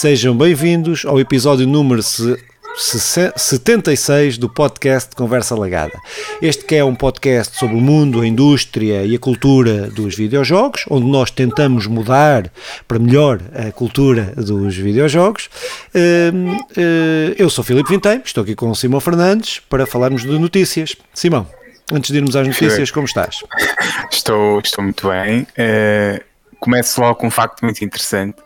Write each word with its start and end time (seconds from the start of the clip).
Sejam 0.00 0.34
bem-vindos 0.34 1.04
ao 1.04 1.20
episódio 1.20 1.66
número 1.66 2.02
76 2.02 4.38
do 4.38 4.48
podcast 4.48 5.14
Conversa 5.14 5.54
Lagada. 5.54 6.00
Este 6.40 6.64
que 6.64 6.76
é 6.76 6.82
um 6.82 6.94
podcast 6.94 7.58
sobre 7.58 7.76
o 7.76 7.80
mundo, 7.82 8.22
a 8.22 8.26
indústria 8.26 9.04
e 9.04 9.14
a 9.14 9.18
cultura 9.18 9.90
dos 9.90 10.16
videojogos, 10.16 10.86
onde 10.88 11.06
nós 11.06 11.30
tentamos 11.30 11.86
mudar 11.86 12.50
para 12.88 12.98
melhor 12.98 13.42
a 13.54 13.70
cultura 13.72 14.32
dos 14.34 14.74
videojogos. 14.74 15.50
Hum, 15.94 16.56
hum, 16.56 16.62
eu 17.36 17.50
sou 17.50 17.62
Filipe 17.62 17.90
Vintém, 17.90 18.22
estou 18.24 18.42
aqui 18.42 18.54
com 18.54 18.70
o 18.70 18.74
Simão 18.74 19.00
Fernandes 19.00 19.60
para 19.68 19.84
falarmos 19.84 20.22
de 20.22 20.38
notícias. 20.38 20.96
Simão, 21.12 21.46
antes 21.92 22.10
de 22.10 22.16
irmos 22.16 22.34
às 22.36 22.46
notícias, 22.46 22.90
como 22.90 23.04
estás? 23.04 23.40
Estou, 24.10 24.60
estou 24.60 24.82
muito 24.82 25.10
bem. 25.10 25.42
Uh, 25.42 26.18
começo 26.58 27.02
logo 27.02 27.16
com 27.16 27.26
um 27.26 27.30
facto 27.30 27.62
muito 27.62 27.84
interessante. 27.84 28.38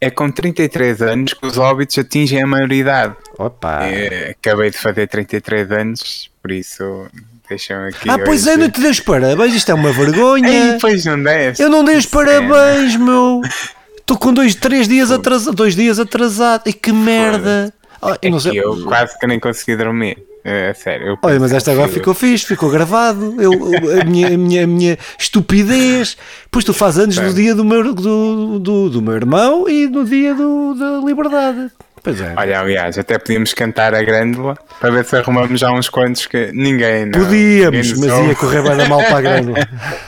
É 0.00 0.10
com 0.10 0.30
33 0.30 1.02
anos 1.02 1.34
que 1.34 1.44
os 1.44 1.58
óbitos 1.58 1.98
atingem 1.98 2.42
a 2.42 2.46
maioridade. 2.46 3.16
Opa! 3.36 3.84
É, 3.84 4.30
acabei 4.30 4.70
de 4.70 4.78
fazer 4.78 5.08
33 5.08 5.72
anos, 5.72 6.30
por 6.40 6.52
isso 6.52 7.08
deixam 7.48 7.84
aqui. 7.84 8.08
Ah, 8.08 8.18
pois 8.18 8.46
é, 8.46 8.56
não 8.56 8.70
te 8.70 8.80
dei 8.80 8.90
os 8.90 9.00
parabéns, 9.00 9.54
isto 9.54 9.70
é 9.70 9.74
uma 9.74 9.92
vergonha. 9.92 10.48
Ei, 10.48 10.78
pois 10.80 11.04
não 11.04 11.20
deste. 11.20 11.62
Eu 11.62 11.68
não 11.68 11.82
dei 11.84 11.96
os 11.96 12.06
parabéns, 12.06 12.96
meu. 12.96 13.40
Estou 13.98 14.16
com 14.16 14.32
dois, 14.32 14.54
três 14.54 14.88
dias 14.88 15.10
atrasado, 15.10 15.54
dois 15.54 15.76
dias 15.76 15.98
atrasado. 15.98 16.62
E 16.66 16.72
que 16.72 16.92
merda. 16.92 17.74
Oh, 18.00 18.14
eu, 18.52 18.84
quase 18.84 19.18
que 19.18 19.26
nem 19.26 19.40
consegui 19.40 19.76
dormir. 19.76 20.18
É, 20.44 20.72
sério. 20.72 21.18
Olha, 21.22 21.38
mas 21.40 21.52
esta 21.52 21.72
agora 21.72 21.88
ficou 21.88 22.14
fixe, 22.14 22.46
ficou 22.46 22.70
gravado. 22.70 23.34
Eu, 23.40 23.52
a, 24.00 24.04
minha, 24.04 24.28
a, 24.28 24.38
minha, 24.38 24.64
a 24.64 24.66
minha 24.66 24.98
estupidez. 25.18 26.16
Pois 26.50 26.64
tu 26.64 26.72
fazes 26.72 27.00
anos 27.00 27.16
no 27.18 27.34
dia 27.34 27.54
do 27.54 27.64
meu, 27.64 27.92
do, 27.92 28.58
do, 28.58 28.90
do 28.90 29.02
meu 29.02 29.14
irmão 29.14 29.68
e 29.68 29.86
no 29.86 30.04
dia 30.04 30.34
do, 30.34 30.74
da 30.74 31.06
liberdade. 31.06 31.70
Pois 32.02 32.20
é. 32.20 32.32
Olha, 32.36 32.60
aliás, 32.60 32.98
até 32.98 33.18
podíamos 33.18 33.52
cantar 33.52 33.94
a 33.94 34.02
grândola 34.02 34.56
para 34.80 34.90
ver 34.90 35.04
se 35.04 35.16
arrumamos 35.16 35.60
já 35.60 35.70
uns 35.70 35.88
quantos 35.88 36.26
que 36.26 36.50
ninguém. 36.54 37.06
Não, 37.06 37.20
Podíamos, 37.20 37.92
ninguém 37.92 38.10
mas 38.10 38.28
ia 38.28 38.34
correr 38.34 38.62
bem 38.62 38.88
mal 38.88 39.00
para 39.00 39.18
a 39.18 39.20
grândola. 39.20 39.58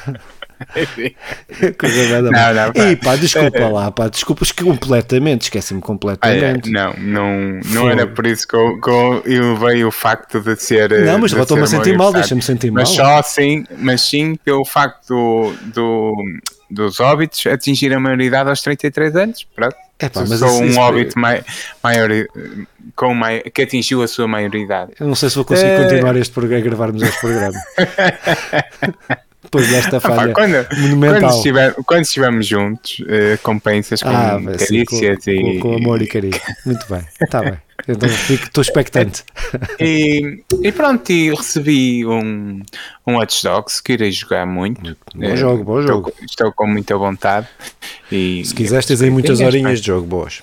Coisa 1.79 2.23
não, 2.23 2.31
não, 2.31 2.73
pá. 2.73 2.91
E 2.91 2.97
pá, 2.97 3.17
desculpa 3.17 3.59
é, 3.59 3.69
lá, 3.69 3.91
pá, 3.91 4.09
desculpa 4.09 4.45
completamente, 4.63 5.43
esqueci-me 5.43 5.81
completamente. 5.81 6.71
não, 6.71 6.93
não, 6.99 7.61
não 7.67 7.91
era 7.91 8.07
por 8.07 8.27
isso 8.27 8.47
que 8.47 8.55
eu, 8.55 8.81
que 8.81 8.91
eu 9.31 9.57
veio 9.57 9.89
o 9.89 9.91
facto 9.91 10.41
de 10.41 10.57
ser. 10.57 10.91
Não, 11.05 11.19
mas 11.19 11.33
estou-me 11.33 11.63
a 11.63 11.67
sentir 11.67 11.97
mal, 11.97 12.13
deixa-me 12.13 12.43
sentir 12.43 12.71
mal. 12.71 12.83
Mas 12.83 12.91
só 12.91 13.19
assim, 13.19 13.65
mas 13.79 14.03
sim 14.03 14.37
pelo 14.45 14.65
facto 14.65 15.09
do, 15.09 15.53
do, 15.75 16.15
dos 16.71 17.01
óbitos 17.01 17.47
atingir 17.47 17.93
a 17.95 18.01
maioridade 18.01 18.49
aos 18.49 18.61
33 18.61 19.17
anos. 19.17 19.47
Pronto. 19.55 19.77
É 19.99 20.09
pá, 20.09 20.25
mas 20.27 20.39
sou 20.39 20.63
um 20.63 20.79
óbito 20.79 21.19
mai, 21.19 21.45
maior, 21.83 22.09
com 22.97 23.15
mai, 23.15 23.41
que 23.41 23.63
atingiu 23.63 24.03
a 24.03 24.09
sua 24.09 24.27
maioridade. 24.27 24.93
Eu 24.99 25.07
não 25.07 25.15
sei 25.15 25.29
se 25.29 25.37
vou 25.37 25.45
conseguir 25.45 25.73
é... 25.73 25.83
continuar 25.83 26.17
este, 26.17 26.39
a 26.41 26.61
gravarmos 26.61 27.03
este 27.03 27.21
programa. 27.21 27.59
depois 29.51 29.69
desta 29.69 29.97
ah, 29.99 30.01
falha 30.01 30.33
quando, 30.33 30.67
monumental. 30.79 31.21
Quando, 31.21 31.37
estiver, 31.37 31.75
quando 31.85 32.03
estivermos 32.03 32.47
juntos, 32.47 33.01
uh, 33.01 33.39
compensas 33.43 34.03
com 34.03 34.09
ah, 34.09 34.41
carícias 34.59 35.25
sim, 35.25 35.43
com, 35.43 35.49
e... 35.49 35.59
Com, 35.59 35.75
amor 35.75 36.01
e 36.01 36.07
carinho. 36.07 36.41
Muito 36.65 36.87
bem, 36.89 37.03
está 37.21 37.43
bem. 37.43 37.59
Então 37.89 38.09
estou 38.09 38.63
expectante. 38.63 39.25
E, 39.81 40.45
e, 40.63 40.71
pronto, 40.71 41.11
e 41.11 41.31
recebi 41.31 42.07
um, 42.07 42.61
um 43.07 43.17
Watch 43.17 43.43
Dogs 43.43 43.83
que 43.83 43.95
irei 43.95 44.13
jogar 44.13 44.47
muito. 44.47 44.97
Bom 45.15 45.35
jogo, 45.35 45.65
bom 45.65 45.83
jogo. 45.83 46.09
Estou, 46.11 46.25
estou 46.25 46.53
com 46.53 46.67
muita 46.67 46.97
vontade. 46.97 47.49
E, 48.13 48.45
Se 48.45 48.55
quiseres, 48.55 48.87
tens 48.87 49.03
aí 49.03 49.11
muitas 49.11 49.41
horinhas 49.41 49.81
de 49.81 49.87
jogo 49.87 50.07
boas. 50.07 50.43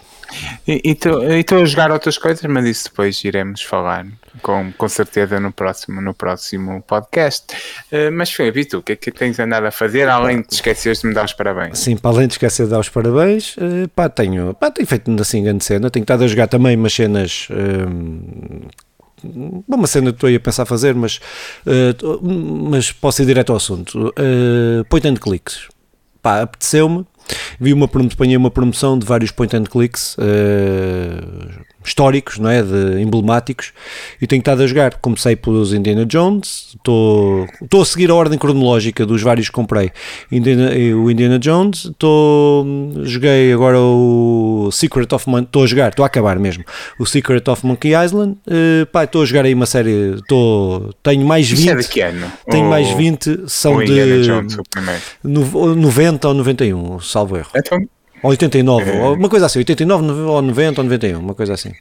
E 0.68 0.82
estou 0.84 1.62
a 1.62 1.66
jogar 1.66 1.92
outras 1.92 2.18
coisas, 2.18 2.44
mas 2.52 2.66
isso 2.66 2.86
depois 2.86 3.24
iremos 3.24 3.62
falar 3.62 4.08
com, 4.42 4.72
com 4.72 4.90
certeza 4.90 5.40
no 5.40 5.52
próximo, 5.52 6.02
no 6.02 6.14
próximo 6.14 6.82
podcast. 6.82 7.54
Uh, 7.92 8.12
mas 8.12 8.32
Filipe, 8.32 8.66
tu, 8.66 8.78
o 8.80 8.84
que 8.84 8.94
é 8.94 8.96
que 8.96 9.12
tens 9.12 9.40
andado 9.40 9.66
a 9.66 9.72
fazer 9.72 10.08
além 10.10 10.42
de 10.42 10.54
esqueceres 10.54 11.02
de 11.02 11.08
me 11.08 11.14
dar 11.14 11.26
os 11.26 11.34
parabéns? 11.34 11.80
Sim, 11.80 11.98
para 11.98 12.12
além 12.12 12.28
de 12.28 12.34
esquecer 12.34 12.66
de 12.66 12.72
dar 12.72 12.80
os 12.80 12.90
parabéns, 12.90 13.56
uh, 13.58 13.88
pá, 13.96 14.10
tenho, 14.10 14.54
pá, 14.54 14.72
tenho 14.72 14.88
feito 14.88 15.12
assim 15.22 15.44
grande 15.44 15.64
cena, 15.64 15.90
tenho 15.90 16.04
estado 16.04 16.24
a 16.24 16.28
jogar 16.28 16.48
também 16.48 16.76
umas 16.76 16.94
cenas. 16.94 17.48
Uh, 17.50 18.68
uma 19.68 19.88
cena 19.88 20.12
que 20.12 20.18
estou 20.18 20.28
aí 20.28 20.36
a 20.36 20.40
pensar 20.40 20.66
fazer, 20.66 20.94
mas, 20.94 21.20
uh, 21.66 22.70
mas 22.70 22.92
posso 22.92 23.22
ir 23.22 23.26
direto 23.26 23.52
ao 23.52 23.58
assunto. 23.58 24.10
Uh, 24.10 24.84
point 24.90 25.08
and 25.08 25.16
clicks. 25.16 25.68
Pá, 26.22 26.42
apeteceu-me. 26.42 27.06
Vi 27.60 27.74
uma, 27.74 27.86
apanhei 27.86 28.38
uma 28.38 28.52
promoção 28.52 28.98
de 28.98 29.06
vários 29.06 29.32
point 29.32 29.56
and 29.56 29.64
clicks. 29.64 30.16
Uh, 30.18 31.64
históricos, 31.88 32.38
não 32.38 32.50
é? 32.50 32.62
De 32.62 33.02
emblemáticos, 33.02 33.72
e 34.22 34.28
tenho 34.28 34.40
estado 34.40 34.62
a 34.62 34.68
jogar. 34.68 34.96
Comecei 34.98 35.36
pelos 35.36 35.74
Indiana 35.74 36.06
Jones, 36.06 36.76
estou, 36.76 37.48
a 37.82 37.86
seguir 37.86 38.10
a 38.12 38.16
ordem 38.16 38.38
cronológica 38.38 39.06
dos 39.06 39.22
vários 39.22 39.48
que 39.48 39.54
comprei. 39.54 39.92
Indiana, 40.32 40.72
o 40.96 41.10
Indiana 41.10 41.40
Jones, 41.40 41.86
estou, 41.86 42.66
joguei 43.04 43.54
agora 43.54 43.80
o 43.80 44.70
Secret 44.72 45.08
of 45.14 45.30
Monkey, 45.30 45.46
estou 45.46 45.64
a 45.64 45.68
jogar, 45.68 45.90
estou 45.90 46.04
a 46.04 46.08
acabar 46.08 46.38
mesmo, 46.38 46.64
o 47.00 47.06
Secret 47.06 47.48
of 47.50 47.66
Monkey 47.66 47.94
Island, 47.94 48.38
uh, 48.48 48.86
pá, 48.88 49.06
estou 49.06 49.22
a 49.22 49.26
jogar 49.26 49.46
aí 49.46 49.54
uma 49.54 49.66
série, 49.66 50.16
estou, 50.16 50.94
tenho 51.02 51.26
mais 51.26 51.50
20. 51.50 51.60
Isso 51.60 51.70
é 51.70 51.76
de 51.76 51.88
que 51.88 52.02
ano? 52.02 52.32
Tenho 52.50 52.66
o, 52.66 52.70
mais 52.70 52.90
20, 52.90 53.44
são 53.48 53.84
de 53.84 54.24
Jones, 54.24 54.58
90 55.24 56.28
ou 56.28 56.34
91, 56.34 57.00
salvo 57.00 57.38
erro. 57.38 57.50
Então, 57.56 57.80
ou 58.28 58.32
89, 58.32 58.92
é. 58.92 59.02
uma 59.04 59.30
coisa 59.30 59.46
assim, 59.46 59.60
89 59.60 60.12
ou 60.12 60.42
90 60.42 60.82
ou 60.82 60.84
91, 60.84 61.20
uma 61.20 61.34
coisa 61.34 61.54
assim. 61.54 61.72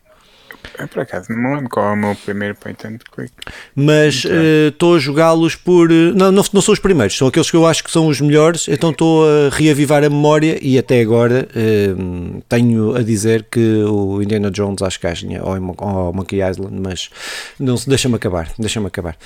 É 0.78 0.86
por 0.86 1.00
acaso, 1.00 1.30
não 1.30 1.38
me 1.38 1.54
lembro 1.54 1.70
qual 1.70 1.90
é 1.90 1.92
o 1.92 1.96
meu 1.96 2.14
primeiro 2.14 2.54
point 2.54 2.86
and 2.86 2.98
click. 3.10 3.32
Mas 3.74 4.24
estou 4.68 4.92
uh, 4.92 4.96
a 4.96 4.98
jogá-los 4.98 5.54
por. 5.54 5.88
Não, 5.88 6.30
não, 6.30 6.44
não 6.52 6.60
são 6.60 6.72
os 6.72 6.78
primeiros, 6.78 7.16
são 7.16 7.28
aqueles 7.28 7.50
que 7.50 7.56
eu 7.56 7.66
acho 7.66 7.82
que 7.82 7.90
são 7.90 8.06
os 8.06 8.20
melhores, 8.20 8.68
então 8.68 8.90
estou 8.90 9.24
a 9.24 9.48
reavivar 9.50 10.04
a 10.04 10.10
memória 10.10 10.58
e 10.60 10.78
até 10.78 11.00
agora 11.00 11.48
uh, 11.50 12.42
tenho 12.48 12.94
a 12.94 13.02
dizer 13.02 13.46
que 13.50 13.84
o 13.84 14.22
Indiana 14.22 14.50
Jones 14.50 14.82
acho 14.82 15.00
que 15.00 15.10
ganha, 15.10 15.42
ou, 15.42 15.56
ou 15.78 16.12
Monkey 16.12 16.40
Island, 16.42 16.78
mas 16.80 17.10
não 17.58 17.76
deixa-me 17.86 18.16
acabar, 18.16 18.50
deixa-me 18.58 18.86
acabar. 18.86 19.16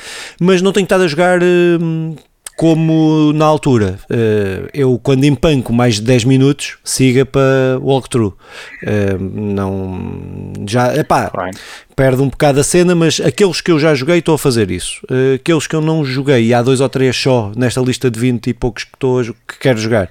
Mas 0.41 0.63
não 0.63 0.73
tenho 0.73 0.85
estado 0.85 1.05
a 1.05 1.09
jogar. 1.09 1.41
Uh, 1.43 2.17
como 2.61 3.33
na 3.33 3.47
altura, 3.47 3.99
eh, 4.11 4.69
eu 4.75 5.01
quando 5.03 5.25
empanco 5.25 5.73
mais 5.73 5.95
de 5.95 6.03
10 6.03 6.25
minutos, 6.25 6.77
siga 6.85 7.25
para 7.25 7.79
walkthrough. 7.81 8.37
Eh, 8.85 9.17
não, 9.19 10.53
já, 10.69 10.95
epá, 10.95 11.33
perde 11.97 12.21
um 12.21 12.29
bocado 12.29 12.61
a 12.61 12.63
cena, 12.63 12.95
mas 12.95 13.19
aqueles 13.19 13.63
que 13.63 13.71
eu 13.71 13.79
já 13.79 13.95
joguei 13.95 14.19
estou 14.19 14.35
a 14.35 14.39
fazer 14.39 14.71
isso. 14.71 15.01
Eh, 15.11 15.37
aqueles 15.37 15.67
que 15.67 15.75
eu 15.75 15.81
não 15.81 16.05
joguei, 16.05 16.49
e 16.49 16.53
há 16.53 16.61
dois 16.61 16.83
ou 16.83 16.89
três 16.91 17.17
só 17.17 17.51
nesta 17.57 17.81
lista 17.81 18.11
de 18.11 18.21
20 18.21 18.49
e 18.49 18.53
poucos 18.53 18.85
que, 18.85 18.95
estou, 18.95 19.25
que 19.25 19.59
quero 19.59 19.79
jogar. 19.79 20.11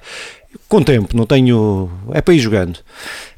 Com 0.68 0.82
tempo, 0.84 1.16
não 1.16 1.26
tenho. 1.26 1.90
É 2.12 2.22
para 2.22 2.34
ir 2.34 2.40
jogando. 2.40 2.78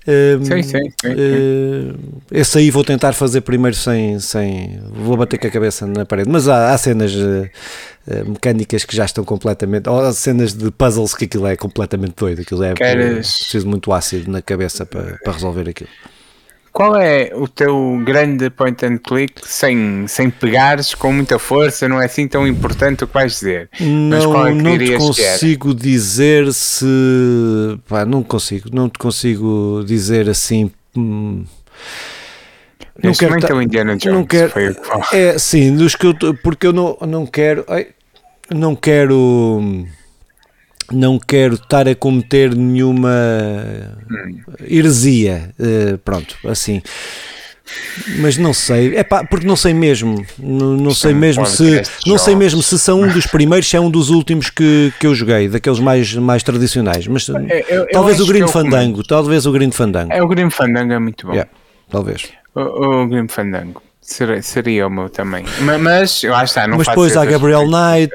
Uh, 0.08 0.44
sim, 0.44 0.64
sim, 0.64 0.92
sim, 1.00 1.10
uh, 1.10 2.00
esse 2.32 2.58
aí 2.58 2.72
vou 2.72 2.84
tentar 2.84 3.14
fazer 3.14 3.42
primeiro 3.42 3.76
sem, 3.76 4.20
sem. 4.20 4.80
Vou 4.92 5.16
bater 5.16 5.38
com 5.38 5.48
a 5.48 5.50
cabeça 5.50 5.86
na 5.86 6.06
parede. 6.06 6.30
Mas 6.30 6.48
há, 6.48 6.74
há 6.74 6.78
cenas 6.78 7.14
uh, 7.14 7.50
mecânicas 8.26 8.86
que 8.86 8.96
já 8.96 9.06
estão 9.06 9.24
completamente. 9.24 9.90
Ou 9.90 10.00
há 10.00 10.14
cenas 10.14 10.54
de 10.54 10.72
puzzles 10.72 11.14
que 11.14 11.26
aquilo 11.26 11.48
é 11.48 11.56
completamente 11.56 12.16
doido. 12.18 12.42
Aquilo 12.42 12.64
é 12.64 12.74
Queres... 12.74 13.38
preciso 13.38 13.68
muito 13.68 13.92
ácido 13.92 14.32
na 14.32 14.42
cabeça 14.42 14.86
para, 14.86 15.18
para 15.24 15.34
resolver 15.34 15.70
aquilo. 15.70 15.90
Qual 16.72 16.96
é 16.96 17.32
o 17.36 17.48
teu 17.48 18.02
grande 18.06 18.50
point 18.50 18.86
and 18.86 18.98
click 19.00 19.42
sem, 19.44 20.08
sem 20.08 20.30
pegares 20.30 20.94
com 20.96 21.12
muita 21.12 21.38
força? 21.38 21.88
Não 21.88 22.02
é 22.02 22.06
assim 22.06 22.28
tão 22.28 22.48
importante 22.48 23.04
o 23.04 23.08
que 23.08 23.14
vais 23.14 23.34
dizer. 23.34 23.70
Não, 23.80 24.48
é 24.48 24.54
não 24.54 24.78
te 24.78 24.96
consigo 24.96 25.76
dizer 25.76 26.52
se. 26.54 26.86
Pá, 27.88 28.06
não 28.06 28.24
consigo, 28.24 28.70
não 28.72 28.90
te 28.90 28.98
consigo 28.98 29.84
dizer 29.86 30.30
assim. 30.30 30.72
Hum, 30.96 31.44
não 33.04 33.14
quero 33.14 33.40
ta... 33.40 33.54
o 33.54 33.62
Indiana 33.62 33.98
Jones 33.98 34.18
não 34.18 34.26
quero, 34.26 34.52
foi 34.52 34.70
o 34.70 34.76
que 34.76 35.16
É, 35.16 35.38
sim, 35.38 35.76
dos 35.76 35.96
que 35.96 36.08
eu, 36.08 36.16
porque 36.42 36.68
eu 36.68 36.74
não, 36.74 36.98
não 37.02 37.26
quero. 37.26 37.66
Ai, 37.68 37.88
não 38.50 38.76
quero 38.76 39.86
não 40.94 41.20
quero 41.20 41.56
estar 41.56 41.88
a 41.88 41.96
cometer 41.96 42.56
nenhuma 42.56 43.10
heresia, 44.70 45.52
uh, 45.60 45.98
pronto, 46.00 46.36
assim. 46.48 46.82
Mas 48.20 48.38
não 48.38 48.54
sei, 48.54 48.98
é 48.98 49.04
pá, 49.04 49.24
porque 49.24 49.46
não 49.48 49.56
sei 49.56 49.74
mesmo, 49.74 50.26
não, 50.38 50.76
não 50.76 50.94
sei 50.94 51.14
mesmo 51.14 51.46
se 51.46 51.82
não 52.06 52.18
sei 52.18 52.36
mesmo 52.36 52.62
se 52.62 52.78
são 52.78 53.02
um 53.02 53.08
dos 53.08 53.26
primeiros, 53.26 53.70
se 53.70 53.78
é 53.78 53.80
um 53.80 53.90
dos 53.90 54.10
últimos 54.10 54.50
que, 54.50 54.92
que 55.00 55.08
eu 55.08 55.16
joguei, 55.16 55.48
daqueles 55.48 55.80
mais, 55.80 56.14
mais 56.16 56.44
tradicionais, 56.44 57.08
mas 57.08 57.28
eu, 57.28 57.38
eu, 57.70 57.88
talvez 57.92 58.20
o 58.20 58.26
Green 58.26 58.48
Fandango, 58.48 59.04
talvez 59.04 59.46
o 59.46 59.52
Green 59.52 59.72
Fandango. 59.72 60.12
É 60.12 60.22
o 60.22 60.28
Green 60.28 60.50
Fandango 60.50 60.92
é 60.92 61.00
muito 61.00 61.28
bom. 61.28 61.34
Yeah, 61.34 61.50
talvez. 61.90 62.30
O, 62.54 62.62
o 62.62 63.08
Green 63.08 63.28
Fandango 63.28 63.82
seria, 64.02 64.42
seria 64.42 64.88
o 64.88 64.90
meu 64.90 65.10
também. 65.10 65.46
Mas, 65.62 65.82
mas 65.82 66.24
lá 66.24 66.44
está, 66.44 66.68
não 66.68 66.78
Mas 66.78 66.88
depois 66.88 67.16
há 67.16 67.26
Gabriel 67.26 67.66
Knight, 67.66 68.14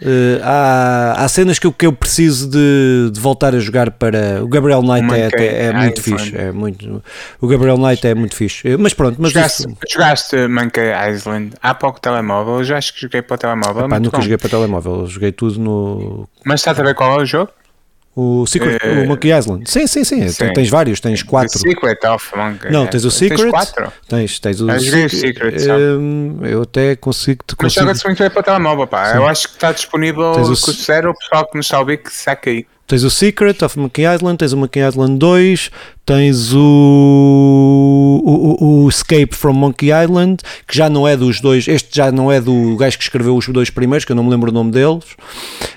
Uh, 0.00 0.38
há, 0.44 1.24
há 1.24 1.28
cenas 1.28 1.58
que 1.58 1.66
eu, 1.66 1.72
que 1.72 1.84
eu 1.84 1.92
preciso 1.92 2.48
de, 2.48 3.10
de 3.12 3.20
voltar 3.20 3.54
a 3.54 3.58
jogar 3.58 3.90
para. 3.90 4.42
O 4.42 4.48
Gabriel 4.48 4.80
Knight 4.82 5.12
é, 5.12 5.44
é, 5.44 5.64
é, 5.66 5.72
muito 5.72 6.02
fixe. 6.02 6.36
É 6.36 6.52
muito, 6.52 7.02
o 7.40 7.48
Gabriel 7.48 7.76
Knight 7.76 8.06
é 8.06 8.14
muito 8.14 8.36
fixe. 8.36 8.76
Mas 8.76 8.94
pronto, 8.94 9.16
mas 9.18 9.32
jogaste, 9.32 9.62
isso... 9.62 9.76
jogaste 9.88 10.48
Monkey 10.48 10.92
Island 11.12 11.52
há 11.60 11.74
pouco 11.74 12.00
telemóvel? 12.00 12.58
Eu 12.58 12.64
já 12.64 12.78
acho 12.78 12.94
que 12.94 13.00
joguei 13.00 13.22
para 13.22 13.34
o 13.34 13.38
telemóvel. 13.38 13.86
Epá, 13.86 13.98
nunca 13.98 14.18
bom. 14.18 14.22
joguei 14.22 14.38
para 14.38 14.46
o 14.46 14.50
telemóvel, 14.50 15.06
joguei 15.06 15.32
tudo 15.32 15.58
no. 15.58 16.28
Mas 16.44 16.60
está 16.60 16.70
a 16.70 16.74
ver 16.74 16.94
qual 16.94 17.18
é 17.18 17.22
o 17.22 17.26
jogo? 17.26 17.50
O 18.20 18.44
Secret, 18.48 18.80
uh, 18.84 19.04
o 19.04 19.06
Monkey 19.06 19.30
Island. 19.30 19.70
Sim, 19.70 19.86
sim, 19.86 20.02
sim, 20.02 20.28
sim. 20.28 20.52
Tens 20.52 20.68
vários, 20.68 20.98
tens 20.98 21.22
quatro. 21.22 21.56
O 21.56 21.58
Secret 21.60 22.04
of 22.04 22.36
Monkey. 22.36 22.68
Não, 22.68 22.84
tens 22.84 23.04
o 23.04 23.12
Secret. 23.12 23.42
Tens 23.42 23.50
quatro? 23.52 23.92
Tens, 24.08 24.40
tens 24.40 24.60
o, 24.60 24.68
eu 24.68 25.08
Secret. 25.08 25.70
Um, 25.70 26.40
eu 26.42 26.62
até 26.62 26.96
consigo 26.96 27.44
te 27.46 27.54
Mas 27.62 27.72
joga-se 27.72 28.04
muito 28.04 28.18
bem 28.18 28.28
para 28.28 28.42
telemóvel, 28.42 28.88
pá. 28.88 29.12
Sim. 29.12 29.18
Eu 29.18 29.28
acho 29.28 29.46
que 29.46 29.54
está 29.54 29.70
disponível 29.70 30.32
tens 30.32 30.48
o 30.48 30.64
Cruzeiro, 30.64 31.10
o 31.10 31.14
pessoal 31.14 31.46
que 31.48 31.56
nos 31.56 31.66
está 31.66 31.76
a 31.76 31.80
ouvir 31.80 31.98
que 31.98 32.12
saca 32.12 32.50
aí. 32.50 32.66
Tens 32.88 33.04
o 33.04 33.10
Secret 33.10 33.62
of 33.62 33.78
Monkey 33.78 34.02
Island, 34.02 34.38
tens 34.38 34.52
o 34.52 34.56
Monkey 34.56 34.80
Island 34.80 35.16
2, 35.18 35.70
tens 36.08 36.54
o, 36.54 38.22
o, 38.24 38.84
o, 38.84 38.88
Escape 38.88 39.28
from 39.32 39.52
Monkey 39.52 39.90
Island, 39.92 40.42
que 40.66 40.74
já 40.74 40.88
não 40.88 41.06
é 41.06 41.14
dos 41.14 41.38
dois, 41.38 41.68
este 41.68 41.94
já 41.94 42.10
não 42.10 42.32
é 42.32 42.40
do 42.40 42.78
gajo 42.78 42.96
que 42.96 43.04
escreveu 43.04 43.36
os 43.36 43.46
dois 43.46 43.68
primeiros, 43.68 44.06
que 44.06 44.12
eu 44.12 44.16
não 44.16 44.24
me 44.24 44.30
lembro 44.30 44.50
o 44.50 44.54
nome 44.54 44.70
deles. 44.70 45.04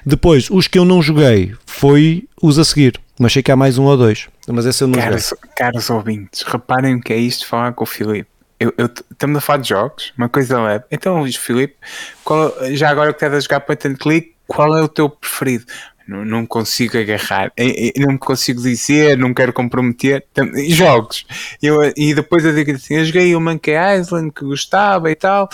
Depois, 0.05 0.49
os 0.49 0.69
que 0.69 0.79
eu 0.79 0.85
não 0.85 1.01
joguei 1.01 1.53
foi 1.65 2.29
os 2.41 2.57
a 2.57 2.63
seguir, 2.63 2.97
mas 3.19 3.33
sei 3.33 3.43
que 3.43 3.51
há 3.51 3.57
mais 3.57 3.77
um 3.77 3.83
ou 3.83 3.97
dois, 3.97 4.29
mas 4.47 4.65
esse 4.65 4.81
eu 4.81 4.87
não 4.87 4.97
caros, 4.97 5.31
joguei. 5.31 5.49
Caros 5.53 5.89
ouvintes, 5.89 6.43
reparem 6.43 6.95
o 6.95 7.01
que 7.01 7.11
é 7.11 7.17
isto 7.17 7.45
falar 7.45 7.73
com 7.73 7.83
o 7.83 7.87
Filipe. 7.87 8.29
Eu, 8.57 8.73
eu, 8.77 8.89
estamos 9.11 9.37
a 9.37 9.41
falar 9.41 9.57
de 9.57 9.67
jogos, 9.67 10.13
uma 10.17 10.29
coisa 10.29 10.61
leve. 10.61 10.85
Então, 10.89 11.25
Filipe, 11.33 11.75
qual, 12.23 12.55
já 12.71 12.89
agora 12.89 13.11
que 13.11 13.17
estás 13.17 13.33
a 13.33 13.39
jogar 13.41 13.59
point 13.59 13.85
and 13.85 13.95
click, 13.95 14.33
qual 14.47 14.77
é 14.77 14.81
o 14.81 14.87
teu 14.87 15.09
preferido? 15.09 15.65
Não, 16.07 16.25
não 16.25 16.45
consigo 16.45 16.97
agarrar, 16.97 17.51
não 17.97 18.13
me 18.13 18.17
consigo 18.17 18.61
dizer, 18.61 19.17
não 19.17 19.33
quero 19.33 19.53
comprometer. 19.53 20.25
Jogos. 20.69 21.25
Eu, 21.61 21.91
e 21.95 22.13
depois 22.13 22.43
eu 22.43 22.53
digo 22.53 22.71
assim: 22.71 22.95
eu 22.95 23.05
joguei 23.05 23.35
o 23.35 23.41
Monkey 23.41 23.73
Island 23.99 24.31
que 24.31 24.43
gostava 24.43 25.09
e 25.11 25.15
tal. 25.15 25.49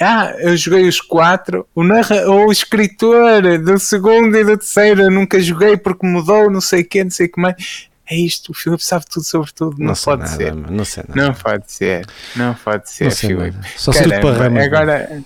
Ah, 0.00 0.34
eu 0.38 0.56
joguei 0.56 0.88
os 0.88 1.00
quatro. 1.00 1.66
O, 1.74 1.84
narra, 1.84 2.28
o 2.30 2.50
escritor 2.50 3.58
do 3.58 3.78
segundo 3.78 4.36
e 4.36 4.44
do 4.44 4.56
terceiro 4.56 5.02
eu 5.02 5.10
nunca 5.10 5.40
joguei 5.40 5.76
porque 5.76 6.06
mudou, 6.06 6.50
não 6.50 6.60
sei 6.60 6.82
o 6.82 6.84
que, 6.84 7.04
não 7.04 7.10
sei 7.10 7.26
o 7.26 7.32
que 7.32 7.40
mais 7.40 7.90
é 8.10 8.16
isto, 8.16 8.50
o 8.50 8.54
Filipe 8.54 8.82
sabe 8.82 9.04
tudo 9.08 9.22
sobre 9.22 9.52
tudo, 9.52 9.76
não, 9.78 9.86
não 9.86 9.94
pode 9.94 10.22
nada, 10.22 10.36
ser. 10.36 10.52
Não 10.52 10.84
sei 10.84 11.04
nada. 11.06 11.22
Não 11.22 11.32
pode 11.32 11.72
ser, 11.72 12.06
não 12.34 12.54
pode 12.54 12.90
ser, 12.90 13.10
Filipe. 13.12 13.56
Só 13.76 13.92
Caramba, 13.92 14.34
para 14.34 14.64
agora, 14.64 15.22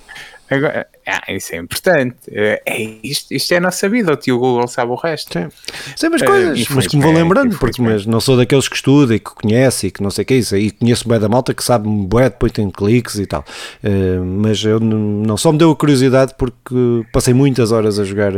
Agora, 0.50 0.86
ah, 1.06 1.32
isso 1.32 1.54
é 1.54 1.58
importante. 1.58 2.16
É, 2.30 2.62
é 2.66 2.82
isto, 3.02 3.32
isto 3.32 3.52
é 3.52 3.56
a 3.56 3.60
nossa 3.60 3.88
vida. 3.88 4.12
O 4.12 4.16
tio 4.16 4.38
Google 4.38 4.68
sabe 4.68 4.90
o 4.90 4.94
resto. 4.94 5.32
Sim, 5.32 5.48
Sei 5.96 6.08
umas 6.08 6.22
coisas, 6.22 6.62
uh, 6.62 6.74
mas 6.74 6.86
que 6.86 6.96
me 6.96 7.02
vou 7.02 7.12
lembrando, 7.12 7.58
porque 7.58 7.80
mas 7.80 8.04
não 8.04 8.20
sou 8.20 8.36
daqueles 8.36 8.68
que 8.68 8.76
estuda 8.76 9.14
e 9.14 9.18
que 9.18 9.30
conhece 9.30 9.86
e 9.86 9.90
que 9.90 10.02
não 10.02 10.10
sei 10.10 10.22
o 10.22 10.26
que 10.26 10.34
é 10.34 10.36
isso. 10.38 10.56
E 10.56 10.70
conheço 10.70 11.08
bem 11.08 11.18
da 11.18 11.28
malta 11.28 11.54
que 11.54 11.64
sabe 11.64 11.88
bué 11.88 12.28
de 12.28 12.36
point 12.36 12.60
and 12.60 12.70
clicks 12.70 13.16
e 13.16 13.26
tal. 13.26 13.44
Uh, 13.82 14.24
mas 14.24 14.62
eu 14.64 14.78
não 14.80 15.36
só 15.36 15.50
me 15.50 15.58
deu 15.58 15.70
a 15.70 15.76
curiosidade 15.76 16.34
porque 16.36 16.74
passei 17.12 17.32
muitas 17.32 17.72
horas 17.72 17.98
a 17.98 18.04
jogar 18.04 18.32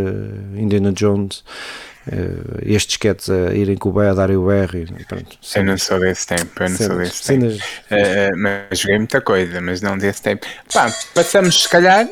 Indiana 0.56 0.93
Jones 0.93 1.44
uh, 2.08 2.58
estes 2.62 2.97
cats 2.97 3.29
a 3.31 3.55
irem 3.55 3.76
com 3.76 3.88
o 3.88 3.93
B 3.93 4.06
a 4.06 4.14
darem 4.14 4.37
o 4.37 4.50
R. 4.50 4.87
Pronto, 5.08 5.38
eu 5.55 5.64
não 5.64 5.79
sou 5.79 6.00
desse 6.00 6.26
tempo, 6.26 6.62
eu 6.62 6.69
não 6.69 6.76
cenas, 6.76 6.87
sou 6.87 6.99
desse 6.99 7.25
cenas, 7.25 7.58
tempo. 7.88 8.35
Uh, 8.35 8.38
mas 8.38 8.79
joguei 8.79 8.99
muita 8.99 9.20
coisa, 9.20 9.61
mas 9.61 9.81
não 9.81 9.99
desse 9.99 10.23
tempo. 10.23 10.47
Pá, 10.73 10.93
passamos 11.14 11.62
se 11.62 11.69
calhar 11.69 12.08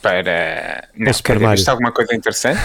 para. 0.00 0.88
Não, 0.96 1.12
Super 1.12 1.38
Mario. 1.38 1.64
alguma 1.68 1.92
coisa 1.92 2.14
interessante? 2.14 2.60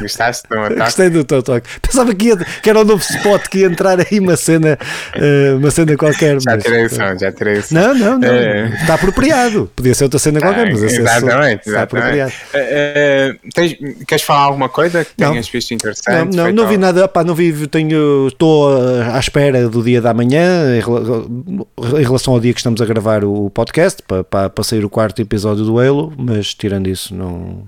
Gostaste 0.00 0.48
do 0.48 0.58
ataque? 0.58 0.80
Gostei 0.80 1.10
do 1.10 1.24
teu 1.24 1.42
toque. 1.42 1.68
Pensava 1.80 2.14
que, 2.14 2.26
ia, 2.26 2.36
que 2.36 2.70
era 2.70 2.80
um 2.80 2.84
novo 2.84 3.02
spot 3.02 3.46
que 3.48 3.58
ia 3.58 3.66
entrar 3.66 3.98
aí 4.00 4.18
uma 4.18 4.36
cena, 4.36 4.78
uh, 5.16 5.58
uma 5.58 5.70
cena 5.70 5.96
qualquer. 5.96 6.40
Já 6.40 6.52
mas, 6.54 6.64
tirei 6.64 6.84
o 6.84 6.90
som, 6.90 7.18
já 7.18 7.32
tirei 7.32 7.58
o 7.58 7.62
som. 7.62 7.74
Não, 7.74 7.94
não, 7.94 8.18
não. 8.18 8.28
Uh, 8.28 8.74
está 8.74 8.94
apropriado. 8.94 9.70
Podia 9.74 9.94
ser 9.94 10.04
outra 10.04 10.18
cena 10.18 10.40
qualquer, 10.40 10.70
mas 10.70 10.82
esse 10.82 11.00
Exatamente, 11.00 11.68
está 11.68 11.82
apropriado. 11.82 12.32
Uh, 12.54 13.50
tens, 13.54 13.76
queres 14.06 14.24
falar 14.24 14.40
alguma 14.40 14.68
coisa 14.68 15.04
que 15.04 15.14
tenhas 15.14 15.48
visto 15.48 15.72
interessante? 15.72 16.36
Não, 16.36 16.46
não, 16.46 16.52
não 16.52 16.68
vi 16.68 16.76
nada. 16.76 17.06
Pá, 17.08 17.22
não 17.24 17.34
vi, 17.34 17.66
tenho, 17.68 18.28
estou 18.28 18.68
à 19.12 19.18
espera 19.18 19.68
do 19.68 19.82
dia 19.82 20.00
da 20.00 20.12
manhã 20.12 20.76
em 20.76 22.02
relação 22.02 22.34
ao 22.34 22.40
dia 22.40 22.52
que 22.52 22.60
estamos 22.60 22.80
a 22.80 22.84
gravar 22.86 23.24
o 23.24 23.50
podcast 23.50 24.02
para, 24.06 24.24
para, 24.24 24.50
para 24.50 24.64
sair 24.64 24.84
o 24.84 24.90
quarto 24.90 25.20
episódio 25.20 25.64
do 25.64 25.78
Halo, 25.78 26.12
mas 26.16 26.54
tirando 26.54 26.88
isso, 26.88 27.14
não. 27.14 27.64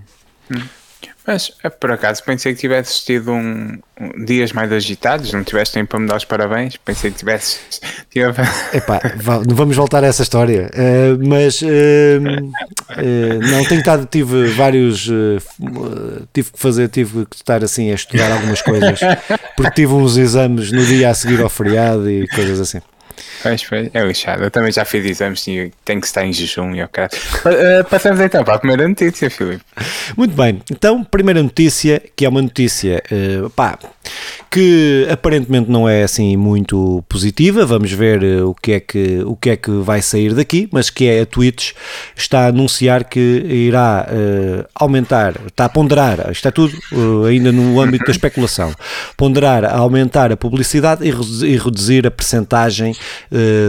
Hum. 0.51 0.63
Mas, 1.27 1.51
é, 1.63 1.69
por 1.69 1.91
acaso, 1.91 2.23
pensei 2.23 2.55
que 2.55 2.61
tivesses 2.61 3.01
tido 3.01 3.33
um, 3.33 3.79
um, 4.01 4.25
dias 4.25 4.53
mais 4.53 4.71
agitados, 4.71 5.33
não 5.33 5.43
tiveste 5.43 5.75
tempo 5.75 5.91
para 5.91 5.99
me 5.99 6.07
dar 6.07 6.17
os 6.17 6.25
parabéns. 6.25 6.77
Pensei 6.77 7.11
que 7.11 7.19
tivesses. 7.19 7.81
Tive... 8.11 8.29
Epá, 8.73 9.01
vamos 9.49 9.77
voltar 9.77 10.05
a 10.05 10.07
essa 10.07 10.23
história. 10.23 10.71
Uh, 10.73 11.29
mas, 11.29 11.61
uh, 11.61 11.67
uh, 11.67 13.51
não, 13.51 13.65
tenho 13.65 13.81
estado, 13.81 14.07
tive 14.07 14.47
vários. 14.53 15.11
tive 16.33 16.53
que 16.53 16.59
fazer, 16.59 16.89
tive 16.89 17.27
que 17.27 17.37
estar 17.37 17.63
assim 17.65 17.91
a 17.91 17.95
estudar 17.95 18.31
algumas 18.31 18.63
coisas, 18.63 19.01
porque 19.57 19.73
tive 19.73 19.93
uns 19.93 20.17
exames 20.17 20.71
no 20.71 20.85
dia 20.87 21.11
a 21.11 21.15
seguir 21.15 21.41
ao 21.41 21.49
feriado 21.49 22.09
e 22.09 22.29
coisas 22.29 22.61
assim. 22.61 22.81
Pois, 23.47 23.65
pois, 23.65 23.91
é 23.95 24.05
lixado. 24.05 24.43
Eu 24.43 24.51
também 24.51 24.73
já 24.73 24.85
fiz 24.85 25.05
exames 25.07 25.47
e 25.47 25.73
tenho 25.85 26.01
que 26.01 26.07
estar 26.07 26.27
em 26.27 26.33
jejum 26.33 26.75
e 26.75 26.83
o 26.83 26.89
cara. 26.89 27.09
Uh, 27.45 27.85
passamos 27.89 28.21
então 28.21 28.43
para 28.43 28.55
a 28.55 28.59
primeira 28.59 28.89
notícia, 28.89 29.31
Filipe. 29.31 29.63
Muito 30.17 30.35
bem. 30.35 30.61
Então, 30.69 31.05
primeira 31.05 31.41
notícia, 31.41 32.03
que 32.17 32.25
é 32.25 32.29
uma 32.29 32.43
notícia, 32.43 33.01
uh, 33.09 33.49
pá, 33.51 33.79
que 34.57 35.07
aparentemente 35.11 35.71
não 35.71 35.87
é 35.87 36.03
assim 36.03 36.35
muito 36.35 37.05
positiva. 37.11 37.67
Vamos 37.67 37.93
ver 37.93 38.23
uh, 38.23 38.49
o 38.49 38.55
que 38.55 38.73
é 38.73 38.81
que 38.81 39.23
o 39.27 39.37
que 39.37 39.51
é 39.51 39.57
que 39.57 39.71
vai 39.71 40.01
sair 40.01 40.33
daqui, 40.33 40.67
mas 40.73 40.89
que 40.89 41.05
é 41.05 41.21
a 41.21 41.27
Twitch 41.27 41.73
está 42.17 42.45
a 42.45 42.47
anunciar 42.47 43.05
que 43.05 43.21
irá 43.21 44.09
uh, 44.09 44.67
aumentar, 44.75 45.35
está 45.47 45.67
a 45.67 45.69
ponderar, 45.69 46.31
está 46.31 46.51
tudo 46.51 46.75
uh, 46.93 47.27
ainda 47.27 47.53
no 47.53 47.79
âmbito 47.79 48.07
da 48.07 48.11
especulação, 48.11 48.73
ponderar 49.15 49.63
a 49.63 49.77
aumentar 49.77 50.33
a 50.33 50.39
publicidade 50.39 51.07
e, 51.07 51.57
reduzir 51.59 52.07
a 52.07 52.11
percentagem 52.11 52.95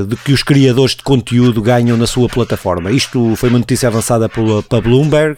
de 0.08 0.16
que 0.18 0.32
os 0.32 0.44
criadores 0.44 0.96
de 0.96 1.04
conteúdo 1.04 1.62
ganham 1.62 1.98
na 1.98 2.08
sua 2.08 2.30
plataforma. 2.30 2.92
Isto 2.92 3.36
foi 3.36 3.50
uma 3.50 3.60
notícia 3.60 3.90
avançada 3.90 4.30
pela, 4.30 4.62
pela 4.64 4.82
Bloomberg, 4.82 5.38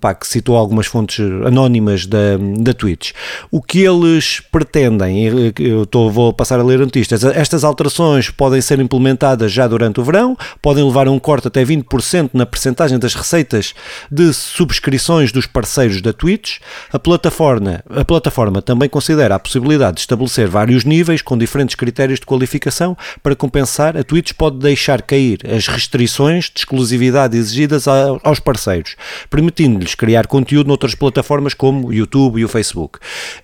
pá, 0.00 0.14
que 0.14 0.26
citou 0.26 0.56
algumas 0.56 0.86
fontes 0.86 1.20
anónimas 1.44 2.06
da, 2.06 2.38
da 2.58 2.72
Twitch. 2.72 3.12
O 3.50 3.60
que 3.60 3.84
eles 4.16 4.40
pretendem, 4.40 5.52
eu 5.58 5.82
estou, 5.84 6.10
vou 6.10 6.32
passar 6.32 6.58
a 6.58 6.62
ler 6.62 6.78
notícias, 6.78 7.22
estas 7.24 7.62
alterações 7.62 8.30
podem 8.30 8.60
ser 8.60 8.80
implementadas 8.80 9.52
já 9.52 9.68
durante 9.68 10.00
o 10.00 10.04
verão, 10.04 10.36
podem 10.60 10.84
levar 10.84 11.06
a 11.06 11.10
um 11.10 11.18
corte 11.18 11.48
até 11.48 11.64
20% 11.64 12.30
na 12.32 12.46
percentagem 12.46 12.98
das 12.98 13.14
receitas 13.14 13.74
de 14.10 14.32
subscrições 14.32 15.30
dos 15.30 15.46
parceiros 15.46 16.00
da 16.00 16.12
Twitch. 16.12 16.58
A 16.92 16.98
plataforma, 16.98 17.82
a 17.88 18.04
plataforma 18.04 18.62
também 18.62 18.88
considera 18.88 19.34
a 19.34 19.38
possibilidade 19.38 19.96
de 19.96 20.00
estabelecer 20.00 20.48
vários 20.48 20.84
níveis 20.84 21.22
com 21.22 21.36
diferentes 21.36 21.74
critérios 21.74 22.18
de 22.18 22.26
qualificação 22.26 22.96
para 23.22 23.36
compensar. 23.36 23.96
A 23.96 24.02
Twitch 24.02 24.32
pode 24.32 24.58
deixar 24.58 25.02
cair 25.02 25.40
as 25.46 25.66
restrições 25.66 26.44
de 26.44 26.60
exclusividade 26.60 27.36
exigidas 27.36 27.86
aos 27.86 28.40
parceiros, 28.40 28.96
permitindo-lhes 29.28 29.94
criar 29.94 30.26
conteúdo 30.26 30.68
noutras 30.68 30.94
plataformas 30.94 31.54
como 31.54 31.88
o 31.88 31.92
YouTube 31.92 32.40
e 32.40 32.44
o 32.44 32.48
Facebook. 32.48 32.98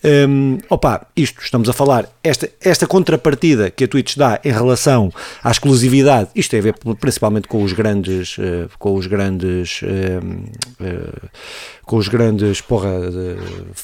Um, 0.04 0.51
opa, 0.68 1.06
isto 1.16 1.40
estamos 1.42 1.68
a 1.68 1.72
falar, 1.72 2.08
esta, 2.22 2.48
esta 2.60 2.86
contrapartida 2.86 3.70
que 3.70 3.84
a 3.84 3.88
Twitch 3.88 4.16
dá 4.16 4.40
em 4.44 4.52
relação 4.52 5.12
à 5.42 5.50
exclusividade, 5.50 6.30
isto 6.34 6.50
tem 6.50 6.60
a 6.60 6.62
ver 6.62 6.74
principalmente 7.00 7.48
com 7.48 7.62
os 7.62 7.72
grandes, 7.72 8.38
uh, 8.38 8.68
com 8.78 8.94
os 8.94 9.06
grandes 9.06 9.82
uh, 9.82 9.86
uh, 10.84 11.30
com 11.84 11.96
os 11.96 12.08
grandes, 12.08 12.60
porra, 12.60 12.90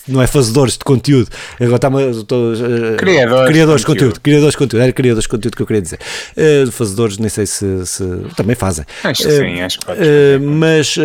não 0.07 0.23
é 0.23 0.26
fazedores 0.26 0.75
de 0.75 0.85
conteúdo, 0.85 1.28
agora 1.61 1.76
está 1.76 1.88
uh, 1.88 2.97
criadores, 2.97 3.49
criadores 3.49 3.81
de 3.81 3.87
conteúdo, 3.87 4.21
criadores 4.21 4.52
de 4.52 4.59
conteúdo, 4.59 4.83
era 4.83 4.93
criadores 4.93 5.25
de 5.25 5.28
conteúdo 5.28 5.57
que 5.57 5.62
eu 5.62 5.67
queria 5.67 5.83
dizer. 5.83 5.99
Uh, 6.37 6.71
fazedores, 6.71 7.19
nem 7.19 7.28
sei 7.28 7.47
se, 7.47 7.87
se 7.87 8.05
também 8.37 8.55
fazem. 8.55 8.85
Acho 9.02 9.23
que 9.23 9.28
uh, 9.28 9.38
sim, 9.38 9.61
acho 9.61 9.78
que 9.81 9.87
pode. 9.87 10.00
mas, 10.40 10.97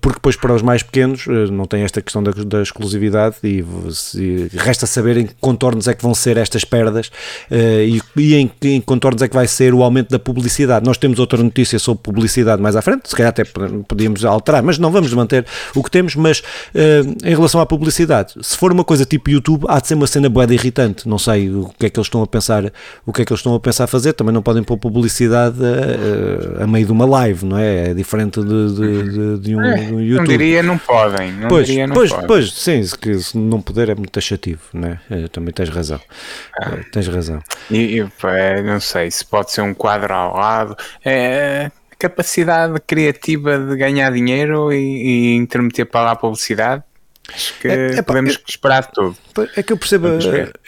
porque 0.00 0.16
depois 0.16 0.36
para 0.36 0.54
os 0.54 0.62
mais 0.62 0.82
pequenos 0.82 1.26
não 1.50 1.66
tem 1.66 1.82
esta 1.82 2.00
questão 2.02 2.22
da, 2.22 2.32
da 2.32 2.62
exclusividade 2.62 3.36
e, 3.42 3.64
e 4.14 4.50
resta 4.56 4.86
saber 4.86 5.16
em 5.16 5.26
que 5.26 5.34
contornos 5.40 5.88
é 5.88 5.94
que 5.94 6.02
vão 6.02 6.14
ser 6.14 6.36
estas 6.36 6.64
perdas 6.64 7.10
e, 7.50 8.00
e 8.16 8.34
em 8.34 8.48
que 8.48 8.80
contornos 8.82 9.22
é 9.22 9.28
que 9.28 9.34
vai 9.34 9.46
ser 9.46 9.74
o 9.74 9.82
aumento 9.82 10.10
da 10.10 10.18
publicidade. 10.18 10.84
Nós 10.84 10.98
temos 10.98 11.18
outra 11.18 11.42
notícia 11.42 11.78
sobre 11.78 12.02
publicidade 12.02 12.60
mais 12.60 12.76
à 12.76 12.82
frente, 12.82 13.08
se 13.08 13.16
calhar 13.16 13.30
até 13.30 13.44
podíamos 13.44 14.24
alterar, 14.24 14.62
mas 14.62 14.78
não 14.78 14.90
vamos 14.90 15.12
manter 15.12 15.46
o 15.74 15.82
que 15.82 15.90
temos, 15.90 16.09
mas 16.14 16.40
uh, 16.40 17.16
em 17.24 17.34
relação 17.34 17.60
à 17.60 17.66
publicidade, 17.66 18.34
se 18.42 18.56
for 18.56 18.72
uma 18.72 18.84
coisa 18.84 19.04
tipo 19.04 19.30
YouTube, 19.30 19.64
há 19.68 19.80
de 19.80 19.88
ser 19.88 19.94
uma 19.94 20.06
cena 20.06 20.28
boeda 20.28 20.54
irritante, 20.54 21.08
não 21.08 21.18
sei 21.18 21.50
o 21.50 21.70
que 21.78 21.86
é 21.86 21.90
que 21.90 21.98
eles 21.98 22.06
estão 22.06 22.22
a 22.22 22.26
pensar, 22.26 22.72
o 23.06 23.12
que 23.12 23.22
é 23.22 23.24
que 23.24 23.32
eles 23.32 23.40
estão 23.40 23.54
a 23.54 23.60
pensar 23.60 23.86
fazer, 23.86 24.12
também 24.12 24.32
não 24.32 24.42
podem 24.42 24.62
pôr 24.62 24.76
publicidade 24.78 25.58
a, 25.64 26.64
a 26.64 26.66
meio 26.66 26.86
de 26.86 26.92
uma 26.92 27.06
live, 27.06 27.44
não 27.44 27.58
é? 27.58 27.90
É 27.90 27.94
diferente 27.94 28.40
de, 28.40 28.74
de, 28.74 29.10
de, 29.10 29.38
de 29.38 29.56
um, 29.56 29.62
é, 29.62 29.80
um, 29.80 30.00
YouTube. 30.00 30.18
Não 30.18 30.24
diria 30.24 30.62
não 30.62 30.78
podem, 30.78 31.32
não 31.32 31.48
pois, 31.48 31.66
diria 31.66 31.86
não 31.86 31.94
pois, 31.94 32.10
podem. 32.10 32.26
Pois, 32.26 32.52
sim, 32.52 32.82
que 33.00 33.18
se 33.18 33.36
não 33.36 33.60
puder 33.60 33.88
é 33.88 33.94
muito 33.94 34.10
taxativo, 34.10 34.60
não 34.72 34.88
é? 34.88 35.00
é 35.10 35.28
também 35.28 35.52
tens 35.52 35.68
razão, 35.68 36.00
ah. 36.60 36.78
tens 36.92 37.08
razão. 37.08 37.40
E, 37.70 37.98
e, 37.98 38.62
não 38.62 38.80
sei, 38.80 39.10
se 39.10 39.24
pode 39.24 39.52
ser 39.52 39.62
um 39.62 39.74
quadro 39.74 40.12
ao 40.12 40.36
lado, 40.36 40.76
é 41.04 41.70
capacidade 42.00 42.80
criativa 42.80 43.58
de 43.58 43.76
ganhar 43.76 44.10
dinheiro 44.10 44.72
e, 44.72 44.76
e 44.76 45.36
intermeter 45.36 45.86
para 45.86 46.06
lá 46.06 46.10
a 46.12 46.16
publicidade 46.16 46.82
Acho 47.34 47.58
que 47.60 47.68
é, 47.68 47.98
é, 47.98 48.02
podemos 48.02 48.34
é, 48.34 48.38
esperar 48.48 48.90
tudo. 48.90 49.16
É 49.56 49.62
que 49.62 49.72
eu 49.72 49.76
percebo, 49.76 50.08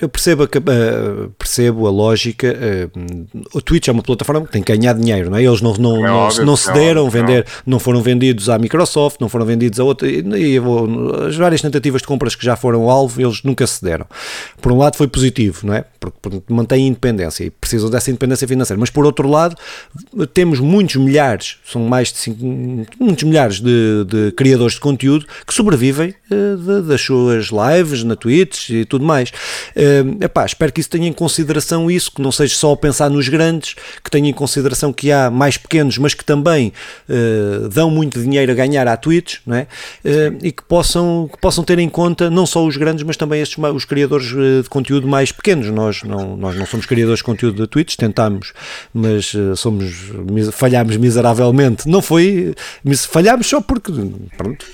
eu 0.01 0.09
percebo, 0.09 0.45
uh, 0.45 1.31
percebo 1.39 1.87
a 1.87 1.91
lógica. 1.91 2.55
Uh, 2.95 3.49
o 3.55 3.61
Twitch 3.61 3.89
é 3.89 3.93
uma 3.93 4.03
plataforma 4.03 4.47
que 4.47 4.53
tem 4.53 4.63
que 4.63 4.77
ganhar 4.77 4.95
dinheiro, 4.95 5.31
não 5.31 5.39
é? 5.39 5.43
Eles 5.43 5.61
não, 5.61 5.75
não, 5.75 5.97
é 5.97 6.09
não, 6.09 6.17
óbvio, 6.17 6.45
não 6.47 6.57
cederam, 6.57 7.11
vender, 7.11 7.45
não. 7.67 7.73
não 7.73 7.79
foram 7.79 8.01
vendidos 8.01 8.49
à 8.49 8.59
Microsoft, 8.59 9.21
não 9.21 9.29
foram 9.29 9.45
vendidos 9.45 9.81
a 9.81 9.85
outra. 9.85 10.09
E, 10.09 10.21
e 10.21 10.61
as 11.27 11.37
várias 11.37 11.61
tentativas 11.61 12.03
de 12.03 12.09
compras 12.09 12.35
que 12.35 12.45
já 12.45 12.57
foram 12.57 12.89
alvo, 12.89 13.21
eles 13.21 13.43
nunca 13.43 13.67
cederam. 13.67 14.07
Por 14.61 14.73
um 14.73 14.79
lado 14.79 14.97
foi 14.97 15.09
positivo, 15.09 15.67
não 15.67 15.75
é? 15.75 15.85
Porque, 15.99 16.19
porque 16.21 16.43
mantém 16.49 16.87
independência 16.87 17.45
e 17.45 17.51
precisam 17.51 17.91
dessa 17.91 18.11
independência 18.11 18.47
financeira. 18.47 18.79
Mas 18.79 18.91
por 18.91 19.05
outro 19.05 19.29
lado, 19.29 19.57
temos 20.33 20.61
muitos 20.61 20.97
milhares, 20.97 21.59
são 21.65 21.83
mais 21.83 22.13
de 22.13 22.19
cinco, 22.19 22.45
muitos 22.99 23.25
milhares 23.25 23.61
de, 23.61 24.05
de 24.05 24.33
criadores 24.33 24.75
de 24.75 24.81
conteúdo 24.81 25.27
que 25.47 25.53
sobrevivem. 25.53 26.15
De, 26.57 26.83
das 26.83 27.01
suas 27.01 27.49
lives 27.51 28.05
na 28.05 28.17
Twitch 28.17 28.71
e 28.71 28.85
tudo 28.85 29.05
mais. 29.05 29.31
Uh, 29.77 30.23
epá, 30.25 30.45
espero 30.45 30.73
que 30.73 30.81
isso 30.81 30.91
tenha 30.91 31.09
em 31.09 31.13
consideração 31.13 31.91
isso, 31.91 32.11
que 32.13 32.23
não 32.23 32.33
seja 32.33 32.55
só 32.55 32.75
pensar 32.77 33.11
nos 33.11 33.29
grandes, 33.29 33.75
que 34.03 34.11
tenha 34.11 34.29
em 34.29 34.33
consideração 34.33 34.93
que 34.93 35.11
há 35.11 35.31
mais 35.31 35.57
pequenos, 35.57 35.99
mas 35.99 36.15
que 36.15 36.25
também 36.25 36.73
uh, 37.09 37.69
dão 37.69 37.91
muito 37.91 38.21
dinheiro 38.21 38.53
a 38.53 38.55
ganhar 38.55 38.87
à 38.87 38.97
Twitch, 38.97 39.39
não 39.47 39.57
é? 39.57 39.67
Uh, 40.05 40.39
e 40.43 40.53
que 40.53 40.63
possam, 40.63 41.29
que 41.33 41.39
possam 41.39 41.65
ter 41.65 41.79
em 41.79 41.89
conta 41.89 42.31
não 42.31 42.47
só 42.47 42.65
os 42.65 42.77
grandes, 42.77 43.03
mas 43.05 43.17
também 43.17 43.41
estes, 43.41 43.59
os 43.75 43.85
criadores 43.85 44.27
de 44.63 44.69
conteúdo 44.69 45.07
mais 45.07 45.33
pequenos. 45.33 45.69
Nós 45.71 46.03
não, 46.03 46.37
nós 46.37 46.57
não 46.57 46.67
somos 46.67 46.87
criadores 46.87 47.19
de 47.19 47.25
conteúdo 47.25 47.59
da 47.59 47.67
Twitch, 47.67 47.97
tentamos, 47.97 48.53
mas 48.93 49.33
somos, 49.57 49.93
falhámos 50.53 50.97
miseravelmente. 50.97 51.89
Não 51.89 52.03
foi, 52.03 52.55
falhámos 53.09 53.47
só 53.47 53.61
porque, 53.61 53.93
pronto, 54.37 54.67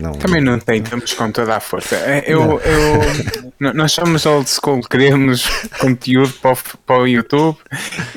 não, 0.00 0.12
também 0.12 0.42
não 0.42 0.58
tem, 0.58 0.82
com 1.12 1.30
toda 1.30 1.56
a 1.56 1.60
força. 1.60 1.96
É, 1.96 2.24
eu, 2.26 2.60
eu, 2.60 3.72
nós 3.74 3.92
somos 3.92 4.26
old 4.26 4.48
school, 4.48 4.80
queremos 4.82 5.46
conteúdo 5.78 6.32
para 6.34 6.52
o, 6.52 6.58
para 6.86 6.98
o 7.02 7.06
YouTube, 7.06 7.58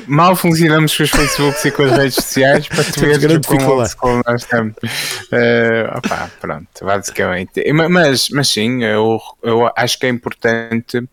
mal 0.06 0.34
funcionamos 0.36 0.96
com 0.96 1.02
os 1.02 1.10
Facebooks 1.10 1.64
e 1.64 1.70
com 1.70 1.82
as 1.82 1.92
redes 1.92 2.14
sociais 2.14 2.68
para 2.68 2.84
tu 2.84 3.00
veres 3.00 3.46
como 3.46 3.70
old 3.70 3.90
school 3.90 4.22
nós 4.26 4.42
estamos. 4.42 4.74
Uh, 4.76 5.96
opa, 5.96 6.30
pronto, 6.40 6.84
basicamente. 6.84 7.72
Mas, 7.72 8.28
mas 8.30 8.48
sim, 8.48 8.82
eu, 8.84 9.20
eu 9.42 9.70
acho 9.76 9.98
que 9.98 10.06
é 10.06 10.08
importante 10.08 10.98
uh, 10.98 11.08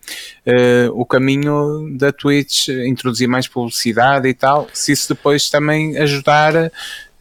o 0.92 1.04
caminho 1.04 1.96
da 1.96 2.12
Twitch, 2.12 2.68
introduzir 2.68 3.28
mais 3.28 3.48
publicidade 3.48 4.28
e 4.28 4.34
tal, 4.34 4.68
se 4.72 4.92
isso 4.92 5.14
depois 5.14 5.50
também 5.50 5.98
ajudar 5.98 6.70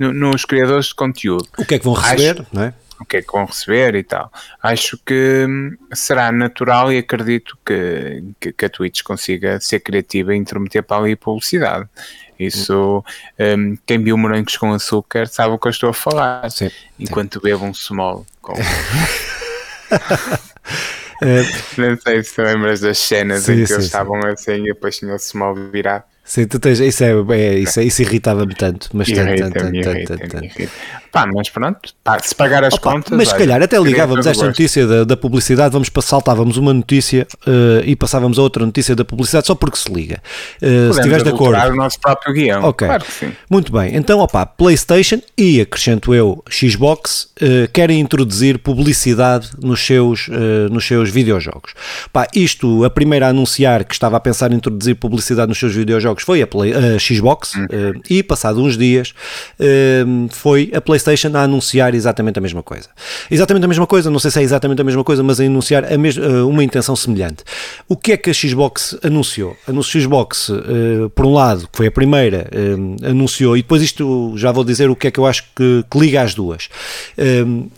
nos 0.10 0.46
criadores 0.46 0.88
de 0.88 0.96
conteúdo. 0.96 1.48
O 1.58 1.66
que 1.66 1.76
é 1.76 1.80
que 1.80 1.86
vão 1.86 1.94
receber, 1.94 2.42
acho, 2.42 2.48
não 2.52 2.64
é? 2.64 2.74
O 3.02 3.06
que 3.06 3.18
é 3.18 3.22
que 3.22 3.32
vão 3.32 3.46
receber 3.46 3.96
e 3.96 4.04
tal. 4.04 4.32
Acho 4.62 4.98
que 5.06 5.46
hum, 5.48 5.76
será 5.94 6.32
natural 6.32 6.92
e 6.92 7.00
acredito 7.00 7.58
que, 7.66 8.24
que, 8.40 8.54
que 8.54 8.66
a 8.66 8.70
Twitch 8.70 9.02
consiga 9.04 9.60
ser 9.60 9.80
criativa 9.80 10.34
e 10.34 10.38
intermeter 10.38 10.84
para 10.84 11.02
ali 11.02 11.16
publicidade. 11.16 11.88
Isso, 12.40 13.04
um, 13.40 13.78
quem 13.86 14.04
viu 14.04 14.18
morangos 14.18 14.58
com 14.58 14.74
açúcar 14.74 15.28
sabe 15.28 15.54
o 15.54 15.60
que 15.60 15.68
eu 15.68 15.72
estou 15.72 15.90
a 15.90 15.94
falar. 15.94 16.50
Sim, 16.50 16.72
enquanto 17.00 17.36
sim. 17.36 17.44
bebo 17.44 17.66
um 17.66 17.74
small 17.74 18.26
com. 18.42 18.54
Não 21.78 21.98
sei 22.02 22.24
se 22.24 22.42
lembras 22.42 22.80
das 22.82 22.98
cenas 22.98 23.44
sim, 23.44 23.54
em 23.54 23.58
que 23.58 23.68
sim, 23.68 23.74
eles 23.74 23.86
estavam 23.86 24.20
assim 24.26 24.64
e 24.64 24.74
depois 24.74 24.98
tinha 24.98 25.14
o 25.14 25.20
small 25.20 25.54
virado. 25.54 26.04
Sim, 26.24 26.48
tu 26.48 26.60
tens, 26.60 26.80
isso, 26.80 27.04
é, 27.04 27.12
é 27.12 27.60
isso, 27.60 27.80
é, 27.80 27.84
isso 27.84 28.02
irritava-me 28.02 28.56
tanto, 28.56 28.90
mas 28.94 29.08
tanto, 29.12 29.38
tanto, 29.38 29.60
tanto, 29.60 30.06
tanto, 30.06 30.28
tanto. 30.30 30.72
Pá, 31.12 31.28
mas 31.28 31.50
pronto, 31.50 31.94
pá, 32.02 32.18
se 32.20 32.34
pagar 32.34 32.64
as 32.64 32.74
Opa, 32.76 32.94
contas. 32.94 33.18
Mas 33.18 33.28
se 33.28 33.36
calhar 33.36 33.62
até 33.62 33.78
ligávamos 33.78 34.26
esta 34.26 34.46
notícia 34.46 34.88
da, 34.88 35.04
da, 35.04 35.18
publicidade, 35.18 35.74
vamos 35.74 35.90
saltávamos 36.02 36.56
uma 36.56 36.74
notícia 36.74 37.28
uh, 37.46 37.84
e 37.86 37.98
passávamos 37.98 38.40
a 38.40 38.42
outra 38.42 38.66
notícia 38.66 38.96
da 38.96 39.04
publicidade 39.04 39.46
só 39.46 39.54
porque 39.54 39.78
se 39.78 39.92
liga. 39.92 40.22
Uh, 40.62 40.94
se 40.94 41.00
estiveres 41.00 41.24
de 41.24 41.30
acordo. 41.30 41.60
o 41.60 41.76
nosso 41.76 42.00
próprio 42.00 42.34
guião. 42.34 42.64
Ok. 42.64 42.88
Claro 42.88 43.04
que 43.04 43.12
sim. 43.12 43.34
Muito 43.50 43.74
bem. 43.74 43.94
Então, 43.94 44.20
opa, 44.20 44.46
PlayStation 44.46 45.20
e 45.38 45.60
acrescento 45.60 46.16
eu, 46.16 46.42
Xbox, 46.50 47.28
uh, 47.42 47.70
querem 47.74 48.00
introduzir 48.00 48.60
publicidade 48.60 49.50
nos 49.62 49.86
seus, 49.86 50.30
nos 50.70 50.86
seus 50.86 51.10
videojogos. 51.10 51.74
Pá, 52.14 52.28
isto, 52.34 52.86
a 52.86 52.90
primeira 52.90 53.28
a 53.28 53.30
anunciar 53.30 53.84
que 53.84 53.94
estava 53.94 54.16
a 54.16 54.20
pensar 54.20 54.52
em 54.52 54.56
introduzir 54.56 54.96
publicidade 54.96 55.50
nos 55.50 55.60
seus 55.60 55.74
videojogos 55.74 56.24
foi 56.24 56.42
a, 56.42 56.48
Play, 56.48 56.74
a 56.74 56.98
Xbox 56.98 57.56
uhum. 57.56 57.68
e, 58.10 58.24
passado 58.24 58.62
uns 58.62 58.78
dias, 58.78 59.14
foi 60.30 60.72
a 60.74 60.82
PlayStation 60.82 61.01
PlayStation 61.02 61.36
a 61.38 61.44
anunciar 61.44 61.94
exatamente 61.96 62.38
a 62.40 62.42
mesma 62.42 62.64
coisa. 62.64 62.90
Exatamente 63.30 63.66
a 63.66 63.68
mesma 63.68 63.88
coisa, 63.88 64.10
não 64.10 64.20
sei 64.20 64.32
se 64.32 64.40
é 64.40 64.44
exatamente 64.44 64.82
a 64.82 64.84
mesma 64.84 65.04
coisa, 65.04 65.24
mas 65.24 65.40
a 65.40 65.44
anunciar 65.44 65.86
a 65.86 65.94
eh, 65.94 66.44
uma 66.44 66.64
intenção 66.64 66.96
semelhante. 66.96 67.44
O 67.88 67.96
que 67.96 68.14
é 68.14 68.18
que 68.18 68.30
a 68.30 68.34
Xbox 68.34 68.98
anunciou? 69.04 69.56
A 69.68 69.82
Xbox, 69.82 70.50
uh, 70.50 71.10
por 71.16 71.26
um 71.26 71.34
lado, 71.34 71.68
que 71.68 71.78
foi 71.78 71.88
a 71.88 71.92
primeira, 71.92 72.48
uh, 72.52 73.10
anunciou, 73.10 73.58
e 73.58 73.62
depois 73.62 73.82
isto 73.82 74.34
já 74.38 74.52
vou 74.52 74.64
dizer 74.64 74.90
o 74.90 74.96
que 74.96 75.08
é 75.08 75.12
que 75.12 75.20
eu 75.20 75.26
acho 75.26 75.44
que, 75.56 75.84
que 75.90 76.00
liga 76.00 76.22
as 76.22 76.34
duas. 76.34 76.70
Uh, 77.18 77.70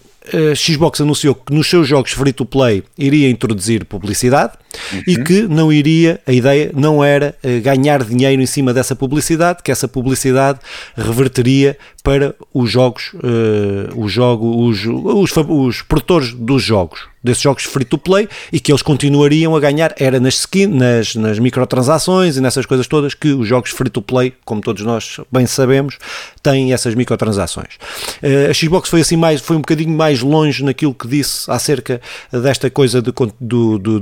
a 0.52 0.56
Xbox 0.56 1.02
anunciou 1.02 1.36
que 1.36 1.54
nos 1.54 1.70
seus 1.70 1.88
jogos 1.88 2.12
free 2.12 2.32
to 2.32 2.46
play 2.46 2.84
iria 2.98 3.30
introduzir 3.30 3.84
publicidade 3.84 4.54
uhum. 4.94 5.04
e 5.08 5.24
que 5.24 5.44
não 5.44 5.72
iria, 5.72 6.20
a 6.26 6.32
ideia 6.32 6.72
não 6.74 7.04
era 7.04 7.36
ganhar 7.62 8.04
dinheiro 8.04 8.42
em 8.42 8.46
cima 8.46 8.74
dessa 8.74 8.96
publicidade, 8.96 9.62
que 9.64 9.72
essa 9.72 9.88
publicidade 9.88 10.60
reverteria 10.96 11.78
para 12.04 12.36
os 12.54 12.70
jogos, 12.70 13.14
uh, 13.14 13.98
os, 13.98 14.12
jogo, 14.12 14.68
os, 14.68 14.86
os, 14.86 15.32
os 15.48 15.82
produtores 15.82 16.34
dos 16.34 16.62
jogos, 16.62 17.08
desses 17.24 17.42
jogos 17.42 17.64
free 17.64 17.86
to 17.86 17.98
play 17.98 18.28
e 18.52 18.60
que 18.60 18.74
eles 18.74 18.82
continuariam 18.82 19.56
a 19.56 19.60
ganhar 19.62 19.96
era 19.98 20.20
nas 20.20 20.34
skin, 20.40 20.68
nas, 20.68 21.16
nas 21.16 21.40
microtransações 21.40 22.36
e 22.36 22.42
nessas 22.42 22.66
coisas 22.66 22.88
todas 22.88 23.14
que 23.14 23.30
os 23.30 23.48
jogos 23.48 23.72
free 23.72 23.90
to 23.90 24.02
play, 24.02 24.34
como 24.44 24.60
todos 24.60 24.84
nós 24.84 25.22
bem 25.32 25.46
sabemos, 25.48 25.98
têm 26.42 26.74
essas 26.74 26.94
microtransações. 26.94 27.76
Uh, 28.22 28.52
a 28.52 28.54
Xbox 28.54 28.90
foi 28.90 29.00
assim 29.00 29.16
mais, 29.16 29.40
foi 29.40 29.56
um 29.56 29.62
bocadinho 29.62 29.96
mais 29.96 30.20
longe 30.20 30.62
naquilo 30.62 30.94
que 30.94 31.08
disse 31.08 31.50
acerca 31.50 32.02
desta 32.34 32.70
coisa 32.70 33.02
de, 33.02 33.14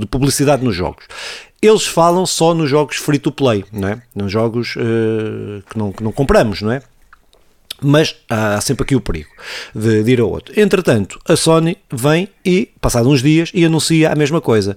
de 0.00 0.06
publicidade 0.06 0.61
nos 0.64 0.74
jogos 0.74 1.06
eles 1.62 1.86
falam 1.86 2.26
só 2.26 2.52
nos 2.52 2.68
jogos 2.68 2.96
free 2.96 3.20
to 3.20 3.30
play, 3.30 3.64
não 3.72 3.88
é? 3.88 4.02
Nos 4.16 4.32
jogos 4.32 4.74
uh, 4.74 5.62
que, 5.70 5.78
não, 5.78 5.92
que 5.92 6.02
não 6.02 6.10
compramos, 6.10 6.60
não 6.60 6.72
é? 6.72 6.82
mas 7.84 8.14
há 8.30 8.60
sempre 8.60 8.84
aqui 8.84 8.94
o 8.94 9.00
perigo 9.00 9.30
de, 9.74 10.04
de 10.04 10.12
ir 10.12 10.20
a 10.20 10.24
outro. 10.24 10.58
Entretanto, 10.58 11.18
a 11.26 11.34
Sony 11.34 11.76
vem 11.92 12.28
e, 12.44 12.70
passados 12.80 13.10
uns 13.10 13.22
dias, 13.22 13.50
e 13.52 13.64
anuncia 13.64 14.10
a 14.10 14.14
mesma 14.14 14.40
coisa 14.40 14.76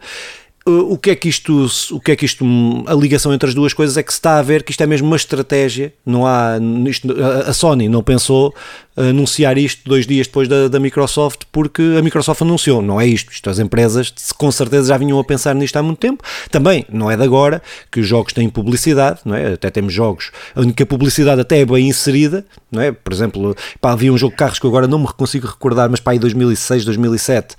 o 0.68 0.98
que 0.98 1.12
é 1.12 1.16
que 1.16 1.30
isto, 1.30 1.68
o 1.92 2.00
que 2.00 2.12
é 2.12 2.16
que 2.16 2.26
isto, 2.26 2.44
a 2.88 2.94
ligação 2.96 3.32
entre 3.32 3.48
as 3.48 3.54
duas 3.54 3.72
coisas 3.72 3.98
é 3.98 4.04
que 4.04 4.12
se 4.12 4.18
está 4.18 4.40
a 4.40 4.42
ver 4.42 4.64
que 4.64 4.72
isto 4.72 4.82
é 4.82 4.88
mesmo 4.88 5.06
uma 5.06 5.16
estratégia, 5.16 5.94
não 6.04 6.26
há, 6.26 6.58
isto, 6.88 7.08
a 7.48 7.54
Sony 7.54 7.88
não 7.88 8.02
pensou 8.02 8.54
anunciar 8.96 9.58
isto 9.58 9.82
dois 9.86 10.08
dias 10.08 10.28
depois 10.28 10.48
da, 10.48 10.68
da, 10.68 10.80
Microsoft, 10.80 11.42
porque 11.52 11.82
a 11.98 12.02
Microsoft 12.02 12.42
anunciou, 12.42 12.82
não 12.82 13.00
é 13.00 13.06
isto. 13.06 13.32
Isto 13.32 13.50
as 13.50 13.60
empresas 13.60 14.14
com 14.38 14.52
certeza 14.52 14.90
já 14.90 14.98
vinham 14.98 15.20
a 15.20 15.24
pensar 15.24 15.54
nisto 15.54 15.76
há 15.76 15.84
muito 15.84 16.00
tempo. 16.00 16.24
Também 16.50 16.86
não 16.90 17.12
é 17.12 17.18
de 17.18 17.24
agora 17.24 17.62
que 17.92 18.00
os 18.00 18.08
jogos 18.08 18.34
têm 18.34 18.50
publicidade, 18.50 19.20
não 19.26 19.36
é? 19.36 19.54
Até 19.54 19.70
temos 19.70 19.94
jogos 19.94 20.32
onde 20.56 20.74
a 20.82 20.86
publicidade 20.86 21.42
até 21.42 21.60
é 21.60 21.66
bem 21.66 21.88
inserida, 21.88 22.46
não 22.72 22.82
é? 22.82 22.92
Por 22.92 23.12
exemplo, 23.12 23.56
pá, 23.82 23.92
havia 23.92 24.12
um 24.12 24.18
jogo 24.18 24.32
de 24.32 24.38
carros 24.38 24.60
que 24.60 24.68
agora 24.68 24.88
não 24.88 25.00
me 25.00 25.08
consigo 25.08 25.48
recordar, 25.48 25.90
mas 25.90 26.00
para 26.00 26.16
em 26.16 26.20
2006, 26.20 26.86
2007, 26.86 27.56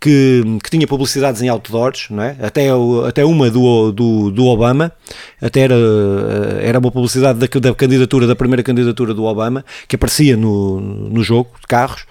que, 0.00 0.42
que 0.62 0.70
tinha 0.70 0.86
publicidades 0.86 1.42
em 1.42 1.48
outdoors, 1.48 2.06
não 2.10 2.22
é? 2.22 2.36
Até, 2.42 2.68
até 3.06 3.24
uma 3.24 3.50
do, 3.50 3.92
do, 3.92 4.30
do 4.30 4.46
Obama, 4.46 4.92
até 5.40 5.60
era, 5.60 5.74
era 6.60 6.78
uma 6.78 6.90
publicidade 6.90 7.38
da, 7.38 7.60
da 7.60 7.74
candidatura, 7.74 8.26
da 8.26 8.36
primeira 8.36 8.62
candidatura 8.62 9.14
do 9.14 9.24
Obama, 9.24 9.64
que 9.88 9.96
aparecia 9.96 10.36
no, 10.36 10.80
no 10.80 11.22
jogo 11.22 11.50
de 11.60 11.66
carros. 11.66 12.04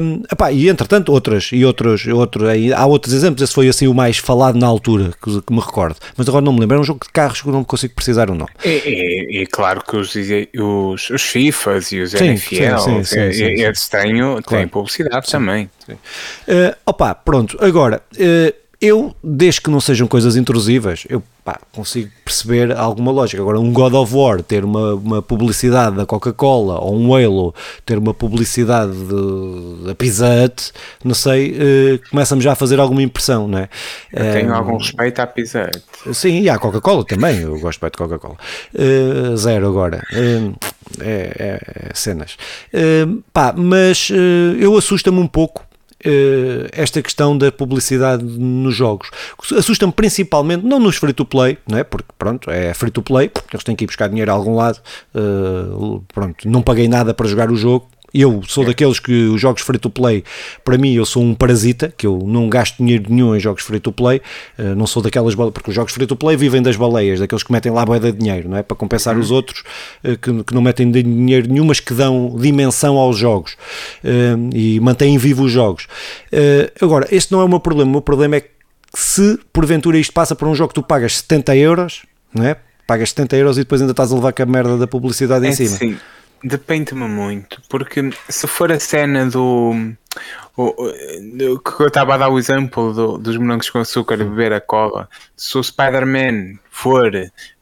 Um, 0.00 0.22
epá, 0.30 0.50
e 0.52 0.68
entretanto, 0.68 1.12
outras, 1.12 1.50
e 1.52 1.64
outros, 1.64 2.04
aí, 2.44 2.72
há 2.72 2.86
outros 2.86 3.12
exemplos, 3.12 3.42
esse 3.42 3.52
foi 3.52 3.68
assim 3.68 3.86
o 3.86 3.94
mais 3.94 4.18
falado 4.18 4.58
na 4.58 4.66
altura, 4.66 5.12
que, 5.22 5.42
que 5.42 5.52
me 5.52 5.60
recordo. 5.60 5.96
Mas 6.16 6.28
agora 6.28 6.44
não 6.44 6.52
me 6.52 6.60
lembro, 6.60 6.76
é 6.76 6.80
um 6.80 6.84
jogo 6.84 7.04
de 7.04 7.12
carros 7.12 7.42
que 7.42 7.48
eu 7.48 7.52
não 7.52 7.64
consigo 7.64 7.94
precisar 7.94 8.30
o 8.30 8.34
nome. 8.34 8.50
É, 8.64 8.76
é, 8.76 9.42
é 9.42 9.46
claro 9.46 9.82
que 9.84 9.96
os, 9.96 10.14
os, 10.14 11.10
os 11.10 11.22
FIFAs 11.22 11.92
e 11.92 12.00
os 12.00 12.10
sim, 12.12 12.24
NFL, 12.24 12.78
sim, 12.78 13.04
sim, 13.04 13.18
é, 13.18 13.32
sim, 13.32 13.32
sim, 13.32 13.74
sim. 13.74 13.90
têm, 13.90 14.18
claro. 14.18 14.42
têm 14.42 14.68
publicidade 14.68 15.30
também. 15.30 15.70
Uh, 15.88 16.74
opa, 16.84 17.14
pronto, 17.14 17.56
agora... 17.60 18.02
Uh, 18.14 18.66
eu, 18.80 19.14
desde 19.24 19.62
que 19.62 19.70
não 19.70 19.80
sejam 19.80 20.06
coisas 20.06 20.36
intrusivas, 20.36 21.04
eu 21.08 21.22
pá, 21.46 21.60
consigo 21.72 22.10
perceber 22.24 22.76
alguma 22.76 23.12
lógica. 23.12 23.40
Agora, 23.40 23.60
um 23.60 23.72
God 23.72 23.94
of 23.94 24.12
War 24.12 24.42
ter 24.42 24.64
uma, 24.64 24.94
uma 24.94 25.22
publicidade 25.22 25.94
da 25.94 26.04
Coca-Cola 26.04 26.80
ou 26.80 26.98
um 26.98 27.14
Halo 27.14 27.54
ter 27.86 27.96
uma 27.96 28.12
publicidade 28.12 28.92
da 29.84 29.94
Pizza 29.94 30.26
Hut, 30.26 30.72
não 31.04 31.14
sei, 31.14 31.52
uh, 31.52 32.10
começa-me 32.10 32.42
já 32.42 32.52
a 32.52 32.56
fazer 32.56 32.80
alguma 32.80 33.00
impressão, 33.00 33.46
não 33.46 33.60
é? 33.60 33.68
Eu 34.12 34.32
tenho 34.32 34.50
uh, 34.50 34.54
algum 34.54 34.76
respeito 34.76 35.20
à 35.20 35.26
Pizza 35.28 35.70
Hut. 35.70 36.14
Sim, 36.14 36.40
e 36.40 36.50
à 36.50 36.58
Coca-Cola 36.58 37.04
também, 37.04 37.38
eu 37.42 37.60
gosto 37.60 37.80
bem 37.80 37.90
de 37.90 37.96
Coca-Cola. 37.96 38.36
Uh, 38.74 39.36
zero 39.36 39.68
agora. 39.68 40.02
É, 40.12 40.50
é, 41.00 41.60
é, 41.90 41.94
cenas. 41.94 42.36
pá, 43.32 43.52
mas 43.56 44.08
eu 44.58 44.76
assusta-me 44.76 45.18
um 45.18 45.26
pouco 45.26 45.62
uh, 45.62 45.65
esta 46.72 47.02
questão 47.02 47.36
da 47.36 47.50
publicidade 47.50 48.22
nos 48.22 48.74
jogos. 48.74 49.10
Assusta-me 49.56 49.92
principalmente, 49.92 50.64
não 50.64 50.78
nos 50.78 50.96
free-to-play, 50.96 51.58
não 51.66 51.78
é? 51.78 51.84
porque 51.84 52.08
pronto, 52.18 52.50
é 52.50 52.72
free-to-play, 52.74 53.30
eles 53.52 53.64
têm 53.64 53.74
que 53.74 53.84
ir 53.84 53.86
buscar 53.86 54.08
dinheiro 54.08 54.30
a 54.30 54.34
algum 54.34 54.54
lado, 54.54 54.78
uh, 55.14 56.04
pronto, 56.12 56.48
não 56.48 56.62
paguei 56.62 56.86
nada 56.88 57.14
para 57.14 57.26
jogar 57.26 57.50
o 57.50 57.56
jogo, 57.56 57.88
eu 58.20 58.42
sou 58.46 58.64
é. 58.64 58.68
daqueles 58.68 58.98
que 58.98 59.12
os 59.26 59.40
jogos 59.40 59.62
free 59.62 59.78
to 59.78 59.90
play, 59.90 60.24
para 60.64 60.78
mim, 60.78 60.94
eu 60.94 61.04
sou 61.04 61.22
um 61.22 61.34
parasita, 61.34 61.92
que 61.96 62.06
eu 62.06 62.18
não 62.26 62.48
gasto 62.48 62.78
dinheiro 62.78 63.04
nenhum 63.08 63.36
em 63.36 63.40
jogos 63.40 63.62
free 63.62 63.80
to 63.80 63.92
play, 63.92 64.20
uh, 64.58 64.74
não 64.74 64.86
sou 64.86 65.02
daquelas 65.02 65.34
porque 65.34 65.70
os 65.70 65.74
jogos 65.74 65.92
free 65.92 66.06
to 66.06 66.16
play 66.16 66.36
vivem 66.36 66.62
das 66.62 66.76
baleias, 66.76 67.20
daqueles 67.20 67.42
que 67.42 67.52
metem 67.52 67.70
lá 67.70 67.84
boa 67.84 68.00
de 68.00 68.12
dinheiro, 68.12 68.48
não 68.48 68.56
é? 68.56 68.62
Para 68.62 68.76
compensar 68.76 69.14
uhum. 69.14 69.20
os 69.20 69.30
outros 69.30 69.62
uh, 70.02 70.16
que, 70.16 70.44
que, 70.44 70.54
não 70.54 70.62
metem 70.62 70.90
dinheiro 70.90 71.48
nenhum, 71.48 71.66
mas 71.66 71.80
que 71.80 71.92
dão 71.92 72.34
dimensão 72.38 72.96
aos 72.96 73.18
jogos 73.18 73.52
uh, 74.02 74.54
e 74.54 74.80
mantêm 74.80 75.18
vivos 75.18 75.46
os 75.46 75.52
jogos. 75.52 75.86
agora, 76.80 77.06
este 77.10 77.30
não 77.30 77.40
é 77.40 77.44
o 77.44 77.48
meu 77.48 77.60
problema, 77.60 77.88
o 77.88 77.92
meu 77.92 78.00
problema 78.00 78.36
é 78.36 78.40
que 78.40 78.48
se 78.94 79.38
porventura 79.52 79.98
isto 79.98 80.12
passa 80.12 80.34
por 80.34 80.48
um 80.48 80.54
jogo 80.54 80.68
que 80.68 80.74
tu 80.74 80.82
pagas 80.82 81.18
70 81.18 81.56
euros, 81.56 82.06
não 82.34 82.44
é? 82.44 82.56
Pagas 82.86 83.10
70 83.10 83.36
euros 83.36 83.58
e 83.58 83.60
depois 83.60 83.80
ainda 83.80 83.90
estás 83.90 84.10
a 84.10 84.14
levar 84.14 84.32
com 84.32 84.42
a 84.42 84.46
merda 84.46 84.78
da 84.78 84.86
publicidade 84.86 85.44
é 85.44 85.50
em 85.50 85.52
cima. 85.52 85.76
Sim 85.76 85.96
Depende-me 86.46 87.08
muito, 87.08 87.60
porque 87.68 88.08
se 88.28 88.46
for 88.46 88.70
a 88.70 88.78
cena 88.78 89.26
do. 89.26 89.74
O, 90.56 90.62
o, 90.64 91.58
que 91.58 91.82
eu 91.82 91.88
estava 91.88 92.14
a 92.14 92.18
dar 92.18 92.28
o 92.28 92.38
exemplo 92.38 92.94
do, 92.94 93.18
dos 93.18 93.36
morangos 93.36 93.68
com 93.68 93.80
açúcar 93.80 94.16
beber 94.16 94.52
a 94.52 94.60
cola, 94.60 95.08
se 95.36 95.58
o 95.58 95.62
Spider-Man 95.62 96.60
for 96.70 97.10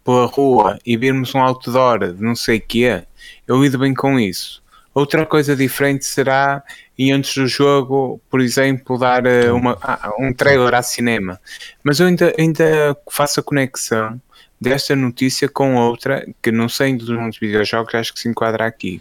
pela 0.05 0.27
rua 0.27 0.79
e 0.85 0.99
virmos 0.99 1.35
um 1.35 1.41
outdoor 1.41 2.13
de 2.13 2.23
não 2.23 2.37
sei 2.37 2.59
o 2.59 2.61
que 2.61 3.03
eu 3.49 3.63
lido 3.63 3.79
bem 3.79 3.95
com 3.95 4.21
isso. 4.21 4.63
Outra 4.93 5.25
coisa 5.25 5.57
diferente 5.57 6.05
será, 6.05 6.63
e 6.97 7.11
antes 7.11 7.35
do 7.35 7.49
jogo, 7.49 8.21
por 8.29 8.43
exemplo, 8.43 8.99
dar 8.99 9.25
eh, 9.25 9.51
uma, 9.51 9.79
ah, 9.81 10.13
um 10.21 10.31
trailer 10.31 10.75
a 10.75 10.83
cinema. 10.83 11.41
Mas 11.83 12.01
eu 12.01 12.07
ainda, 12.07 12.35
ainda 12.39 12.95
faço 13.11 13.41
a 13.41 13.43
conexão 13.43 14.21
desta 14.61 14.95
notícia 14.97 15.49
com 15.49 15.77
outra 15.77 16.27
que 16.43 16.51
não 16.51 16.69
sei 16.69 16.97
dos 16.97 17.09
muitos 17.09 17.39
videojogos, 17.39 17.95
acho 17.95 18.13
que 18.15 18.21
se 18.21 18.29
enquadra 18.29 18.67
aqui, 18.67 19.01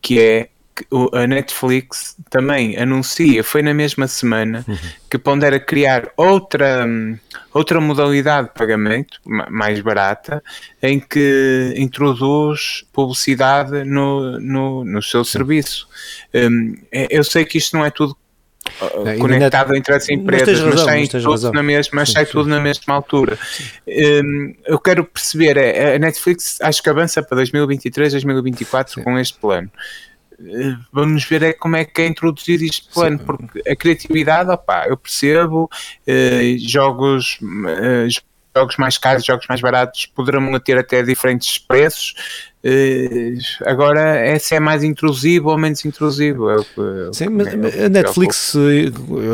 que 0.00 0.20
é 0.20 0.48
que 0.74 0.86
a 1.12 1.26
Netflix 1.26 2.16
também 2.30 2.78
anuncia, 2.78 3.44
foi 3.44 3.60
na 3.62 3.74
mesma 3.74 4.06
semana, 4.08 4.64
uhum. 4.66 4.76
que 5.10 5.18
pondera 5.18 5.60
criar 5.60 6.10
outra, 6.16 6.86
outra 7.52 7.78
modalidade 7.80 8.48
de 8.48 8.54
pagamento, 8.54 9.20
mais 9.24 9.80
barata, 9.80 10.42
em 10.82 10.98
que 10.98 11.74
introduz 11.76 12.84
publicidade 12.92 13.84
no, 13.84 14.40
no, 14.40 14.84
no 14.84 15.02
seu 15.02 15.24
serviço. 15.24 15.86
Um, 16.34 16.74
é, 16.90 17.06
eu 17.10 17.22
sei 17.22 17.44
que 17.44 17.58
isto 17.58 17.76
não 17.76 17.84
é 17.84 17.90
tudo 17.90 18.16
Uh, 18.80 19.18
conectado 19.18 19.74
entre 19.74 19.94
as 19.94 20.08
empresas, 20.08 20.60
mas, 20.60 20.74
razão, 20.74 20.86
mas, 20.86 21.08
tudo, 21.08 21.30
razão. 21.30 21.52
na 21.52 21.62
mesma, 21.62 21.90
mas 21.94 22.10
sai 22.10 22.26
tudo 22.26 22.48
na 22.48 22.60
mesma 22.60 22.94
altura. 22.94 23.38
Um, 23.86 24.54
eu 24.64 24.78
quero 24.78 25.04
perceber, 25.04 25.56
é, 25.56 25.96
a 25.96 25.98
Netflix 25.98 26.60
acho 26.60 26.82
que 26.82 26.88
avança 26.88 27.22
para 27.22 27.36
2023, 27.36 28.12
2024 28.12 28.94
Sim. 28.94 29.02
com 29.02 29.18
este 29.18 29.38
plano. 29.38 29.70
Uh, 30.38 30.76
vamos 30.92 31.24
ver 31.24 31.42
é 31.42 31.52
como 31.52 31.76
é 31.76 31.84
que 31.84 32.02
é 32.02 32.06
introduzir 32.06 32.62
este 32.62 32.88
plano, 32.92 33.18
Sim. 33.18 33.24
porque 33.24 33.68
a 33.68 33.76
criatividade, 33.76 34.50
opá, 34.50 34.86
eu 34.88 34.96
percebo, 34.96 35.64
uh, 36.06 36.58
jogos, 36.58 37.38
uh, 37.42 38.08
jogos 38.56 38.76
mais 38.76 38.96
caros, 38.98 39.24
jogos 39.24 39.46
mais 39.48 39.60
baratos 39.60 40.06
poderão 40.06 40.58
ter 40.60 40.78
até 40.78 41.02
diferentes 41.02 41.58
preços, 41.58 42.14
Uh, 42.64 43.38
agora, 43.66 44.16
essa 44.18 44.54
é 44.54 44.60
mais 44.60 44.84
intrusivo 44.84 45.50
ou 45.50 45.58
menos 45.58 45.84
intrusivo? 45.84 46.48
É 46.48 46.56
o 46.56 46.64
que, 46.64 46.80
é 46.80 47.12
Sim, 47.12 47.28
mas 47.30 47.48
a 47.48 47.88
Netflix, 47.88 48.54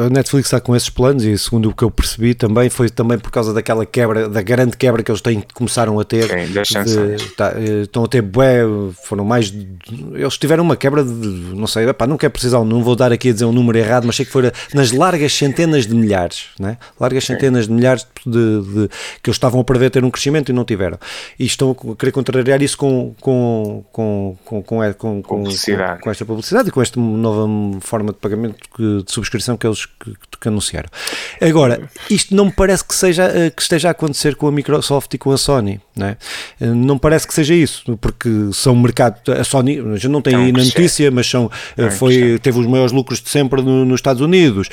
a 0.07 0.09
Netflix 0.09 0.47
está 0.47 0.59
com 0.61 0.75
esses 0.75 0.89
planos 0.89 1.25
e 1.25 1.37
segundo 1.37 1.69
o 1.69 1.75
que 1.75 1.85
eu 1.85 1.91
percebi 1.91 2.35
também 2.35 2.71
foi 2.71 2.89
também 2.89 3.19
por 3.19 3.31
causa 3.31 3.53
daquela 3.53 3.85
quebra, 3.85 4.31
da 4.31 4.41
grande 4.41 4.79
quebra 4.79 5.03
que 5.03 5.11
eles 5.11 5.21
têm, 5.21 5.45
começaram 5.53 6.01
a 6.01 6.05
ter. 6.05 6.27
Sim, 6.27 6.55
das 6.55 6.69
de, 6.69 7.31
tá, 7.35 7.53
eh, 7.57 7.83
estão 7.83 8.05
a 8.05 8.09
ter 8.09 8.23
bué, 8.23 8.61
foram 9.05 9.27
mais, 9.27 9.53
eles 10.15 10.39
tiveram 10.39 10.65
uma 10.65 10.77
quebra 10.77 11.05
de, 11.05 11.11
não 11.11 11.67
sei, 11.67 11.87
epá, 11.87 12.07
não 12.07 12.17
quero 12.17 12.33
precisar, 12.33 12.65
não 12.65 12.83
vou 12.83 12.97
dar 12.97 13.13
aqui 13.13 13.29
a 13.29 13.33
dizer 13.33 13.45
um 13.45 13.53
número 13.53 13.77
errado, 13.77 14.07
mas 14.07 14.17
sei 14.17 14.25
que 14.25 14.33
foi 14.33 14.51
nas 14.73 14.91
largas 14.91 15.35
centenas 15.35 15.87
de 15.87 15.95
milhares, 15.95 16.47
né? 16.59 16.79
largas 16.99 17.27
centenas 17.27 17.67
Sim. 17.67 17.73
de 17.73 17.77
milhares 17.77 18.07
de, 18.25 18.33
de, 18.33 18.89
que 19.23 19.29
eles 19.29 19.37
estavam 19.37 19.61
a 19.61 19.65
prever 19.65 19.91
ter 19.91 20.03
um 20.03 20.11
crescimento 20.11 20.49
e 20.49 20.55
não 20.55 20.65
tiveram. 20.65 20.99
E 21.39 21.45
estão 21.45 21.73
a 21.73 21.95
querer 21.95 22.13
contrariar 22.13 22.63
isso 22.63 22.79
com 22.79 23.15
com, 23.21 23.85
com, 23.93 24.37
com, 24.45 24.63
com, 24.63 24.93
com, 24.95 25.23
com, 25.23 25.45
com, 26.03 26.11
esta 26.11 26.25
publicidade 26.25 26.69
e 26.69 26.73
com 26.73 26.81
esta 26.81 27.01
nova 27.01 27.49
forma 27.81 28.13
de 28.13 28.19
pagamento 28.19 28.57
de 28.79 29.13
subscrição 29.13 29.57
que 29.57 29.67
eles 29.67 29.87
que, 29.87 30.15
que 30.41 30.49
anunciaram. 30.49 30.89
Agora, 31.41 31.89
isto 32.11 32.35
não 32.35 32.47
me 32.47 32.53
parece 32.53 32.85
que, 32.85 32.95
seja, 32.95 33.25
eh, 33.25 33.51
que 33.51 33.63
esteja 33.63 33.89
a 33.89 33.91
acontecer 33.91 34.37
com 34.37 34.47
a 34.47 34.53
Microsoft 34.53 35.13
e 35.15 35.19
com 35.19 35.33
a 35.33 35.39
Sony, 35.39 35.81
não, 35.97 36.07
é? 36.07 36.17
Eh, 36.61 36.67
não 36.67 36.99
parece 36.99 37.27
que 37.27 37.35
seja 37.35 37.55
isso, 37.55 37.97
porque 37.99 38.29
são 38.53 38.75
mercado, 38.77 39.21
a 39.33 39.45
Sony, 39.45 39.81
já 39.97 40.09
não 40.09 40.23
tem 40.23 40.35
aí 40.35 40.53
na 40.53 40.65
notícia, 40.65 41.11
mas 41.11 41.29
são, 41.29 41.51
eh, 41.77 41.91
foi, 41.91 42.39
teve 42.39 42.59
os 42.59 42.67
maiores 42.67 42.93
lucros 42.93 43.21
de 43.21 43.29
sempre 43.29 43.63
no, 43.63 43.85
nos 43.85 43.99
Estados 43.99 44.23
Unidos, 44.23 44.69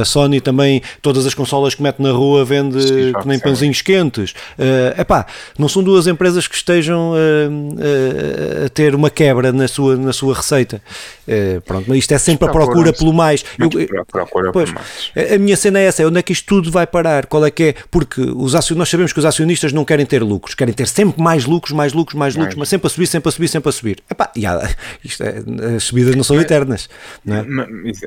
a 0.00 0.04
Sony 0.04 0.40
também, 0.40 0.82
todas 1.02 1.26
as 1.26 1.34
consolas 1.34 1.74
que 1.74 1.82
mete 1.82 2.00
na 2.00 2.12
rua 2.12 2.44
vende 2.44 2.80
Sim, 2.80 3.12
que 3.20 3.28
nem 3.28 3.38
pãozinhos 3.38 3.82
quentes, 3.82 4.34
é 4.58 5.00
epá, 5.00 5.26
não 5.58 5.68
são 5.68 5.82
duas 5.82 6.06
empresas 6.06 6.46
que 6.46 6.54
estejam 6.54 7.14
a 8.64 8.68
ter 8.68 8.94
uma 8.94 9.10
quebra 9.10 9.52
na 9.52 9.68
sua, 9.68 9.96
na 9.96 10.12
sua 10.12 10.34
receita. 10.34 10.82
Uh, 11.26 11.60
pronto, 11.62 11.86
mas 11.88 11.98
isto 11.98 12.12
é 12.12 12.18
sempre 12.18 12.48
a 12.48 12.50
procura 12.50 12.92
pelo 12.92 13.12
mais. 13.12 13.44
Eu, 13.58 13.70
procura 14.06 14.52
pois, 14.52 14.72
mais. 14.72 15.12
A 15.32 15.38
minha 15.38 15.56
cena 15.56 15.78
é 15.78 15.84
essa, 15.84 16.02
é 16.02 16.06
onde 16.06 16.18
é 16.18 16.22
que 16.22 16.32
isto 16.32 16.46
tudo 16.46 16.70
vai 16.70 16.86
parar? 16.86 17.26
Qual 17.26 17.44
é 17.44 17.50
que 17.50 17.62
é? 17.62 17.74
Porque 17.90 18.20
os 18.20 18.54
nós 18.70 18.88
sabemos 18.88 19.12
que 19.12 19.18
os 19.18 19.24
acionistas 19.24 19.72
não 19.72 19.84
querem 19.84 20.06
ter 20.06 20.22
lucros, 20.22 20.54
querem 20.54 20.74
ter 20.74 20.86
sempre 20.86 21.22
mais 21.22 21.44
lucros, 21.44 21.72
mais 21.72 21.92
lucros, 21.92 22.16
mais 22.18 22.34
lucros, 22.34 22.54
mas 22.54 22.68
sempre 22.68 22.86
a 22.86 22.90
subir, 22.90 23.06
sempre 23.06 23.28
a 23.28 23.32
subir, 23.32 23.48
sempre 23.48 23.68
a 23.68 23.72
subir. 23.72 23.98
Epá, 24.10 24.30
yeah, 24.36 24.68
isto 25.04 25.22
é, 25.22 25.42
as 25.76 25.84
subidas 25.84 26.14
não 26.16 26.24
são 26.24 26.40
eternas. 26.40 26.88
Não 27.24 27.36
é? 27.36 27.44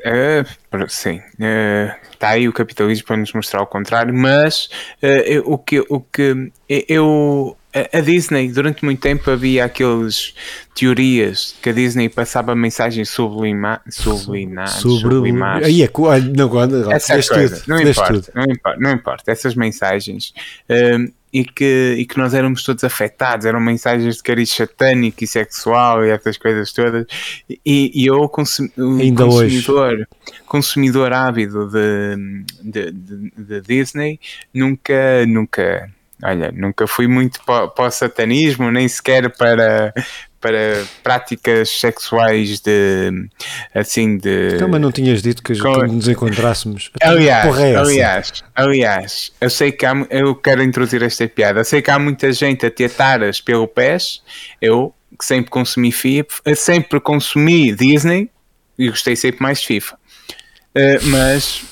é 0.04 0.44
sim, 0.88 1.20
é, 1.40 1.94
está 2.12 2.30
aí 2.30 2.48
o 2.48 2.52
capitalismo 2.52 3.06
para 3.06 3.16
nos 3.16 3.32
mostrar 3.32 3.62
o 3.62 3.66
contrário, 3.66 4.14
mas 4.14 4.68
é, 5.00 5.40
o 5.44 5.58
que, 5.58 5.80
o 5.88 6.00
que 6.00 6.50
eu 6.68 7.56
a 7.74 8.00
Disney, 8.00 8.52
durante 8.52 8.84
muito 8.84 9.00
tempo 9.00 9.30
havia 9.30 9.64
aquelas 9.64 10.34
teorias 10.74 11.56
que 11.62 11.70
a 11.70 11.72
Disney 11.72 12.08
passava 12.08 12.54
mensagens 12.54 13.08
sublima, 13.08 13.80
subliminares, 13.88 14.74
Sobre, 14.74 15.14
sublimares. 15.14 15.66
Aí 15.66 15.82
é, 15.82 15.90
não, 16.36 16.48
não, 16.48 16.92
Essa 16.92 17.14
coisa, 17.22 17.62
não, 17.66 17.80
importa, 17.80 18.32
não, 18.34 18.44
importa, 18.44 18.78
não 18.78 18.92
importa, 18.92 19.32
essas 19.32 19.54
mensagens 19.54 20.34
um, 20.68 21.10
e, 21.32 21.44
que, 21.44 21.96
e 21.98 22.04
que 22.04 22.18
nós 22.18 22.34
éramos 22.34 22.62
todos 22.62 22.84
afetados, 22.84 23.46
eram 23.46 23.58
mensagens 23.58 24.16
de 24.16 24.22
cariz 24.22 24.50
satânico 24.50 25.24
e 25.24 25.26
sexual 25.26 26.04
e 26.04 26.10
essas 26.10 26.36
coisas 26.36 26.72
todas 26.72 27.06
e, 27.48 27.90
e 27.94 28.06
eu 28.06 28.28
consum, 28.28 28.68
Ainda 29.00 29.24
consumidor 29.24 29.94
hoje. 29.94 30.06
consumidor 30.44 31.12
ávido 31.14 31.70
de, 31.70 32.44
de, 32.62 32.92
de, 32.92 33.30
de 33.30 33.60
Disney 33.62 34.20
nunca, 34.52 35.24
nunca 35.26 35.90
Olha, 36.22 36.52
nunca 36.52 36.86
fui 36.86 37.08
muito 37.08 37.40
para, 37.44 37.68
para 37.68 37.86
o 37.86 37.90
satanismo, 37.90 38.70
nem 38.70 38.86
sequer 38.86 39.28
para, 39.36 39.92
para 40.40 40.84
práticas 41.02 41.68
sexuais 41.68 42.60
de 42.60 43.28
assim 43.74 44.16
de. 44.16 44.54
Então, 44.54 44.68
mas 44.68 44.80
não 44.80 44.92
tinhas 44.92 45.20
dito 45.20 45.42
que 45.42 45.58
Com... 45.58 45.78
nos 45.86 46.08
encontrássemos. 46.08 46.90
Aliás, 47.02 47.58
é 47.58 47.76
aliás, 47.76 48.44
aliás, 48.54 49.32
eu 49.40 49.50
sei 49.50 49.72
que 49.72 49.84
há, 49.84 49.94
eu 50.10 50.34
quero 50.34 50.62
introduzir 50.62 51.02
esta 51.02 51.26
piada. 51.26 51.60
Eu 51.60 51.64
sei 51.64 51.82
que 51.82 51.90
há 51.90 51.98
muita 51.98 52.32
gente 52.32 52.64
a 52.64 52.70
ter 52.70 52.90
taras 52.90 53.40
pelo 53.40 53.66
PES. 53.66 54.22
Eu 54.60 54.94
que 55.18 55.24
sempre 55.24 55.50
consumi 55.50 55.92
FIFA, 55.92 56.54
sempre 56.56 57.00
consumi 57.00 57.72
Disney 57.72 58.30
e 58.78 58.88
gostei 58.88 59.14
sempre 59.14 59.42
mais 59.42 59.60
de 59.60 59.66
FIFA. 59.66 59.94
Uh, 59.94 61.06
mas 61.08 61.62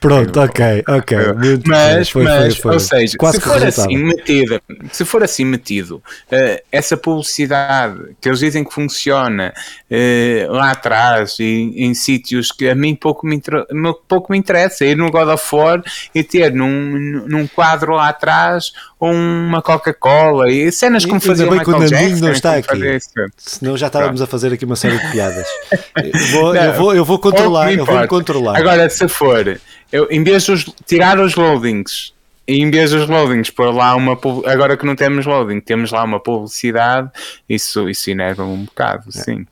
Pronto, 0.00 0.40
ok, 0.40 0.82
ok. 0.88 1.18
Muito 1.34 1.68
mas, 1.68 2.08
foi, 2.08 2.24
mas 2.24 2.56
foi, 2.56 2.62
foi. 2.62 2.72
ou 2.72 2.80
seja, 2.80 3.18
Quase 3.18 3.36
se 3.36 3.42
for, 3.42 3.66
assim 3.66 3.96
metido, 3.98 4.62
se 4.90 5.04
for 5.04 5.22
assim 5.22 5.44
metido, 5.44 5.96
uh, 5.96 6.62
essa 6.72 6.96
publicidade 6.96 8.16
que 8.18 8.26
eles 8.26 8.38
dizem 8.38 8.64
que 8.64 8.72
funciona 8.72 9.52
uh, 9.90 10.52
lá 10.52 10.70
atrás 10.70 11.36
e 11.38 11.74
em 11.76 11.92
sítios 11.92 12.50
que 12.50 12.66
a 12.66 12.74
mim 12.74 12.94
pouco 12.94 13.26
me, 13.26 13.38
pouco 14.08 14.32
me 14.32 14.38
interessa, 14.38 14.86
ir 14.86 14.96
no 14.96 15.10
God 15.10 15.28
of 15.28 15.54
War 15.54 15.82
e 16.14 16.24
ter 16.24 16.50
num, 16.50 17.26
num 17.28 17.46
quadro 17.46 17.92
lá 17.92 18.08
atrás 18.08 18.72
uma 18.98 19.62
Coca-Cola 19.62 20.50
e 20.50 20.70
cenas 20.70 21.06
como 21.06 21.20
fazer 21.20 21.48
bem 21.48 21.58
Michael 21.58 21.78
que 21.78 21.84
o 21.84 21.88
Jackson, 21.88 22.24
não 22.24 22.32
está 22.32 22.56
aqui. 22.56 22.98
Senão 23.36 23.76
já 23.76 23.86
estávamos 23.86 24.20
Pronto. 24.20 24.28
a 24.28 24.30
fazer 24.30 24.52
aqui 24.52 24.64
uma 24.64 24.76
série 24.76 24.98
de 24.98 25.10
piadas. 25.10 25.46
Eu 25.96 26.26
vou, 26.32 26.54
não, 26.54 26.62
eu 26.62 26.72
vou, 26.74 26.94
eu 26.94 27.04
vou 27.04 27.18
controlar, 27.18 27.72
eu 27.72 27.84
vou 27.84 28.08
controlar. 28.08 28.58
Agora, 28.58 28.88
se 28.90 29.08
for, 29.08 29.58
eu, 29.92 30.06
em 30.10 30.22
vez 30.22 30.44
de 30.44 30.64
tirar 30.86 31.18
os 31.18 31.34
loadings 31.34 32.12
e 32.50 32.60
em 32.60 32.68
vez 32.68 32.90
dos 32.90 33.08
loadings 33.08 33.48
pôr 33.48 33.72
lá 33.72 33.94
uma 33.94 34.18
agora 34.46 34.76
que 34.76 34.84
não 34.84 34.96
temos 34.96 35.24
loading, 35.24 35.60
temos 35.60 35.92
lá 35.92 36.02
uma 36.02 36.18
publicidade, 36.18 37.08
isso, 37.48 37.88
isso 37.88 38.10
inerva 38.10 38.42
um 38.42 38.64
bocado, 38.64 39.04
é. 39.08 39.12
sim. 39.12 39.46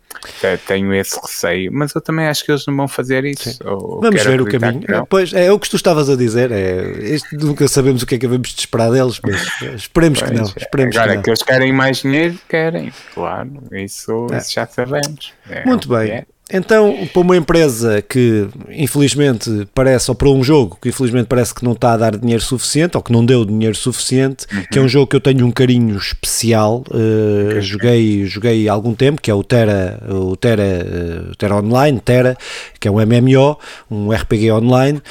Tenho 0.67 0.93
esse 0.93 1.17
receio, 1.21 1.71
mas 1.73 1.95
eu 1.95 2.01
também 2.01 2.27
acho 2.27 2.45
que 2.45 2.51
eles 2.51 2.67
não 2.67 2.75
vão 2.75 2.89
fazer 2.89 3.25
isso. 3.25 3.57
Vamos 3.63 4.21
ver 4.25 4.41
o 4.41 4.47
caminho. 4.47 5.07
Pois 5.09 5.33
é, 5.33 5.47
é 5.47 5.53
o 5.53 5.61
que 5.61 5.71
tu 5.71 5.77
estavas 5.77 6.11
a 6.11 6.17
dizer. 6.17 6.51
É, 6.51 6.91
este, 7.15 7.37
nunca 7.37 7.69
sabemos 7.69 8.03
o 8.03 8.07
que 8.07 8.17
é 8.17 8.19
que 8.19 8.27
devemos 8.27 8.49
de 8.49 8.59
esperar 8.59 8.91
deles, 8.91 9.21
mas 9.23 9.43
esperemos 9.77 10.19
pois, 10.19 10.31
que 10.31 10.37
não. 10.37 10.45
Esperemos 10.45 10.97
agora 10.97 11.11
que, 11.11 11.17
não. 11.17 11.23
que 11.23 11.31
eles 11.31 11.43
querem 11.43 11.73
mais 11.73 11.99
dinheiro, 11.99 12.37
querem, 12.49 12.93
claro, 13.15 13.63
isso, 13.71 14.27
é. 14.33 14.39
isso 14.39 14.55
já 14.55 14.67
sabemos. 14.67 15.33
É, 15.49 15.65
Muito 15.65 15.89
bem. 15.89 16.27
Então, 16.51 17.07
para 17.13 17.21
uma 17.21 17.37
empresa 17.37 18.01
que 18.01 18.49
infelizmente 18.71 19.69
parece, 19.75 20.11
ou 20.11 20.15
para 20.15 20.31
um 20.31 20.43
jogo 20.43 20.79
que 20.81 20.89
infelizmente 20.89 21.27
parece 21.27 21.55
que 21.55 21.63
não 21.63 21.73
está 21.73 21.93
a 21.93 21.97
dar 21.97 22.17
dinheiro 22.17 22.43
suficiente, 22.43 22.97
ou 22.97 23.03
que 23.03 23.13
não 23.13 23.25
deu 23.25 23.45
dinheiro 23.45 23.75
suficiente, 23.75 24.47
uhum. 24.53 24.63
que 24.71 24.79
é 24.79 24.83
um 24.83 24.89
jogo 24.89 25.07
que 25.07 25.17
eu 25.17 25.21
tenho 25.21 25.45
um 25.45 25.51
carinho 25.51 25.97
especial, 25.97 26.83
uh, 26.91 27.61
joguei, 27.61 28.25
joguei 28.25 28.69
há 28.69 28.73
algum 28.73 28.95
tempo, 28.95 29.21
que 29.21 29.31
é 29.31 29.35
o 29.35 29.45
Terra, 29.45 30.01
o 30.09 30.37
Terra, 30.37 30.63
uh, 30.63 31.37
Terra 31.37 31.57
Online, 31.57 32.01
Terra, 32.01 32.37
que 32.81 32.89
é 32.89 32.91
um 32.91 32.97
MMO, 32.97 33.59
um 33.91 34.11
RPG 34.11 34.51
online, 34.53 35.03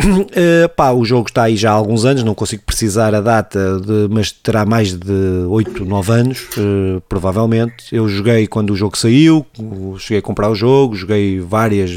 Uh, 0.00 0.68
pá, 0.76 0.92
o 0.92 1.04
jogo 1.04 1.28
está 1.28 1.44
aí 1.44 1.56
já 1.56 1.70
há 1.70 1.74
alguns 1.74 2.04
anos, 2.04 2.22
não 2.22 2.34
consigo 2.34 2.62
precisar 2.64 3.14
a 3.14 3.20
data, 3.20 3.80
de, 3.80 4.08
mas 4.08 4.30
terá 4.30 4.64
mais 4.64 4.92
de 4.92 5.12
8, 5.48 5.84
9 5.84 6.12
anos, 6.12 6.40
uh, 6.56 7.00
provavelmente. 7.08 7.74
Eu 7.92 8.08
joguei 8.08 8.46
quando 8.46 8.70
o 8.70 8.76
jogo 8.76 8.96
saiu, 8.96 9.44
cheguei 9.98 10.18
a 10.18 10.22
comprar 10.22 10.48
o 10.50 10.54
jogo, 10.54 10.94
joguei 10.94 11.40
várias, 11.40 11.90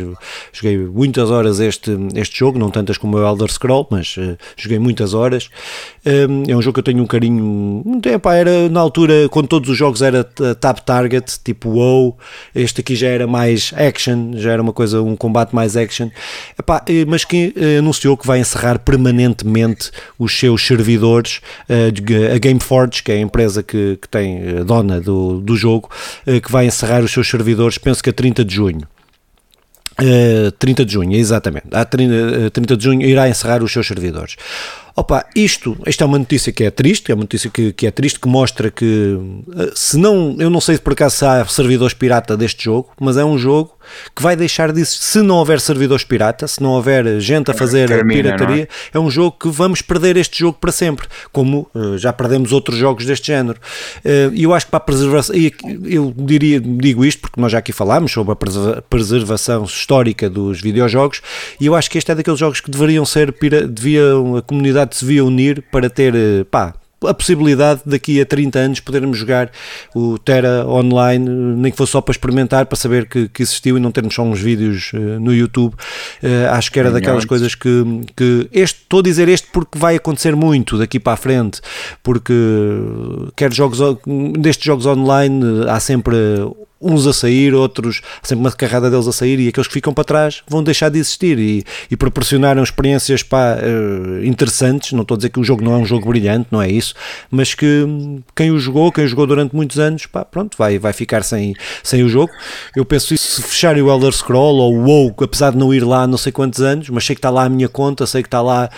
joguei 0.51 0.77
muitas 0.77 1.29
horas 1.29 1.59
este, 1.59 1.91
este 2.15 2.39
jogo, 2.39 2.57
não 2.57 2.71
tantas 2.71 2.97
como 2.97 3.17
o 3.17 3.25
Elder 3.25 3.51
Scroll, 3.51 3.87
mas 3.91 4.17
uh, 4.17 4.37
joguei 4.57 4.79
muitas 4.79 5.13
horas. 5.13 5.49
É 6.03 6.55
um 6.55 6.61
jogo 6.61 6.73
que 6.73 6.79
eu 6.79 6.83
tenho 6.83 7.03
um 7.03 7.07
carinho. 7.07 7.83
Epá, 8.05 8.35
era 8.35 8.67
na 8.69 8.79
altura, 8.79 9.29
quando 9.29 9.47
todos 9.47 9.69
os 9.69 9.77
jogos 9.77 10.01
era 10.01 10.23
tap 10.23 10.79
target, 10.79 11.39
tipo 11.43 11.69
WoW, 11.69 12.17
este 12.55 12.81
aqui 12.81 12.95
já 12.95 13.07
era 13.07 13.27
mais 13.27 13.71
action, 13.75 14.31
já 14.35 14.51
era 14.51 14.61
uma 14.61 14.73
coisa, 14.73 15.01
um 15.01 15.15
combate 15.15 15.53
mais 15.53 15.77
action, 15.77 16.09
Epá, 16.57 16.83
mas 17.07 17.23
que 17.23 17.53
anunciou 17.77 18.17
que 18.17 18.25
vai 18.25 18.39
encerrar 18.39 18.79
permanentemente 18.79 19.91
os 20.17 20.37
seus 20.37 20.65
servidores. 20.65 21.41
Uh, 21.69 22.33
a 22.33 22.39
Gameforge, 22.39 23.03
que 23.03 23.11
é 23.11 23.15
a 23.15 23.19
empresa 23.19 23.61
que, 23.61 23.97
que 24.01 24.09
tem 24.09 24.59
a 24.59 24.63
dona 24.63 24.99
do, 24.99 25.39
do 25.39 25.55
jogo, 25.55 25.89
que 26.25 26.51
vai 26.51 26.65
encerrar 26.65 27.03
os 27.03 27.11
seus 27.11 27.29
servidores, 27.29 27.77
penso 27.77 28.03
que 28.03 28.09
a 28.09 28.13
30 28.13 28.43
de 28.43 28.55
junho. 28.55 28.87
Uh, 29.99 30.51
30 30.53 30.85
de 30.85 30.93
junho, 30.93 31.15
exatamente. 31.15 31.67
A 31.71 31.85
30, 31.85 32.49
30 32.51 32.77
de 32.77 32.83
junho 32.83 33.01
irá 33.07 33.29
encerrar 33.29 33.61
os 33.61 33.71
seus 33.71 33.85
servidores. 33.85 34.35
Opa, 34.95 35.25
isto, 35.35 35.77
isto 35.87 36.03
é 36.03 36.07
uma 36.07 36.19
notícia 36.19 36.51
que 36.51 36.63
é 36.63 36.71
triste, 36.71 37.11
é 37.11 37.15
uma 37.15 37.21
notícia 37.21 37.49
que, 37.49 37.71
que 37.71 37.87
é 37.87 37.91
triste, 37.91 38.19
que 38.19 38.27
mostra 38.27 38.69
que, 38.69 39.17
se 39.73 39.97
não, 39.97 40.35
eu 40.39 40.49
não 40.49 40.59
sei 40.59 40.75
se 40.75 40.81
por 40.81 40.93
acaso 40.93 41.17
se 41.17 41.25
há 41.25 41.45
servidores 41.45 41.93
pirata 41.93 42.35
deste 42.35 42.65
jogo, 42.65 42.89
mas 42.99 43.17
é 43.17 43.23
um 43.23 43.37
jogo 43.37 43.77
que 44.15 44.21
vai 44.21 44.35
deixar 44.35 44.71
disso, 44.71 44.99
se 45.01 45.21
não 45.21 45.35
houver 45.35 45.59
servidores 45.59 46.03
pirata, 46.03 46.47
se 46.47 46.61
não 46.61 46.71
houver 46.71 47.19
gente 47.19 47.51
a 47.51 47.53
fazer 47.53 47.87
Termina, 47.87 48.23
pirataria, 48.23 48.63
é? 48.63 48.97
é? 48.97 48.99
um 48.99 49.09
jogo 49.09 49.35
que 49.39 49.49
vamos 49.49 49.81
perder 49.81 50.17
este 50.17 50.39
jogo 50.39 50.57
para 50.59 50.71
sempre, 50.71 51.07
como 51.31 51.69
uh, 51.73 51.97
já 51.97 52.11
perdemos 52.11 52.51
outros 52.51 52.77
jogos 52.77 53.05
deste 53.05 53.27
género. 53.27 53.59
Uh, 54.03 54.33
e 54.33 54.43
eu 54.43 54.53
acho 54.53 54.65
que 54.65 54.71
para 54.71 54.77
a 54.77 54.81
preservação, 54.81 55.35
e 55.35 55.53
eu 55.85 56.13
diria, 56.15 56.59
digo 56.59 57.05
isto 57.05 57.21
porque 57.21 57.39
nós 57.39 57.51
já 57.51 57.57
aqui 57.57 57.71
falámos 57.71 58.11
sobre 58.11 58.33
a 58.33 58.81
preservação 58.81 59.63
histórica 59.63 60.29
dos 60.29 60.61
videojogos, 60.61 61.21
e 61.59 61.65
eu 61.65 61.75
acho 61.75 61.89
que 61.89 61.97
este 61.97 62.11
é 62.11 62.15
daqueles 62.15 62.39
jogos 62.39 62.59
que 62.59 62.69
deveriam 62.69 63.05
ser, 63.05 63.33
deviam, 63.69 64.37
a 64.37 64.41
comunidade 64.41 64.80
se 64.91 65.05
devia 65.05 65.23
unir 65.23 65.63
para 65.71 65.89
ter, 65.89 66.15
eh, 66.15 66.43
pá, 66.49 66.73
a 67.07 67.13
possibilidade 67.13 67.81
daqui 67.85 68.21
a 68.21 68.25
30 68.25 68.59
anos 68.59 68.79
podermos 68.79 69.17
jogar 69.17 69.51
o 69.95 70.19
Terra 70.19 70.65
online, 70.67 71.27
nem 71.27 71.71
que 71.71 71.77
fosse 71.77 71.93
só 71.93 72.01
para 72.01 72.11
experimentar, 72.11 72.65
para 72.67 72.75
saber 72.75 73.07
que, 73.07 73.27
que 73.27 73.41
existiu 73.41 73.77
e 73.77 73.79
não 73.79 73.91
termos 73.91 74.13
só 74.13 74.21
uns 74.21 74.39
vídeos 74.39 74.91
uh, 74.93 75.19
no 75.19 75.33
YouTube. 75.33 75.73
Uh, 76.21 76.51
acho 76.51 76.71
que 76.71 76.79
era 76.79 76.91
daquelas 76.91 77.25
coisas 77.25 77.55
que, 77.55 77.83
que 78.15 78.47
este, 78.51 78.81
estou 78.81 78.99
a 78.99 79.03
dizer 79.03 79.27
este 79.29 79.47
porque 79.51 79.77
vai 79.77 79.95
acontecer 79.95 80.35
muito 80.35 80.77
daqui 80.77 80.99
para 80.99 81.13
a 81.13 81.17
frente, 81.17 81.59
porque 82.03 82.33
quer 83.35 83.51
jogos 83.51 83.79
destes 84.39 84.63
jogos 84.63 84.85
online 84.85 85.65
há 85.67 85.79
sempre 85.79 86.15
uns 86.81 87.05
a 87.07 87.13
sair, 87.13 87.53
outros, 87.53 88.01
sempre 88.23 88.45
uma 88.45 88.51
carrada 88.51 88.89
deles 88.89 89.07
a 89.07 89.11
sair, 89.11 89.39
e 89.39 89.47
aqueles 89.47 89.67
que 89.67 89.73
ficam 89.73 89.93
para 89.93 90.03
trás 90.03 90.41
vão 90.47 90.63
deixar 90.63 90.89
de 90.89 90.99
existir 90.99 91.37
e, 91.37 91.63
e 91.89 91.95
proporcionaram 91.95 92.63
experiências 92.63 93.23
pá, 93.23 93.57
uh, 93.57 94.23
interessantes. 94.23 94.93
Não 94.93 95.03
estou 95.03 95.15
a 95.15 95.17
dizer 95.17 95.29
que 95.29 95.39
o 95.39 95.43
jogo 95.43 95.63
não 95.63 95.73
é 95.73 95.77
um 95.77 95.85
jogo 95.85 96.09
brilhante, 96.09 96.47
não 96.51 96.61
é 96.61 96.69
isso, 96.69 96.93
mas 97.29 97.53
que 97.53 97.85
quem 98.35 98.51
o 98.51 98.59
jogou, 98.59 98.91
quem 98.91 99.05
o 99.05 99.07
jogou 99.07 99.27
durante 99.27 99.55
muitos 99.55 99.79
anos, 99.79 100.05
pá, 100.05 100.25
pronto, 100.25 100.57
vai, 100.57 100.79
vai 100.79 100.93
ficar 100.93 101.23
sem, 101.23 101.55
sem 101.83 102.03
o 102.03 102.09
jogo. 102.09 102.31
Eu 102.75 102.85
penso 102.85 103.13
isso, 103.13 103.41
se 103.41 103.43
fecharem 103.43 103.81
o 103.81 103.91
Elder 103.91 104.11
Scroll 104.11 104.55
ou 104.55 104.75
o 104.75 104.83
WoW, 104.85 105.15
apesar 105.21 105.51
de 105.51 105.57
não 105.57 105.73
ir 105.73 105.83
lá 105.83 106.07
não 106.07 106.17
sei 106.17 106.31
quantos 106.31 106.61
anos, 106.61 106.89
mas 106.89 107.05
sei 107.05 107.15
que 107.15 107.19
está 107.19 107.29
lá 107.29 107.45
a 107.45 107.49
minha 107.49 107.69
conta, 107.69 108.05
sei 108.05 108.21
que 108.21 108.27
está 108.27 108.41
lá, 108.41 108.69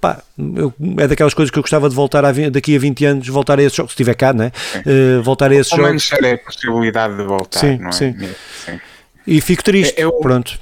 pá, 0.00 0.22
eu, 0.38 0.72
é 0.98 1.06
daquelas 1.06 1.34
coisas 1.34 1.50
que 1.50 1.58
eu 1.58 1.62
gostava 1.62 1.88
de 1.88 1.94
voltar 1.94 2.24
a, 2.24 2.32
daqui 2.50 2.74
a 2.74 2.78
20 2.78 3.04
anos, 3.04 3.28
voltar 3.28 3.58
a 3.58 3.62
esses 3.62 3.76
jogos, 3.76 3.92
se 3.92 3.94
estiver 3.94 4.14
cá, 4.14 4.32
né? 4.32 4.50
Uh, 4.78 5.22
voltar 5.22 5.50
a 5.50 5.54
esses 5.54 5.72
Ao 5.72 5.78
jogos. 5.78 6.10
Menos 6.10 6.40
a 6.40 6.44
possibilidade 6.44 7.16
de 7.16 7.22
voltar, 7.38 7.60
sim, 7.60 7.78
não 7.78 7.88
é? 7.88 7.92
Sim. 7.92 8.16
sim. 8.64 8.80
E 9.26 9.40
fico 9.40 9.64
triste, 9.64 9.94
eu, 9.96 10.12
pronto. 10.12 10.58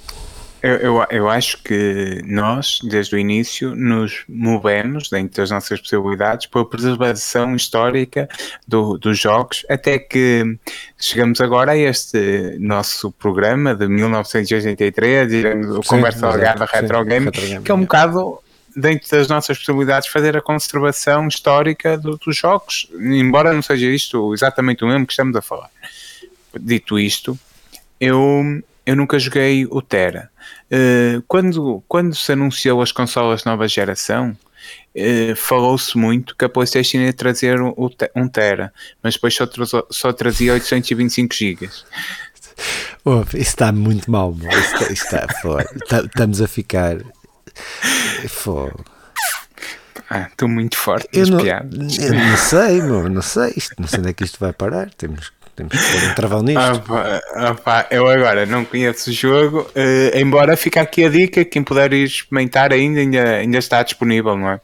Eu, 0.62 0.76
eu, 0.76 1.06
eu, 1.10 1.28
acho 1.28 1.60
que 1.64 2.22
nós, 2.24 2.78
desde 2.84 3.16
o 3.16 3.18
início, 3.18 3.74
nos 3.74 4.22
movemos 4.28 5.10
dentro 5.10 5.38
das 5.38 5.50
nossas 5.50 5.80
possibilidades 5.80 6.46
para 6.46 6.60
a 6.60 6.64
preservação 6.64 7.56
histórica 7.56 8.28
do, 8.66 8.96
dos 8.96 9.18
jogos, 9.18 9.66
até 9.68 9.98
que 9.98 10.56
chegamos 10.96 11.40
agora 11.40 11.72
a 11.72 11.76
este 11.76 12.56
nosso 12.60 13.10
programa 13.10 13.74
de 13.74 13.88
1983, 13.88 15.68
o 15.70 15.80
Conversa 15.80 16.28
Algada 16.28 16.64
Retro 16.64 17.04
Game, 17.04 17.32
que 17.32 17.72
é 17.72 17.74
um 17.74 17.80
bocado 17.80 18.38
dentro 18.76 19.10
das 19.10 19.26
nossas 19.26 19.58
possibilidades, 19.58 20.08
fazer 20.08 20.36
a 20.36 20.40
conservação 20.40 21.26
histórica 21.26 21.98
do, 21.98 22.16
dos 22.16 22.36
jogos, 22.36 22.88
embora 22.94 23.52
não 23.52 23.62
seja 23.62 23.86
isto 23.86 24.32
exatamente 24.32 24.84
o 24.84 24.86
mesmo 24.86 25.06
que 25.06 25.12
estamos 25.12 25.34
a 25.34 25.42
falar. 25.42 25.70
Dito 26.58 26.98
isto, 26.98 27.38
eu, 28.00 28.62
eu 28.84 28.96
nunca 28.96 29.18
joguei 29.18 29.66
o 29.66 29.80
Terra. 29.80 30.30
Uh, 30.70 31.22
quando, 31.28 31.82
quando 31.86 32.14
se 32.14 32.32
anunciou 32.32 32.82
as 32.82 32.92
consolas 32.92 33.44
nova 33.44 33.68
geração, 33.68 34.36
uh, 34.96 35.36
falou-se 35.36 35.96
muito 35.96 36.36
que 36.36 36.44
a 36.44 36.48
PlayStation 36.48 36.98
ia 36.98 37.12
trazer 37.12 37.60
um, 37.60 37.74
um 38.16 38.28
Tera, 38.28 38.72
mas 39.02 39.14
depois 39.14 39.34
só, 39.34 39.46
só 39.90 40.12
trazia 40.12 40.54
825 40.54 41.34
GB. 41.34 41.70
Oh, 43.04 43.22
isso 43.22 43.38
está 43.38 43.72
muito 43.72 44.10
mal, 44.10 44.34
isso 44.90 45.04
está, 45.04 45.26
está, 45.26 45.64
tá, 45.88 46.06
estamos 46.06 46.40
a 46.40 46.48
ficar. 46.48 46.98
Fogo. 48.28 48.84
Ah, 50.08 50.28
estou 50.30 50.48
muito 50.48 50.76
forte 50.76 51.08
eu 51.12 51.26
não, 51.26 51.40
eu 51.40 52.14
não 52.14 52.36
sei, 52.36 52.82
meu, 52.82 53.08
não 53.08 53.22
sei, 53.22 53.54
isto, 53.56 53.74
não 53.78 53.88
sei 53.88 54.00
onde 54.00 54.10
é 54.10 54.12
que 54.12 54.24
isto 54.24 54.38
vai 54.38 54.52
parar. 54.52 54.90
Temos 54.90 55.32
Temos 55.54 55.72
que 55.72 55.92
pôr 55.92 56.10
um 56.10 56.14
travão 56.14 56.42
nisto. 56.42 56.60
Opa, 56.60 57.20
opa, 57.50 57.86
eu 57.90 58.08
agora 58.08 58.46
não 58.46 58.64
conheço 58.64 59.10
o 59.10 59.12
jogo, 59.12 59.60
uh, 59.60 60.18
embora 60.18 60.56
fique 60.56 60.78
aqui 60.78 61.04
a 61.04 61.10
dica, 61.10 61.44
quem 61.44 61.62
puder 61.62 61.92
ir 61.92 62.04
experimentar 62.04 62.72
ainda, 62.72 63.00
ainda, 63.00 63.22
ainda 63.22 63.58
está 63.58 63.82
disponível, 63.82 64.36
não 64.36 64.48
é? 64.48 64.60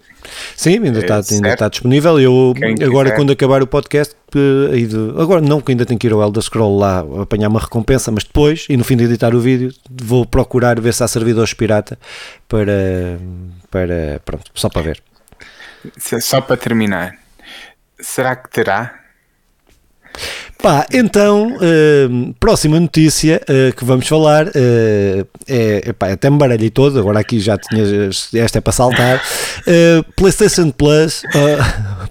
Sim, 0.57 0.83
ainda, 0.83 1.01
está, 1.01 1.17
é, 1.17 1.35
ainda 1.35 1.53
está 1.53 1.69
disponível. 1.69 2.19
Eu 2.19 2.55
agora, 2.87 3.15
quando 3.15 3.33
acabar 3.33 3.63
o 3.63 3.67
podcast, 3.67 4.15
uh, 4.35 5.21
agora 5.21 5.43
não, 5.43 5.61
que 5.61 5.73
ainda 5.73 5.85
tenho 5.85 6.01
que 6.01 6.07
ir 6.07 6.13
ao 6.13 6.23
Elder 6.23 6.43
Scroll 6.43 6.79
lá 6.79 7.05
apanhar 7.21 7.49
uma 7.49 7.61
recompensa, 7.61 8.11
mas 8.11 8.25
depois, 8.25 8.65
e 8.71 8.77
no 8.77 8.83
fim 8.83 8.97
de 8.97 9.05
editar 9.05 9.35
o 9.35 9.41
vídeo, 9.41 9.71
vou 9.91 10.25
procurar 10.25 10.81
ver 10.81 10.95
se 10.95 11.05
há 11.05 11.09
servidores 11.09 11.53
pirata 11.53 11.99
para, 12.49 13.19
para 13.71 14.21
pronto, 14.25 14.51
só 14.55 14.71
para 14.71 14.83
ver. 14.83 15.03
Só 15.99 16.41
para 16.41 16.57
terminar, 16.57 17.15
será 18.01 18.35
que 18.35 18.49
terá? 18.49 19.08
Pá, 20.61 20.87
então, 20.93 21.57
uh, 21.57 22.35
próxima 22.41 22.81
notícia 22.81 23.41
uh, 23.45 23.75
que 23.77 23.85
vamos 23.85 24.09
falar 24.09 24.49
uh, 24.49 25.29
é, 25.47 25.91
epá, 25.91 26.11
até 26.11 26.29
me 26.29 26.37
baralhei 26.37 26.69
todo, 26.69 26.99
agora 26.99 27.21
aqui 27.21 27.39
já 27.39 27.57
tinha, 27.57 27.85
esta 28.35 28.59
é 28.59 28.61
para 28.61 28.73
saltar. 28.73 29.23
PlayStation 30.17 30.71
Plus, 30.71 31.23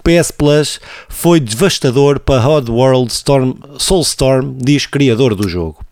PS 0.02 0.30
Plus 0.30 0.80
foi 1.08 1.40
devastador 1.40 2.20
para 2.20 2.48
Odd 2.48 2.70
World 2.70 3.12
Storm, 3.12 3.54
Soulstorm, 3.78 4.56
diz 4.56 4.86
criador 4.86 5.34
do 5.34 5.48
jogo. 5.48 5.84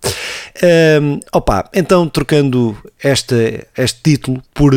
Um, 1.03 1.21
opa, 1.33 1.69
então 1.75 2.09
trocando 2.09 2.77
este, 3.05 3.67
este 3.77 4.01
título 4.03 4.43
por, 4.55 4.73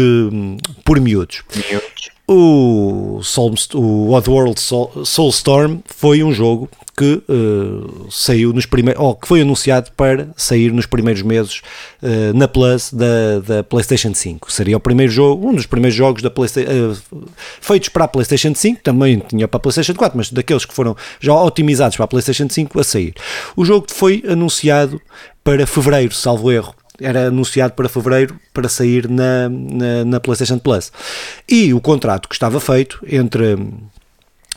por 0.83 0.99
miúdos. 0.99 1.43
Miúdos. 1.55 2.18
O, 2.31 3.21
Soul, 3.23 3.55
o 3.73 4.11
Oddworld 4.11 4.61
Soul, 4.61 5.03
Soulstorm 5.03 5.79
foi 5.87 6.23
um 6.23 6.31
jogo 6.31 6.69
que 6.95 7.23
uh, 7.27 8.07
saiu 8.11 8.53
nos 8.53 8.67
primeiros, 8.67 9.01
ou 9.01 9.15
que 9.15 9.27
foi 9.27 9.41
anunciado 9.41 9.89
para 9.97 10.27
sair 10.37 10.71
nos 10.71 10.85
primeiros 10.85 11.23
meses 11.23 11.63
uh, 12.03 12.37
na 12.37 12.47
Plus 12.47 12.93
da, 12.93 13.39
da 13.39 13.63
PlayStation 13.63 14.13
5. 14.13 14.51
Seria 14.51 14.77
o 14.77 14.79
primeiro 14.79 15.11
jogo, 15.11 15.49
um 15.49 15.55
dos 15.55 15.65
primeiros 15.65 15.97
jogos 15.97 16.21
da 16.21 16.29
PlayStation, 16.29 16.69
uh, 16.91 17.29
feitos 17.61 17.89
para 17.89 18.05
a 18.05 18.07
PlayStation 18.07 18.53
5, 18.53 18.83
também 18.83 19.23
tinha 19.27 19.47
para 19.47 19.57
a 19.57 19.61
PlayStation 19.61 19.95
4, 19.95 20.15
mas 20.15 20.31
daqueles 20.31 20.65
que 20.65 20.73
foram 20.73 20.95
já 21.19 21.33
otimizados 21.33 21.97
para 21.97 22.05
a 22.05 22.07
PlayStation 22.07 22.47
5 22.47 22.79
a 22.79 22.83
sair. 22.83 23.15
O 23.55 23.65
jogo 23.65 23.87
foi 23.89 24.23
anunciado 24.29 25.01
para 25.43 25.65
fevereiro, 25.65 26.13
salvo 26.13 26.51
erro 26.51 26.75
era 27.01 27.27
anunciado 27.27 27.73
para 27.73 27.89
fevereiro 27.89 28.39
para 28.53 28.69
sair 28.69 29.09
na, 29.09 29.49
na, 29.49 30.05
na, 30.05 30.19
PlayStation 30.19 30.59
Plus. 30.59 30.91
E 31.47 31.73
o 31.73 31.81
contrato 31.81 32.27
que 32.27 32.35
estava 32.35 32.59
feito 32.59 32.99
entre 33.07 33.57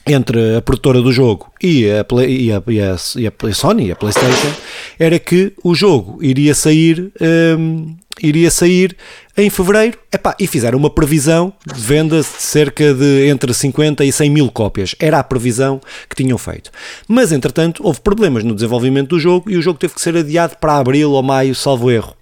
entre 0.06 0.56
a 0.56 0.62
produtora 0.62 1.00
do 1.00 1.12
jogo 1.12 1.52
e 1.62 1.90
a, 1.90 2.04
Play, 2.04 2.46
e, 2.46 2.52
a, 2.52 2.62
e, 2.66 2.80
a, 2.80 2.96
e 3.16 3.26
a, 3.26 3.54
Sony, 3.54 3.92
a 3.92 3.96
PlayStation, 3.96 4.52
era 4.98 5.18
que 5.18 5.52
o 5.62 5.74
jogo 5.74 6.18
iria 6.22 6.54
sair, 6.54 7.12
um, 7.58 7.94
iria 8.20 8.50
sair 8.50 8.96
em 9.36 9.48
fevereiro 9.48 9.98
epá, 10.12 10.34
e 10.38 10.46
fizeram 10.46 10.78
uma 10.78 10.90
previsão 10.90 11.52
de 11.64 11.80
venda 11.80 12.18
de 12.18 12.26
cerca 12.26 12.92
de 12.92 13.28
entre 13.28 13.54
50 13.54 14.04
e 14.04 14.12
100 14.12 14.30
mil 14.30 14.50
cópias. 14.50 14.94
Era 14.98 15.18
a 15.18 15.24
previsão 15.24 15.80
que 16.08 16.16
tinham 16.16 16.36
feito. 16.36 16.70
Mas, 17.06 17.32
entretanto, 17.32 17.82
houve 17.86 18.00
problemas 18.00 18.44
no 18.44 18.54
desenvolvimento 18.54 19.10
do 19.10 19.20
jogo 19.20 19.50
e 19.50 19.56
o 19.56 19.62
jogo 19.62 19.78
teve 19.78 19.94
que 19.94 20.00
ser 20.00 20.16
adiado 20.16 20.56
para 20.60 20.76
abril 20.76 21.12
ou 21.12 21.22
maio, 21.22 21.54
salvo 21.54 21.90
erro. 21.90 22.14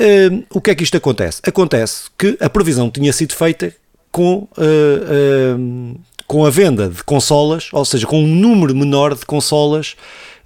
Um, 0.00 0.44
o 0.50 0.60
que 0.60 0.70
é 0.70 0.74
que 0.74 0.84
isto 0.84 0.96
acontece? 0.96 1.40
Acontece 1.44 2.04
que 2.16 2.36
a 2.40 2.48
previsão 2.48 2.90
tinha 2.90 3.12
sido 3.12 3.34
feita 3.34 3.74
com 4.10 4.48
uh, 4.56 5.58
uh, 5.58 6.00
com 6.28 6.44
a 6.44 6.50
venda 6.50 6.90
de 6.90 7.02
consolas, 7.02 7.70
ou 7.72 7.84
seja, 7.86 8.06
com 8.06 8.22
um 8.22 8.26
número 8.26 8.76
menor 8.76 9.14
de 9.14 9.24
consolas 9.24 9.96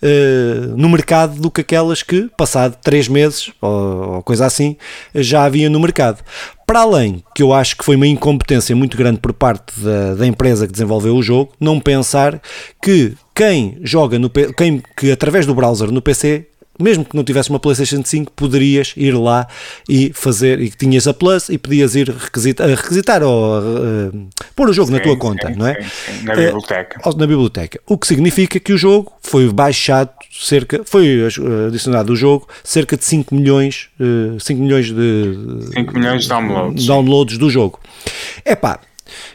uh, 0.01 0.77
no 0.77 0.89
mercado 0.89 1.41
do 1.41 1.51
que 1.51 1.61
aquelas 1.61 2.05
que, 2.05 2.31
passado 2.37 2.79
três 2.83 3.09
meses 3.09 3.51
ou, 3.61 4.15
ou 4.15 4.23
coisa 4.23 4.47
assim, 4.47 4.77
já 5.13 5.43
havia 5.43 5.69
no 5.69 5.81
mercado. 5.81 6.23
Para 6.65 6.83
além, 6.83 7.23
que 7.35 7.43
eu 7.43 7.53
acho 7.53 7.77
que 7.77 7.85
foi 7.85 7.97
uma 7.97 8.07
incompetência 8.07 8.77
muito 8.77 8.97
grande 8.97 9.19
por 9.19 9.33
parte 9.33 9.73
da, 9.81 10.15
da 10.15 10.27
empresa 10.27 10.67
que 10.67 10.73
desenvolveu 10.73 11.17
o 11.17 11.23
jogo, 11.23 11.53
não 11.59 11.81
pensar 11.81 12.41
que 12.81 13.15
quem 13.35 13.77
joga 13.83 14.19
no 14.19 14.31
quem 14.31 14.83
que 14.97 15.11
através 15.11 15.47
do 15.47 15.55
browser 15.55 15.91
no 15.91 16.01
PC 16.01 16.47
mesmo 16.81 17.05
que 17.05 17.15
não 17.15 17.25
tivesse 17.25 17.51
uma 17.51 17.61
PlayStation 17.61 18.03
5, 18.05 18.33
poderias 18.33 18.95
ir 18.97 19.13
lá 19.13 19.47
e 19.89 20.13
fazer, 20.15 20.61
e 20.61 20.71
tinhas 20.71 21.07
a 21.07 21.15
Plus 21.15 21.49
e 21.49 21.59
podias 21.59 21.95
ir 21.95 22.09
requisitar, 22.11 22.69
requisitar 22.69 23.23
ou 23.23 23.61
uh, 23.61 24.29
pôr 24.57 24.69
o 24.69 24.73
jogo 24.73 24.89
sim, 24.89 24.95
na 24.95 25.01
tua 25.01 25.17
conta, 25.17 25.49
sim, 25.49 25.55
não 25.59 25.67
é? 25.67 25.83
Sim, 25.83 26.25
na 26.25 26.35
biblioteca. 26.35 27.01
Uh, 27.09 27.17
na 27.17 27.27
biblioteca. 27.27 27.81
O 27.87 27.99
que 27.99 28.07
significa 28.07 28.59
que 28.59 28.73
o 28.73 28.79
jogo 28.79 29.13
foi 29.21 29.49
baixado 29.53 30.11
cerca, 30.31 30.83
foi 30.85 31.27
adicionado 31.67 32.13
o 32.13 32.17
jogo 32.17 32.49
cerca 32.65 32.97
de 32.97 33.05
5 33.05 33.35
milhões, 33.35 33.89
uh, 34.01 34.41
5 34.41 34.61
milhões 34.61 34.87
de 34.87 35.39
5 35.75 35.95
milhões 35.95 36.23
de 36.23 36.29
downloads, 36.29 36.87
downloads 36.87 37.39
do 37.39 37.51
jogo. 37.51 37.79
É 38.45 38.57
pá, 38.57 38.81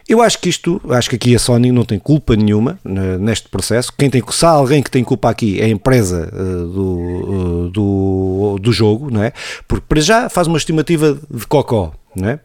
eu 0.07 0.21
acho 0.21 0.39
que 0.39 0.49
isto, 0.49 0.81
acho 0.89 1.09
que 1.09 1.15
aqui 1.15 1.35
a 1.35 1.39
Sony 1.39 1.71
não 1.71 1.85
tem 1.85 1.99
culpa 1.99 2.35
nenhuma 2.35 2.79
neste 3.19 3.49
processo. 3.49 3.91
Quem 3.97 4.09
tem, 4.09 4.23
se 4.29 4.45
há 4.45 4.49
alguém 4.49 4.81
que 4.81 4.91
tem 4.91 5.03
culpa 5.03 5.29
aqui 5.29 5.59
é 5.59 5.65
a 5.65 5.69
empresa 5.69 6.29
uh, 6.33 6.67
do, 6.67 6.85
uh, 6.85 7.69
do, 7.69 8.59
do 8.61 8.71
jogo, 8.71 9.11
não 9.11 9.23
é? 9.23 9.33
Porque 9.67 9.85
para 9.87 10.01
já 10.01 10.29
faz 10.29 10.47
uma 10.47 10.57
estimativa 10.57 11.17
de 11.29 11.45
cocó, 11.45 11.93
é? 12.25 12.39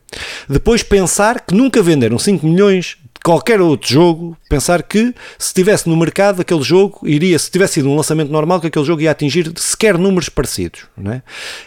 Depois 0.49 0.83
pensar 0.83 1.41
que 1.41 1.55
nunca 1.55 1.83
venderam 1.83 2.19
5 2.19 2.47
milhões 2.47 2.99
qualquer 3.23 3.61
outro 3.61 3.89
jogo, 3.89 4.37
pensar 4.49 4.83
que 4.83 5.15
se 5.39 5.49
estivesse 5.49 5.89
no 5.89 5.97
mercado 5.97 6.41
aquele 6.41 6.63
jogo 6.63 7.01
iria, 7.05 7.39
se 7.39 7.51
tivesse 7.51 7.75
sido 7.75 7.89
um 7.89 7.97
lançamento 7.97 8.31
normal, 8.31 8.61
que 8.61 8.67
aquele 8.67 8.85
jogo 8.85 9.03
ia 9.03 9.11
atingir 9.11 9.53
sequer 9.57 9.97
números 9.97 10.29
parecidos, 10.29 10.87
não 10.97 11.13
é? 11.13 11.23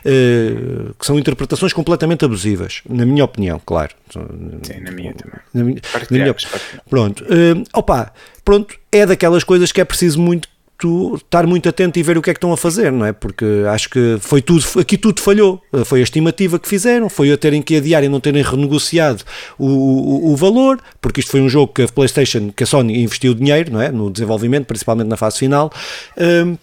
Uh, 0.06 0.94
que 0.94 1.06
são 1.06 1.18
interpretações 1.18 1.74
completamente 1.74 2.26
abusivas, 2.26 2.82
na 2.90 3.06
minha 3.06 3.24
opinião, 3.24 3.62
claro. 3.66 3.94
Sim, 4.12 4.82
na 4.82 4.92
minha 4.92 5.14
também. 5.14 5.40
Na 5.54 5.64
minha, 5.64 5.82
na 6.12 6.18
minha, 6.18 6.36
pronto, 6.90 7.24
uh, 7.24 7.64
opa, 7.74 8.14
pronto, 8.44 8.76
é 8.92 9.06
daquelas 9.06 9.44
coisas 9.44 9.72
que 9.72 9.82
é 9.82 9.86
preciso 9.86 10.20
muito 10.20 10.48
tu 10.86 11.16
estar 11.16 11.48
muito 11.48 11.68
atento 11.68 11.98
e 11.98 12.04
ver 12.04 12.16
o 12.16 12.22
que 12.22 12.30
é 12.30 12.34
que 12.34 12.38
estão 12.38 12.54
a 12.54 12.58
fazer, 12.58 12.92
não 12.92 13.04
é? 13.04 13.12
Porque 13.12 13.46
acho 13.68 13.90
que 13.90 14.18
foi 14.22 14.40
tudo, 14.40 14.64
aqui 14.80 14.98
tudo 14.98 15.20
falhou. 15.20 15.60
Foi 15.84 16.00
a 16.00 16.04
estimativa 16.04 16.60
que 16.60 16.68
fizeram, 16.68 17.10
foi 17.10 17.32
a 17.32 17.38
terem 17.38 17.60
que 17.60 17.76
adiar 17.76 18.04
e 18.04 18.10
não 18.10 18.20
terem 18.20 18.44
renegociado 18.44 19.24
o, 19.58 19.66
o, 19.66 20.32
o, 20.32 20.36
valor, 20.36 20.80
porque 21.02 21.22
isto 21.22 21.32
foi 21.32 21.42
um 21.42 21.50
jogo 21.50 21.74
que 21.74 21.82
a 21.82 21.88
PlayStation, 21.88 22.52
que 22.56 22.64
a 22.64 22.68
Sony 22.68 23.02
investiu 23.02 23.34
dinheiro, 23.34 23.74
não 23.74 23.82
é? 23.82 23.92
No 23.92 24.12
desenvolvimento, 24.12 24.68
principalmente 24.68 25.08
na 25.08 25.18
fase 25.18 25.40
final. 25.40 25.72
Um, 26.18 26.56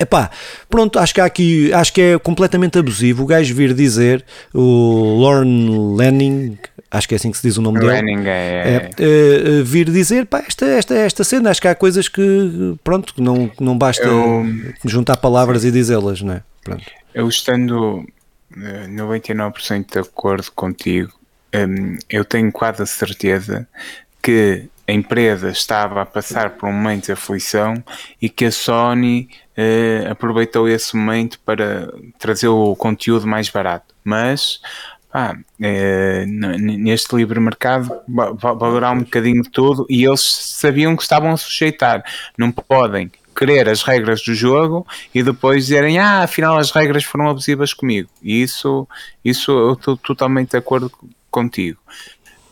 Epá, 0.00 0.28
pronto, 0.68 0.98
acho 0.98 1.14
que 1.14 1.20
há 1.20 1.24
aqui, 1.24 1.72
acho 1.72 1.92
que 1.92 2.00
é 2.00 2.18
completamente 2.18 2.76
abusivo 2.76 3.22
o 3.22 3.26
gajo 3.26 3.54
vir 3.54 3.72
dizer, 3.72 4.24
o 4.52 5.20
Lorne 5.20 5.96
Lanning, 5.96 6.58
acho 6.94 7.08
que 7.08 7.14
é 7.14 7.16
assim 7.16 7.30
que 7.30 7.36
se 7.36 7.42
diz 7.42 7.56
o 7.56 7.62
nome 7.62 7.80
Lanning, 7.80 8.18
dele, 8.18 8.28
é, 8.28 8.90
é, 8.98 9.58
é, 9.58 9.62
vir 9.62 9.90
dizer, 9.90 10.26
pá, 10.26 10.44
esta, 10.46 10.64
esta, 10.64 10.94
esta 10.94 11.24
cena, 11.24 11.50
acho 11.50 11.60
que 11.60 11.66
há 11.66 11.74
coisas 11.74 12.08
que, 12.08 12.76
pronto, 12.84 13.14
não, 13.18 13.50
não 13.60 13.76
basta 13.76 14.04
eu, 14.04 14.46
juntar 14.84 15.16
palavras 15.16 15.64
e 15.64 15.72
dizê-las, 15.72 16.22
não 16.22 16.34
é? 16.34 16.42
Pronto. 16.62 16.84
Eu 17.12 17.28
estando 17.28 18.06
99% 18.56 19.72
eh, 19.72 19.84
de 19.92 19.98
acordo 19.98 20.52
contigo, 20.52 21.12
hum, 21.54 21.98
eu 22.08 22.24
tenho 22.24 22.52
quase 22.52 22.82
a 22.82 22.86
certeza 22.86 23.66
que 24.22 24.68
a 24.86 24.92
empresa 24.92 25.50
estava 25.50 26.02
a 26.02 26.06
passar 26.06 26.50
por 26.50 26.68
um 26.68 26.72
momento 26.72 27.06
de 27.06 27.12
aflição 27.12 27.82
e 28.20 28.28
que 28.28 28.44
a 28.44 28.52
Sony 28.52 29.28
eh, 29.56 30.06
aproveitou 30.08 30.68
esse 30.68 30.94
momento 30.94 31.40
para 31.40 31.92
trazer 32.18 32.48
o 32.48 32.76
conteúdo 32.76 33.26
mais 33.26 33.48
barato. 33.48 33.94
Mas 34.04 34.60
ah, 35.16 35.36
eh, 35.62 36.24
neste 36.26 37.14
livre 37.14 37.38
mercado 37.38 37.88
valorar 38.08 38.90
um 38.90 39.04
bocadinho 39.04 39.44
de 39.44 39.48
tudo 39.48 39.86
e 39.88 40.04
eles 40.04 40.20
sabiam 40.20 40.96
que 40.96 41.04
estavam 41.04 41.30
a 41.30 41.36
sujeitar. 41.36 42.02
Não 42.36 42.50
podem 42.50 43.12
querer 43.36 43.68
as 43.68 43.84
regras 43.84 44.22
do 44.22 44.34
jogo 44.34 44.84
e 45.14 45.22
depois 45.22 45.66
dizerem 45.66 46.00
ah, 46.00 46.24
afinal 46.24 46.58
as 46.58 46.72
regras 46.72 47.04
foram 47.04 47.28
abusivas 47.28 47.72
comigo. 47.72 48.10
E 48.20 48.42
isso, 48.42 48.88
isso 49.24 49.52
eu 49.52 49.74
estou 49.74 49.96
totalmente 49.96 50.50
de 50.50 50.56
acordo 50.56 50.90
contigo. 51.30 51.78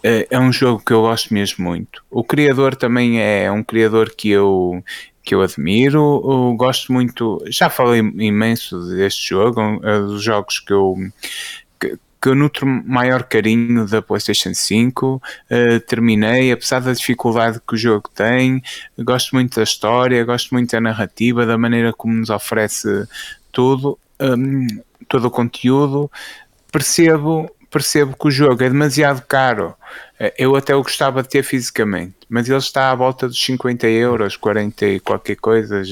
Eh, 0.01 0.29
é 0.31 0.39
um 0.39 0.53
jogo 0.53 0.85
que 0.85 0.93
eu 0.93 1.03
gosto 1.03 1.35
mesmo 1.35 1.65
muito. 1.65 2.05
O 2.09 2.23
criador 2.23 2.77
também 2.77 3.21
é 3.21 3.51
um 3.51 3.65
criador 3.65 4.15
que 4.15 4.31
eu, 4.31 4.85
que 5.23 5.35
eu 5.35 5.43
admiro. 5.43 5.99
Eu 5.99 6.55
gosto 6.57 6.93
muito, 6.93 7.43
já 7.49 7.71
falei 7.71 8.01
imenso 8.01 8.81
deste 8.97 9.29
jogo, 9.31 9.61
é 9.83 10.01
dos 10.01 10.23
jogos 10.23 10.59
que 10.59 10.73
eu, 10.73 10.97
que, 12.23 12.29
eu 12.29 12.35
nutro 12.35 12.67
maior 12.67 13.25
carinho 13.25 13.87
da 13.87 14.01
PlayStation 14.01 14.55
5. 14.55 15.17
Uh, 15.17 15.21
eh, 15.51 15.79
terminei, 15.81 16.53
apesar 16.53 16.81
da 16.81 16.93
dificuldade 16.93 17.61
que 17.67 17.75
o 17.75 17.77
jogo 17.77 18.09
tem, 18.15 18.63
gosto 18.99 19.35
muito 19.35 19.57
da 19.57 19.63
história, 19.63 20.25
gosto 20.25 20.53
muito 20.53 20.71
da 20.71 20.81
narrativa, 20.81 21.45
da 21.45 21.59
maneira 21.59 21.93
como 21.93 22.15
nos 22.15 22.31
oferece 22.31 23.07
tudo, 23.51 23.99
um, 24.21 24.67
todo 25.09 25.27
o 25.27 25.31
conteúdo. 25.31 26.11
Percebo 26.71 27.51
percebo 27.73 28.15
que 28.15 28.29
o 28.29 28.31
jogo 28.31 28.63
é 28.63 28.69
demasiado 28.69 29.23
caro. 29.27 29.75
Eh, 30.21 30.35
eu 30.39 30.55
até 30.55 30.77
o 30.77 30.83
gostava 30.83 31.23
de 31.23 31.31
ter 31.31 31.43
fisicamente, 31.43 32.15
mas 32.29 32.49
ele 32.49 32.59
está 32.59 32.91
à 32.91 32.95
volta 32.95 33.27
dos 33.27 33.43
50 33.43 33.89
euros, 33.89 34.37
40 34.37 34.87
e 34.87 35.01
qualquer 35.01 35.37
coisa. 35.37 35.83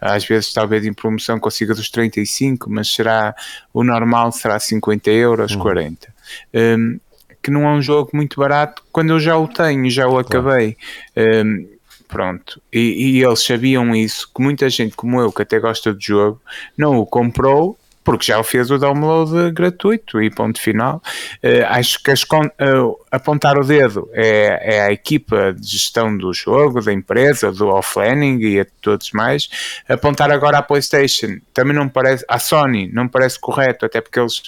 Às 0.00 0.24
vezes, 0.24 0.52
talvez 0.52 0.84
em 0.84 0.94
promoção 0.94 1.38
consiga 1.38 1.74
dos 1.74 1.90
35, 1.90 2.70
mas 2.70 2.88
será 2.88 3.34
o 3.72 3.84
normal 3.84 4.32
será 4.32 4.58
50 4.58 5.10
euros, 5.10 5.52
uhum. 5.52 5.60
40. 5.60 6.14
Um, 6.54 6.98
que 7.42 7.50
não 7.50 7.66
é 7.66 7.72
um 7.72 7.82
jogo 7.82 8.10
muito 8.12 8.38
barato 8.38 8.82
quando 8.90 9.10
eu 9.10 9.20
já 9.20 9.36
o 9.36 9.46
tenho, 9.46 9.88
já 9.90 10.08
o 10.08 10.18
acabei. 10.18 10.76
Um, 11.16 11.68
pronto. 12.08 12.60
E, 12.72 13.18
e, 13.18 13.22
eles 13.22 13.44
sabiam 13.44 13.94
isso, 13.94 14.28
que 14.34 14.42
muita 14.42 14.68
gente 14.68 14.96
como 14.96 15.20
eu, 15.20 15.30
que 15.30 15.42
até 15.42 15.58
gosta 15.58 15.94
do 15.94 16.00
jogo, 16.00 16.40
não 16.76 16.98
o 16.98 17.06
comprou 17.06 17.78
porque 18.10 18.24
já 18.24 18.42
fez 18.42 18.72
o 18.72 18.76
download 18.76 19.52
gratuito 19.52 20.20
e 20.20 20.28
ponto 20.28 20.60
final. 20.60 21.00
Uh, 21.44 21.64
acho 21.68 22.02
que 22.02 22.10
as, 22.10 22.24
uh, 22.24 22.98
apontar 23.08 23.56
o 23.56 23.64
dedo 23.64 24.10
é, 24.12 24.78
é, 24.78 24.80
a 24.82 24.92
equipa 24.92 25.52
de 25.52 25.64
gestão 25.64 26.18
do 26.18 26.32
jogo, 26.34 26.80
da 26.80 26.92
empresa, 26.92 27.52
do 27.52 27.68
offlaning 27.68 28.40
e 28.40 28.58
a 28.58 28.66
todos 28.82 29.12
mais. 29.12 29.48
Apontar 29.88 30.28
agora 30.32 30.58
à 30.58 30.62
PlayStation 30.62 31.38
também 31.54 31.72
não 31.72 31.88
parece, 31.88 32.24
à 32.26 32.40
Sony 32.40 32.90
não 32.92 33.06
parece 33.06 33.38
correto, 33.38 33.86
até 33.86 34.00
porque 34.00 34.18
eles 34.18 34.42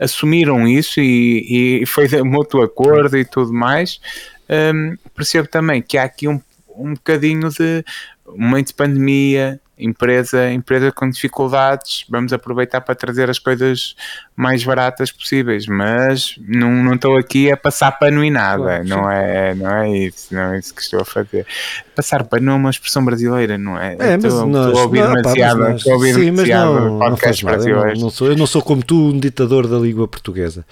assumiram 0.00 0.66
isso 0.66 0.98
e, 0.98 1.82
e 1.82 1.86
foi 1.86 2.08
de 2.08 2.22
mútuo 2.22 2.62
acordo 2.62 3.18
e 3.18 3.26
tudo 3.26 3.52
mais. 3.52 4.00
Um, 4.48 4.96
percebo 5.14 5.46
também 5.48 5.82
que 5.82 5.98
há 5.98 6.04
aqui 6.04 6.26
um, 6.26 6.40
um 6.74 6.94
bocadinho 6.94 7.50
de 7.50 7.84
momento 8.26 8.68
de 8.68 8.74
pandemia, 8.74 9.60
empresa, 9.78 10.50
empresa 10.50 10.92
com 10.92 11.08
dificuldades, 11.08 12.04
vamos 12.08 12.32
aproveitar 12.32 12.80
para 12.80 12.94
trazer 12.94 13.30
as 13.30 13.38
coisas 13.38 13.96
mais 14.36 14.62
baratas 14.64 15.10
possíveis, 15.10 15.66
mas 15.66 16.38
não, 16.46 16.70
não 16.70 16.94
estou 16.94 17.16
aqui 17.16 17.50
a 17.50 17.56
passar 17.56 17.92
pano 17.92 18.22
em 18.22 18.30
nada, 18.30 18.62
claro, 18.62 18.88
não, 18.88 19.10
é, 19.10 19.54
não 19.54 19.70
é 19.70 19.98
isso, 19.98 20.34
não 20.34 20.52
é 20.52 20.58
isso 20.58 20.74
que 20.74 20.82
estou 20.82 21.00
a 21.00 21.04
fazer. 21.04 21.46
Passar 21.94 22.24
pano 22.24 22.52
é 22.52 22.54
uma 22.54 22.70
expressão 22.70 23.04
brasileira, 23.04 23.56
não 23.58 23.78
é? 23.78 23.96
É, 23.98 24.16
mas 24.16 24.24
estou, 24.24 24.46
nós, 24.46 24.66
estou 24.66 24.80
a 24.80 24.84
ouvir 24.84 25.06
demasiado, 25.06 25.76
estou 25.76 25.92
a 25.92 25.96
ouvir 25.96 26.14
sim, 26.14 26.30
mas 26.30 26.48
não, 26.48 26.74
eu 26.74 26.90
não, 26.90 27.94
não, 27.94 28.10
sou, 28.10 28.28
eu 28.28 28.36
não 28.36 28.46
sou 28.46 28.62
como 28.62 28.82
tu, 28.82 29.08
um 29.08 29.18
ditador 29.18 29.66
da 29.66 29.78
língua 29.78 30.06
portuguesa. 30.06 30.64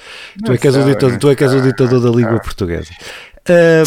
Tu 0.44 0.52
é, 0.52 0.58
que 0.58 0.66
és 0.66 0.76
o 0.76 0.84
ditador, 0.84 1.18
tu 1.18 1.30
é 1.30 1.34
que 1.34 1.44
és 1.44 1.54
o 1.54 1.60
ditador 1.60 2.00
da 2.00 2.10
língua 2.10 2.38
portuguesa. 2.40 2.90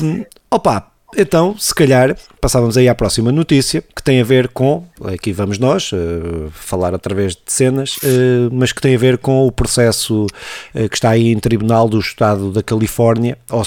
Um, 0.01 0.25
opa, 0.49 0.92
então, 1.17 1.57
se 1.57 1.73
calhar, 1.73 2.17
passávamos 2.39 2.77
aí 2.77 2.87
à 2.87 2.95
próxima 2.95 3.31
notícia, 3.31 3.81
que 3.81 4.03
tem 4.03 4.21
a 4.21 4.23
ver 4.23 4.47
com, 4.49 4.83
aqui 5.05 5.31
vamos 5.31 5.57
nós, 5.57 5.91
uh, 5.91 6.49
falar 6.51 6.93
através 6.93 7.33
de 7.33 7.41
cenas, 7.47 7.97
uh, 7.97 8.49
mas 8.51 8.71
que 8.71 8.81
tem 8.81 8.95
a 8.95 8.97
ver 8.97 9.17
com 9.17 9.45
o 9.45 9.51
processo 9.51 10.25
uh, 10.25 10.89
que 10.89 10.95
está 10.95 11.11
aí 11.11 11.31
em 11.31 11.39
tribunal 11.39 11.87
do 11.87 11.99
Estado 11.99 12.51
da 12.51 12.63
Califórnia, 12.63 13.37
ou 13.49 13.63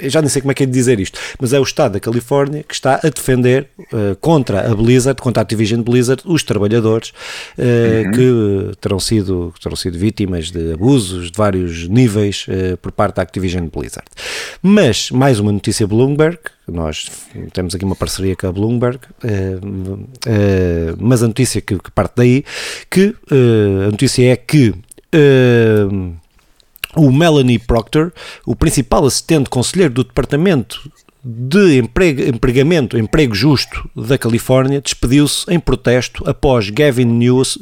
já 0.00 0.20
nem 0.20 0.28
sei 0.28 0.42
como 0.42 0.52
é 0.52 0.54
que 0.54 0.62
é 0.62 0.66
de 0.66 0.72
dizer 0.72 1.00
isto, 1.00 1.18
mas 1.40 1.52
é 1.52 1.60
o 1.60 1.62
Estado 1.62 1.92
da 1.92 2.00
Califórnia 2.00 2.62
que 2.62 2.74
está 2.74 3.00
a 3.02 3.08
defender 3.08 3.68
uh, 3.92 4.16
contra 4.20 4.70
a 4.70 4.74
Blizzard, 4.74 5.20
contra 5.20 5.40
a 5.40 5.42
Activision 5.42 5.82
Blizzard, 5.82 6.22
os 6.24 6.42
trabalhadores 6.42 7.10
uh, 7.10 7.62
uhum. 7.62 8.12
que 8.12 8.76
terão 8.80 9.00
sido, 9.00 9.52
que 9.54 9.60
terão 9.60 9.76
sido 9.76 9.98
vítimas 9.98 10.50
de 10.50 10.72
abusos 10.72 11.30
de 11.30 11.36
vários 11.36 11.88
níveis 11.88 12.46
uh, 12.48 12.76
por 12.78 12.92
parte 12.92 13.16
da 13.16 13.22
Activision 13.22 13.66
Blizzard. 13.66 14.08
Mas, 14.62 15.10
mais 15.10 15.40
uma 15.40 15.52
notícia 15.52 15.86
Bloomberg, 15.86 16.38
nós 16.66 17.06
temos 17.52 17.74
aqui 17.74 17.84
uma 17.84 17.96
parceria 17.96 18.36
com 18.36 18.46
a 18.46 18.52
Bloomberg, 18.52 19.00
mas 20.98 21.22
a 21.22 21.26
notícia 21.26 21.62
que, 21.62 21.78
que 21.78 21.90
parte 21.90 22.12
daí, 22.16 22.44
que 22.90 23.14
a 23.30 23.90
notícia 23.90 24.30
é 24.30 24.36
que 24.36 24.74
o 26.96 27.10
Melanie 27.12 27.58
Proctor, 27.58 28.12
o 28.46 28.56
principal 28.56 29.04
assistente 29.04 29.50
conselheiro 29.50 29.94
do 29.94 30.04
Departamento 30.04 30.90
de 31.24 31.78
emprego, 31.78 32.22
empregamento, 32.22 32.96
emprego 32.96 33.34
justo 33.34 33.90
da 33.94 34.16
Califórnia, 34.16 34.80
despediu-se 34.80 35.44
em 35.52 35.58
protesto 35.58 36.28
após 36.28 36.70
Gavin 36.70 37.04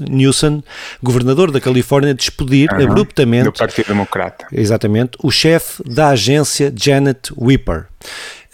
Newsom, 0.08 0.62
governador 1.02 1.50
da 1.50 1.60
Califórnia, 1.60 2.14
despedir 2.14 2.70
uhum, 2.70 2.84
abruptamente 2.84 3.44
do 3.44 3.52
Partido 3.52 3.88
Democrata. 3.88 4.46
Exatamente, 4.52 5.12
o 5.22 5.30
chefe 5.30 5.82
da 5.84 6.10
agência 6.10 6.72
Janet 6.76 7.32
Whipper. 7.36 7.86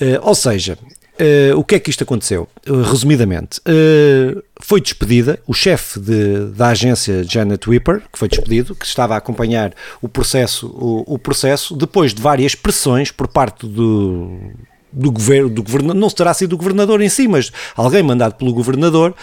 Uh, 0.01 0.19
ou 0.23 0.35
seja, 0.35 0.79
Uh, 1.21 1.59
o 1.59 1.63
que 1.63 1.75
é 1.75 1.79
que 1.79 1.91
isto 1.91 2.03
aconteceu? 2.03 2.49
Uh, 2.67 2.81
resumidamente, 2.83 3.61
uh, 3.61 4.43
foi 4.63 4.81
despedida 4.81 5.39
o 5.47 5.53
chefe 5.53 6.01
de, 6.01 6.47
da 6.57 6.69
agência 6.69 7.23
Janet 7.23 7.69
Whipper, 7.69 8.01
que 8.11 8.19
foi 8.19 8.29
despedido, 8.29 8.75
que 8.75 8.87
estava 8.87 9.15
a 9.15 9.19
acompanhar 9.19 9.75
o 10.01 10.09
processo, 10.09 10.69
o, 10.69 11.15
o 11.15 11.19
processo 11.19 11.77
depois 11.77 12.15
de 12.15 12.23
várias 12.23 12.55
pressões 12.55 13.11
por 13.11 13.29
parte 13.29 13.67
do, 13.67 14.53
do 14.91 15.13
governo, 15.13 15.51
do 15.51 15.63
governador, 15.63 16.01
não 16.01 16.09
terá 16.09 16.33
sido 16.33 16.55
o 16.55 16.57
governador 16.57 17.03
em 17.03 17.11
si, 17.11 17.29
mas 17.29 17.53
alguém 17.77 18.03
mandado 18.03 18.35
pelo 18.35 18.55
governador 18.55 19.15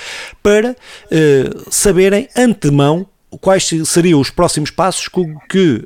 para 0.44 0.76
saberem 1.72 2.30
antemão 2.38 3.08
quais 3.42 3.70
seriam 3.86 4.20
os 4.20 4.30
próximos 4.30 4.70
passos 4.70 5.08
que, 5.50 5.84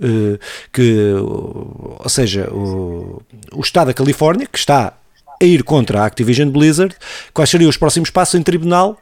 que 0.71 1.13
ou 1.13 2.09
seja, 2.09 2.49
o, 2.51 3.21
o 3.53 3.61
Estado 3.61 3.87
da 3.87 3.93
Califórnia, 3.93 4.47
que 4.47 4.57
está 4.57 4.93
a 5.41 5.45
ir 5.45 5.63
contra 5.63 6.01
a 6.01 6.05
Activision 6.05 6.49
Blizzard, 6.49 6.95
quais 7.33 7.49
seriam 7.49 7.69
os 7.69 7.77
próximos 7.77 8.09
passos 8.09 8.35
em 8.35 8.43
tribunal, 8.43 8.97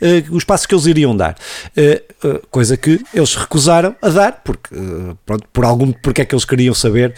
uh, 0.00 0.34
os 0.34 0.44
passos 0.44 0.66
que 0.66 0.74
eles 0.74 0.86
iriam 0.86 1.16
dar. 1.16 1.36
Uh, 1.76 2.28
uh, 2.28 2.46
coisa 2.50 2.76
que 2.76 3.00
eles 3.12 3.34
recusaram 3.34 3.94
a 4.00 4.08
dar, 4.08 4.40
porque, 4.44 4.74
pronto, 5.26 5.46
por 5.52 5.64
algum, 5.64 5.92
porque 5.92 6.22
é 6.22 6.24
que 6.24 6.34
eles 6.34 6.44
queriam 6.44 6.74
saber, 6.74 7.14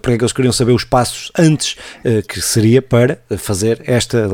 porque 0.00 0.14
é 0.14 0.18
que 0.18 0.24
eles 0.24 0.32
queriam 0.32 0.52
saber 0.52 0.72
os 0.72 0.84
passos 0.84 1.30
antes, 1.38 1.76
que 2.28 2.40
seria 2.40 2.82
para 2.82 3.18
fazer 3.38 3.82
esta, 3.86 4.28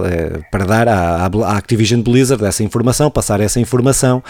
para 0.50 0.64
dar 0.64 0.88
à, 0.88 1.26
à, 1.26 1.56
Activision 1.56 2.02
Blizzard 2.02 2.44
essa 2.44 2.62
informação, 2.62 3.10
passar 3.10 3.40
essa 3.40 3.60
informação, 3.60 4.22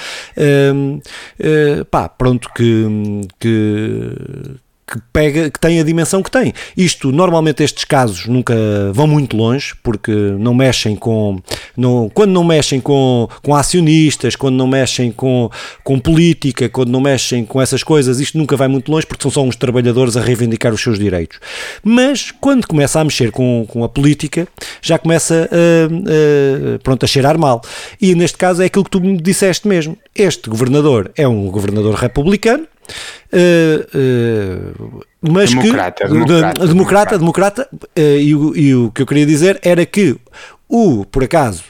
pá, 1.90 2.08
pronto, 2.08 2.50
que, 2.54 3.26
que 3.38 4.14
que 4.90 4.98
pega, 5.12 5.50
que 5.50 5.60
tem 5.60 5.78
a 5.78 5.84
dimensão 5.84 6.22
que 6.22 6.30
tem. 6.30 6.52
Isto, 6.76 7.12
normalmente 7.12 7.62
estes 7.62 7.84
casos 7.84 8.26
nunca 8.26 8.54
vão 8.92 9.06
muito 9.06 9.36
longe, 9.36 9.74
porque 9.82 10.10
não 10.12 10.52
mexem 10.52 10.96
com, 10.96 11.40
não, 11.76 12.10
quando 12.12 12.32
não 12.32 12.42
mexem 12.42 12.80
com, 12.80 13.28
com 13.42 13.54
acionistas, 13.54 14.34
quando 14.34 14.56
não 14.56 14.66
mexem 14.66 15.12
com, 15.12 15.48
com 15.84 15.98
política, 15.98 16.68
quando 16.68 16.90
não 16.90 17.00
mexem 17.00 17.44
com 17.44 17.62
essas 17.62 17.84
coisas, 17.84 18.18
isto 18.18 18.36
nunca 18.36 18.56
vai 18.56 18.66
muito 18.66 18.90
longe, 18.90 19.06
porque 19.06 19.22
são 19.22 19.30
só 19.30 19.42
uns 19.42 19.54
trabalhadores 19.54 20.16
a 20.16 20.20
reivindicar 20.20 20.74
os 20.74 20.82
seus 20.82 20.98
direitos. 20.98 21.38
Mas, 21.84 22.32
quando 22.32 22.66
começa 22.66 23.00
a 23.00 23.04
mexer 23.04 23.30
com, 23.30 23.64
com 23.68 23.84
a 23.84 23.88
política, 23.88 24.48
já 24.82 24.98
começa 24.98 25.48
a, 25.50 26.74
a, 26.74 26.78
pronto, 26.80 27.04
a 27.04 27.06
cheirar 27.06 27.38
mal. 27.38 27.62
E 28.00 28.14
neste 28.14 28.36
caso 28.36 28.62
é 28.62 28.66
aquilo 28.66 28.84
que 28.84 28.90
tu 28.90 29.00
me 29.00 29.16
disseste 29.16 29.68
mesmo. 29.68 29.96
Este 30.14 30.50
governador 30.50 31.12
é 31.16 31.28
um 31.28 31.46
governador 31.46 31.94
republicano, 31.94 32.66
Uh, 33.32 35.04
mas 35.20 35.50
democrata, 35.50 36.06
que 36.06 36.12
democrata, 36.12 36.66
democrata, 36.66 37.18
democrata 37.18 37.68
uh, 37.72 38.00
e, 38.00 38.34
o, 38.34 38.56
e, 38.56 38.74
o, 38.74 38.90
que 38.90 39.02
eu 39.02 39.06
queria 39.06 39.26
dizer 39.26 39.58
era 39.62 39.84
que 39.86 40.16
o 40.68 41.04
por 41.04 41.24
acaso 41.24 41.64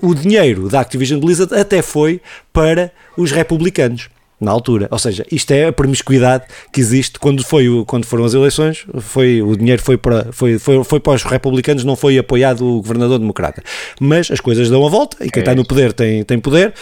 o 0.00 0.14
dinheiro 0.14 0.68
da 0.68 0.80
Activision 0.80 1.20
Blizzard 1.20 1.54
até 1.54 1.82
foi 1.82 2.20
para 2.52 2.90
os 3.16 3.30
republicanos 3.30 4.08
na 4.38 4.50
altura, 4.50 4.86
ou 4.90 4.98
seja, 4.98 5.24
isto 5.32 5.50
é 5.52 5.66
a 5.66 5.72
promiscuidade 5.72 6.44
que 6.70 6.78
existe 6.78 7.18
quando 7.18 7.42
foi 7.42 7.66
quando 7.86 8.04
foram 8.04 8.24
as 8.24 8.34
eleições, 8.34 8.84
foi 9.00 9.40
o 9.40 9.56
dinheiro 9.56 9.80
foi 9.82 9.96
para 9.96 10.30
foi, 10.30 10.58
foi, 10.58 10.84
foi 10.84 11.00
para 11.00 11.14
os 11.14 11.22
republicanos, 11.22 11.84
não 11.84 11.96
foi 11.96 12.18
apoiado 12.18 12.60
o 12.62 12.82
governador 12.82 13.18
democrata. 13.18 13.62
Mas 13.98 14.30
as 14.30 14.40
coisas 14.40 14.68
dão 14.68 14.86
a 14.86 14.90
volta 14.90 15.24
e 15.24 15.30
quem 15.30 15.40
é 15.40 15.42
está 15.42 15.54
no 15.54 15.66
poder 15.66 15.92
tem 15.94 16.22
tem 16.22 16.38
poder 16.38 16.74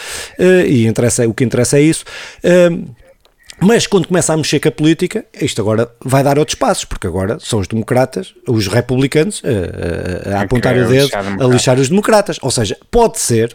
e 0.67 0.85
interessa 0.85 1.27
o 1.27 1.33
que 1.33 1.45
interessa 1.45 1.77
é 1.77 1.81
isso. 1.81 2.03
Mas 3.65 3.87
quando 3.87 4.07
começa 4.07 4.31
a 4.31 4.37
mexer 4.37 4.59
com 4.59 4.69
a 4.69 4.71
política, 4.71 5.25
isto 5.41 5.59
agora 5.59 5.89
vai 5.99 6.23
dar 6.23 6.37
outros 6.37 6.53
passos, 6.53 6.85
porque 6.85 7.07
agora 7.07 7.39
são 7.39 7.57
os 7.57 7.67
democratas, 7.67 8.35
os 8.47 8.67
republicanos, 8.67 9.41
a, 9.43 10.35
a, 10.35 10.37
a 10.37 10.41
apontar 10.43 10.77
o 10.77 10.87
dedo, 10.87 11.09
a 11.15 11.47
lixar 11.47 11.79
os 11.79 11.89
democratas. 11.89 12.37
Ou 12.43 12.51
seja, 12.51 12.77
pode 12.91 13.17
ser, 13.17 13.51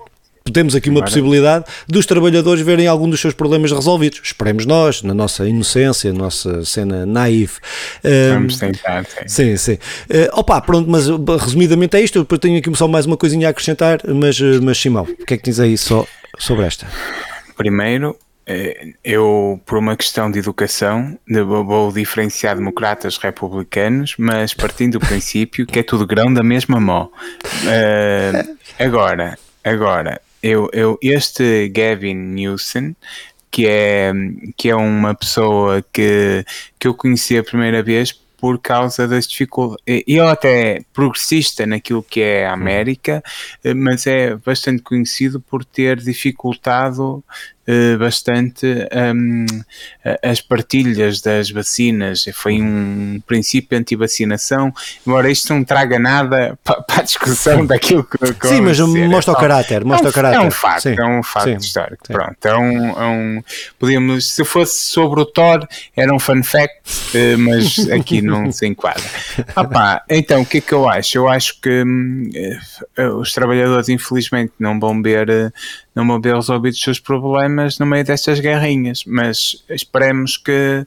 temos 0.52 0.74
aqui 0.74 0.90
uma 0.90 1.00
possibilidade 1.00 1.64
dos 1.86 2.06
trabalhadores 2.06 2.60
verem 2.60 2.88
algum 2.88 3.08
dos 3.08 3.20
seus 3.20 3.34
problemas 3.34 3.70
resolvidos. 3.70 4.20
Esperemos 4.24 4.66
nós, 4.66 5.00
na 5.04 5.14
nossa 5.14 5.46
inocência, 5.46 6.12
na 6.12 6.18
nossa 6.18 6.64
cena 6.64 7.06
naive. 7.06 7.52
Vamos 8.32 8.58
tentar, 8.58 9.04
sim. 9.04 9.28
Sim, 9.28 9.56
sim. 9.56 9.74
Uh, 9.74 10.40
opa, 10.40 10.60
pronto, 10.60 10.90
mas 10.90 11.06
resumidamente 11.40 11.96
é 11.96 12.00
isto. 12.00 12.26
Eu 12.28 12.38
tenho 12.38 12.58
aqui 12.58 12.76
só 12.76 12.88
mais 12.88 13.06
uma 13.06 13.16
coisinha 13.16 13.46
a 13.46 13.50
acrescentar, 13.50 14.00
mas, 14.08 14.40
mas 14.60 14.76
Simão, 14.76 15.04
o 15.04 15.24
que 15.24 15.34
é 15.34 15.36
que 15.36 15.44
tens 15.44 15.60
aí 15.60 15.78
só 15.78 16.04
sobre 16.36 16.66
esta? 16.66 16.88
Primeiro, 17.56 18.16
eh, 18.16 18.29
eu, 19.04 19.60
por 19.66 19.78
uma 19.78 19.96
questão 19.96 20.30
de 20.30 20.38
educação, 20.38 21.18
vou 21.26 21.92
diferenciar 21.92 22.56
democratas 22.56 23.18
republicanos, 23.18 24.14
mas 24.18 24.54
partindo 24.54 24.98
do 24.98 25.06
princípio 25.06 25.66
que 25.66 25.78
é 25.78 25.82
tudo 25.82 26.06
grão 26.06 26.32
da 26.32 26.42
mesma 26.42 26.80
mó. 26.80 27.04
Uh, 27.06 28.58
agora, 28.78 29.38
agora 29.64 30.20
eu, 30.42 30.68
eu, 30.72 30.98
este 31.02 31.68
Gavin 31.68 32.14
Newsom 32.14 32.94
que 33.50 33.66
é, 33.66 34.12
que 34.56 34.70
é 34.70 34.76
uma 34.76 35.14
pessoa 35.14 35.84
que, 35.92 36.44
que 36.78 36.86
eu 36.86 36.94
conheci 36.94 37.36
a 37.36 37.42
primeira 37.42 37.82
vez 37.82 38.12
por 38.40 38.58
causa 38.58 39.06
das 39.06 39.26
dificuldades. 39.26 39.82
Ele 39.86 40.20
até 40.20 40.76
é 40.76 40.82
progressista 40.94 41.66
naquilo 41.66 42.02
que 42.02 42.22
é 42.22 42.46
a 42.46 42.54
América, 42.54 43.22
eh, 43.62 43.74
mas 43.74 44.06
é 44.06 44.34
bastante 44.36 44.82
conhecido 44.82 45.40
por 45.40 45.62
ter 45.62 45.98
dificultado 45.98 47.22
eh, 47.72 47.96
bastante 47.96 48.66
um, 49.14 49.46
as 50.24 50.40
partilhas 50.40 51.20
das 51.20 51.50
vacinas. 51.50 52.24
Foi 52.34 52.60
um 52.60 53.20
princípio 53.24 53.78
anti-vacinação, 53.78 54.74
embora 55.06 55.30
isto 55.30 55.54
não 55.54 55.62
traga 55.62 55.96
nada 55.96 56.58
para, 56.64 56.84
a 56.88 57.02
discussão 57.02 57.64
daquilo 57.64 58.02
que. 58.02 58.18
que 58.34 58.48
Sim, 58.48 58.62
mas 58.62 58.80
mostra 58.80 59.32
é, 59.32 59.36
o 59.36 59.38
caráter. 59.38 59.84
Mostra 59.84 60.06
é 60.06 60.08
um, 60.08 60.10
o 60.10 60.14
caráter. 60.14 60.36
É 60.36 60.40
um 60.40 60.50
facto, 60.50 60.82
sim, 60.82 60.96
é 60.98 61.04
um 61.04 61.22
facto 61.22 61.46
sim, 61.46 61.56
histórico. 61.58 62.06
Sim. 62.08 62.12
Pronto, 62.12 62.44
é 62.44 62.56
um, 62.56 62.90
é 62.90 63.06
um, 63.06 63.42
podíamos, 63.78 64.32
se 64.32 64.44
fosse 64.44 64.80
sobre 64.80 65.20
o 65.20 65.24
Thor, 65.24 65.64
era 65.96 66.12
um 66.12 66.18
fun 66.18 66.42
fact, 66.42 66.74
eh, 67.14 67.36
mas 67.36 67.88
aqui 67.90 68.20
não 68.20 68.50
se 68.50 68.66
enquadra. 68.66 69.04
Opa, 69.54 70.02
então, 70.10 70.42
o 70.42 70.46
que 70.46 70.58
é 70.58 70.60
que 70.60 70.72
eu 70.72 70.88
acho? 70.88 71.18
Eu 71.18 71.28
acho 71.28 71.60
que 71.60 71.84
hum, 71.84 72.28
eh, 72.34 73.08
os 73.10 73.32
trabalhadores, 73.32 73.88
infelizmente, 73.88 74.54
não 74.58 74.80
vão 74.80 75.00
ver 75.00 75.52
não 75.94 76.06
vão 76.06 76.20
ver 76.20 76.36
os 76.36 76.46
seus 76.80 77.00
problemas 77.00 77.78
no 77.78 77.86
meio 77.86 78.04
destas 78.04 78.40
guerrinhas, 78.40 79.04
mas 79.04 79.64
esperemos 79.68 80.36
que 80.36 80.86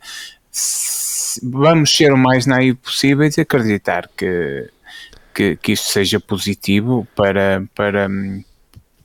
vamos 1.41 1.95
ser 1.95 2.12
o 2.14 2.18
mais 2.18 2.45
naivo 2.45 2.78
possível 2.78 3.28
e 3.28 3.41
acreditar 3.41 4.10
que, 4.16 4.70
que, 5.34 5.56
que 5.58 5.72
isto 5.72 5.89
seja 5.89 6.20
positivo 6.20 7.08
para, 7.16 7.64
para, 7.74 8.08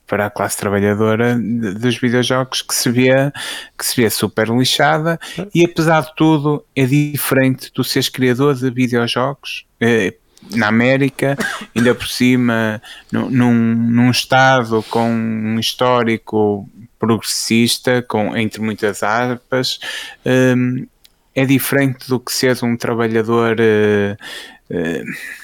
para 0.07 0.27
a 0.27 0.31
classe 0.31 0.59
trabalhadora 0.59 1.39
dos 1.39 1.97
videojogos 1.97 2.63
que 2.63 2.75
se 2.75 2.91
vê 2.91 3.33
que 3.77 3.85
se 3.85 4.01
vê 4.01 4.11
super 4.11 4.49
lixada. 4.49 5.19
E 5.55 5.65
apesar 5.65 6.03
de 6.03 6.15
tudo 6.15 6.65
é 6.77 6.85
diferente 6.85 7.73
do 7.75 7.83
seres 7.83 8.09
criador 8.09 8.55
de 8.55 8.71
videojogos 8.71 9.67
eh, 9.81 10.15
na 10.55 10.69
América, 10.69 11.37
ainda 11.75 11.95
por 11.95 12.07
cima, 12.07 12.83
num, 13.11 13.31
num 13.31 14.11
estado 14.11 14.85
com 14.91 15.11
um 15.11 15.59
histórico 15.59 16.69
progressista, 16.99 18.03
com, 18.03 18.37
entre 18.37 18.61
muitas 18.61 19.03
aspas, 19.03 19.79
um, 20.27 20.87
é 21.35 21.45
diferente 21.47 22.09
do 22.09 22.19
que 22.19 22.33
ser 22.33 22.59
um 22.65 22.77
trabalhador. 22.77 23.57
Uh, 23.61 24.75
uh, 24.75 25.39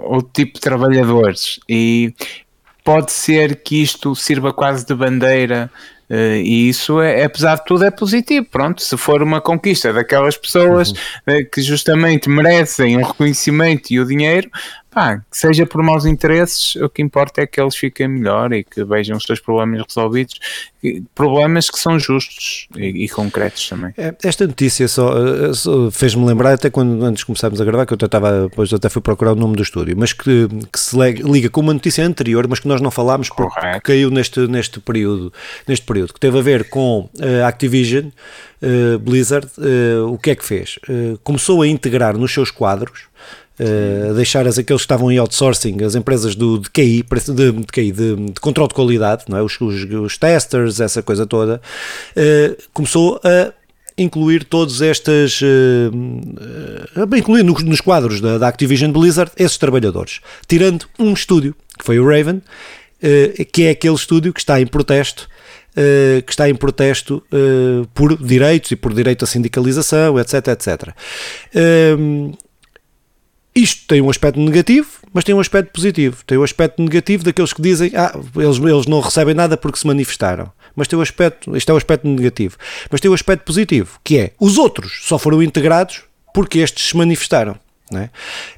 outro 0.00 0.30
tipo 0.32 0.54
de 0.54 0.60
trabalhadores 0.60 1.60
e 1.68 2.14
pode 2.82 3.12
ser 3.12 3.62
que 3.62 3.82
isto 3.82 4.14
sirva 4.14 4.52
quase 4.52 4.86
de 4.86 4.94
bandeira 4.94 5.70
Uh, 6.08 6.36
e 6.42 6.68
isso, 6.68 7.00
é, 7.00 7.24
apesar 7.24 7.56
de 7.56 7.64
tudo, 7.64 7.84
é 7.84 7.90
positivo. 7.90 8.46
Pronto, 8.50 8.82
se 8.82 8.96
for 8.96 9.22
uma 9.22 9.40
conquista 9.40 9.92
daquelas 9.92 10.36
pessoas 10.36 10.90
uhum. 10.90 11.38
uh, 11.38 11.50
que 11.50 11.62
justamente 11.62 12.28
merecem 12.28 12.96
o 12.96 13.06
reconhecimento 13.06 13.90
e 13.90 13.98
o 13.98 14.06
dinheiro, 14.06 14.50
pá, 14.94 15.16
que 15.18 15.36
seja 15.36 15.66
por 15.66 15.82
maus 15.82 16.06
interesses, 16.06 16.76
o 16.76 16.88
que 16.88 17.02
importa 17.02 17.42
é 17.42 17.46
que 17.46 17.60
eles 17.60 17.74
fiquem 17.74 18.06
melhor 18.06 18.52
e 18.52 18.62
que 18.62 18.84
vejam 18.84 19.16
os 19.16 19.24
seus 19.24 19.40
problemas 19.40 19.82
resolvidos, 19.86 20.38
problemas 21.14 21.68
que 21.68 21.78
são 21.78 21.98
justos 21.98 22.68
e, 22.76 23.04
e 23.04 23.08
concretos 23.08 23.68
também. 23.68 23.92
É, 23.96 24.14
esta 24.22 24.46
notícia 24.46 24.86
só, 24.86 25.12
eh, 25.16 25.52
só 25.52 25.90
fez-me 25.90 26.24
lembrar, 26.24 26.52
até 26.52 26.70
quando 26.70 27.04
antes 27.04 27.24
começámos 27.24 27.60
a 27.60 27.64
gravar, 27.64 27.86
que 27.86 27.92
eu 27.92 27.98
estava, 28.04 28.48
depois 28.48 28.72
até 28.72 28.88
fui 28.88 29.02
procurar 29.02 29.32
o 29.32 29.36
nome 29.36 29.56
do 29.56 29.62
estúdio, 29.62 29.96
mas 29.98 30.12
que, 30.12 30.48
que 30.72 30.78
se 30.78 30.96
liga 30.96 31.50
com 31.50 31.60
uma 31.60 31.74
notícia 31.74 32.06
anterior, 32.06 32.46
mas 32.48 32.60
que 32.60 32.68
nós 32.68 32.80
não 32.80 32.90
falámos 32.90 33.28
porque 33.28 33.54
Correto. 33.54 33.82
caiu 33.82 34.10
neste, 34.10 34.46
neste, 34.46 34.78
período, 34.78 35.32
neste 35.66 35.84
período, 35.84 36.14
que 36.14 36.20
teve 36.20 36.38
a 36.38 36.42
ver 36.42 36.68
com 36.68 37.08
a 37.20 37.44
uh, 37.44 37.46
Activision, 37.46 38.06
uh, 38.62 38.98
Blizzard, 39.00 39.48
uh, 39.58 40.12
o 40.12 40.18
que 40.18 40.30
é 40.30 40.34
que 40.36 40.44
fez? 40.44 40.78
começou 41.22 41.62
a 41.62 41.66
integrar 41.66 42.16
nos 42.16 42.32
seus 42.32 42.50
quadros 42.50 43.08
Uh, 43.58 44.12
deixar 44.14 44.48
as, 44.48 44.58
aqueles 44.58 44.82
que 44.82 44.86
estavam 44.86 45.12
em 45.12 45.18
outsourcing, 45.18 45.84
as 45.84 45.94
empresas 45.94 46.34
do, 46.34 46.58
de 46.58 46.68
QI, 46.70 47.04
de, 47.04 47.52
de, 47.52 47.66
QI, 47.72 47.92
de, 47.92 48.16
de 48.16 48.40
controle 48.40 48.68
de 48.68 48.74
qualidade, 48.74 49.24
não 49.28 49.38
é? 49.38 49.42
os, 49.42 49.60
os, 49.60 49.84
os 49.84 50.18
testers, 50.18 50.80
essa 50.80 51.04
coisa 51.04 51.24
toda, 51.24 51.60
uh, 52.16 52.62
começou 52.72 53.20
a 53.22 53.52
incluir 53.96 54.42
todos 54.42 54.82
estas, 54.82 55.40
uh, 55.40 57.16
incluir 57.16 57.44
nos, 57.44 57.62
nos 57.62 57.80
quadros 57.80 58.20
da, 58.20 58.38
da, 58.38 58.48
Activision 58.48 58.90
Blizzard 58.90 59.30
esses 59.36 59.56
trabalhadores, 59.56 60.20
tirando 60.48 60.86
um 60.98 61.12
estúdio, 61.12 61.54
que 61.78 61.84
foi 61.84 62.00
o 62.00 62.08
Raven, 62.08 62.42
que 63.52 63.64
é 63.64 63.70
aquele 63.70 63.94
estúdio 63.94 64.32
que 64.32 64.40
está 64.40 64.60
em 64.60 64.66
protesto 64.66 65.28
Uh, 65.76 66.22
que 66.22 66.30
está 66.30 66.48
em 66.48 66.54
protesto 66.54 67.20
uh, 67.32 67.84
por 67.92 68.16
direitos 68.16 68.70
e 68.70 68.76
por 68.76 68.94
direito 68.94 69.24
à 69.24 69.26
sindicalização, 69.26 70.20
etc, 70.20 70.46
etc. 70.46 70.94
Uh, 71.52 72.32
isto 73.54 73.86
tem 73.86 74.00
um 74.00 74.10
aspecto 74.10 74.40
negativo, 74.40 74.88
mas 75.12 75.22
tem 75.22 75.34
um 75.34 75.40
aspecto 75.40 75.70
positivo. 75.72 76.24
Tem 76.26 76.36
o 76.36 76.40
um 76.40 76.44
aspecto 76.44 76.82
negativo 76.82 77.22
daqueles 77.22 77.52
que 77.52 77.62
dizem 77.62 77.92
ah, 77.94 78.12
eles, 78.36 78.58
eles 78.58 78.86
não 78.86 79.00
recebem 79.00 79.34
nada 79.34 79.56
porque 79.56 79.78
se 79.78 79.86
manifestaram. 79.86 80.50
Mas 80.74 80.88
tem 80.88 80.96
o 80.96 81.00
um 81.00 81.02
aspecto, 81.02 81.56
este 81.56 81.70
é 81.70 81.74
o 81.74 81.76
aspecto 81.76 82.08
negativo. 82.08 82.56
Mas 82.90 83.00
tem 83.00 83.10
o 83.10 83.14
aspecto 83.14 83.44
positivo, 83.44 84.00
que 84.02 84.18
é 84.18 84.32
os 84.40 84.58
outros 84.58 85.00
só 85.04 85.18
foram 85.18 85.42
integrados 85.42 86.02
porque 86.34 86.58
estes 86.58 86.88
se 86.88 86.96
manifestaram. 86.96 87.56
É? 87.92 88.08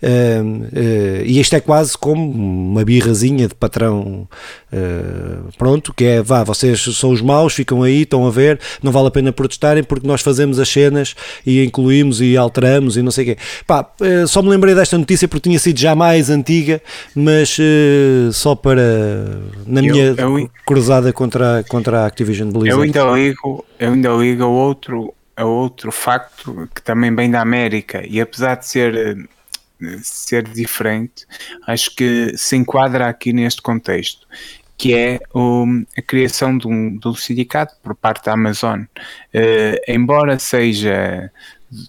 Uh, 0.07 0.45
uh, 0.45 1.22
e 1.24 1.41
isto 1.41 1.57
é 1.57 1.61
quase 1.61 1.99
como 1.99 2.31
uma 2.31 2.85
birrazinha 2.85 3.49
de 3.49 3.57
patrão 3.57 4.29
uh, 4.72 5.53
pronto, 5.59 5.93
que 5.93 6.05
é 6.05 6.22
vá, 6.22 6.45
vocês 6.45 6.81
são 6.97 7.11
os 7.11 7.20
maus, 7.20 7.53
ficam 7.53 7.83
aí, 7.83 8.03
estão 8.03 8.24
a 8.24 8.31
ver, 8.31 8.61
não 8.81 8.93
vale 8.93 9.09
a 9.09 9.11
pena 9.11 9.33
protestarem 9.33 9.83
porque 9.83 10.07
nós 10.07 10.20
fazemos 10.20 10.61
as 10.61 10.68
cenas 10.68 11.16
e 11.45 11.64
incluímos 11.64 12.20
e 12.20 12.37
alteramos 12.37 12.97
e 12.97 13.03
não 13.03 13.11
sei 13.11 13.24
o 13.24 13.27
quê. 13.35 13.43
Pá, 13.66 13.91
só 14.29 14.41
me 14.43 14.49
lembrei 14.49 14.77
desta 14.77 14.97
notícia 14.97 15.27
porque 15.27 15.49
tinha 15.49 15.59
sido 15.59 15.79
já 15.81 15.97
mais 15.97 16.31
antiga, 16.31 16.81
mas 17.12 17.59
só 18.33 18.55
para 18.55 19.41
na 19.66 19.83
minha 19.83 20.14
eu, 20.16 20.39
eu, 20.39 20.51
cruzada 20.64 21.12
contra, 21.12 21.64
contra 21.68 22.03
a 22.03 22.07
Activision 22.07 22.49
Blizzard. 22.51 22.70
Eu 22.70 22.83
ainda 22.83 23.03
ligo, 23.12 23.64
eu 23.81 23.93
ainda 23.93 24.11
ligo 24.11 24.45
outro 24.45 25.12
a 25.37 25.45
outro 25.45 25.93
facto 25.93 26.68
que 26.74 26.82
também 26.82 27.14
vem 27.14 27.30
da 27.30 27.41
América 27.41 28.03
e 28.07 28.20
apesar 28.20 28.57
de 28.57 28.66
ser 28.66 29.28
ser 30.03 30.45
diferente, 30.49 31.26
acho 31.66 31.95
que 31.95 32.37
se 32.37 32.57
enquadra 32.57 33.09
aqui 33.09 33.32
neste 33.32 33.61
contexto, 33.61 34.26
que 34.76 34.95
é 34.95 35.20
o, 35.34 35.64
a 35.97 36.03
criação 36.03 36.57
de 36.57 36.66
um, 36.66 36.97
de 36.97 37.09
um, 37.09 37.14
sindicato 37.14 37.74
por 37.82 37.95
parte 37.95 38.24
da 38.24 38.32
Amazon. 38.32 38.82
Uh, 38.82 39.76
embora 39.89 40.39
seja 40.39 41.30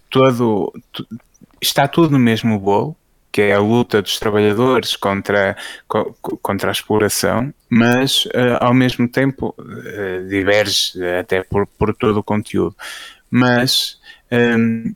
todo. 0.09 0.73
está 1.61 1.87
tudo 1.87 2.11
no 2.11 2.19
mesmo 2.19 2.59
bolo, 2.59 2.95
que 3.31 3.41
é 3.41 3.53
a 3.53 3.59
luta 3.59 4.01
dos 4.01 4.19
trabalhadores 4.19 4.95
contra, 4.95 5.55
contra 6.41 6.69
a 6.69 6.71
exploração, 6.71 7.53
mas 7.69 8.25
uh, 8.27 8.57
ao 8.59 8.73
mesmo 8.73 9.07
tempo 9.07 9.53
uh, 9.59 10.27
diverge 10.27 10.93
até 11.19 11.43
por, 11.43 11.67
por 11.67 11.93
todo 11.93 12.17
o 12.17 12.23
conteúdo 12.23 12.75
mas 13.29 13.99
um, 14.31 14.93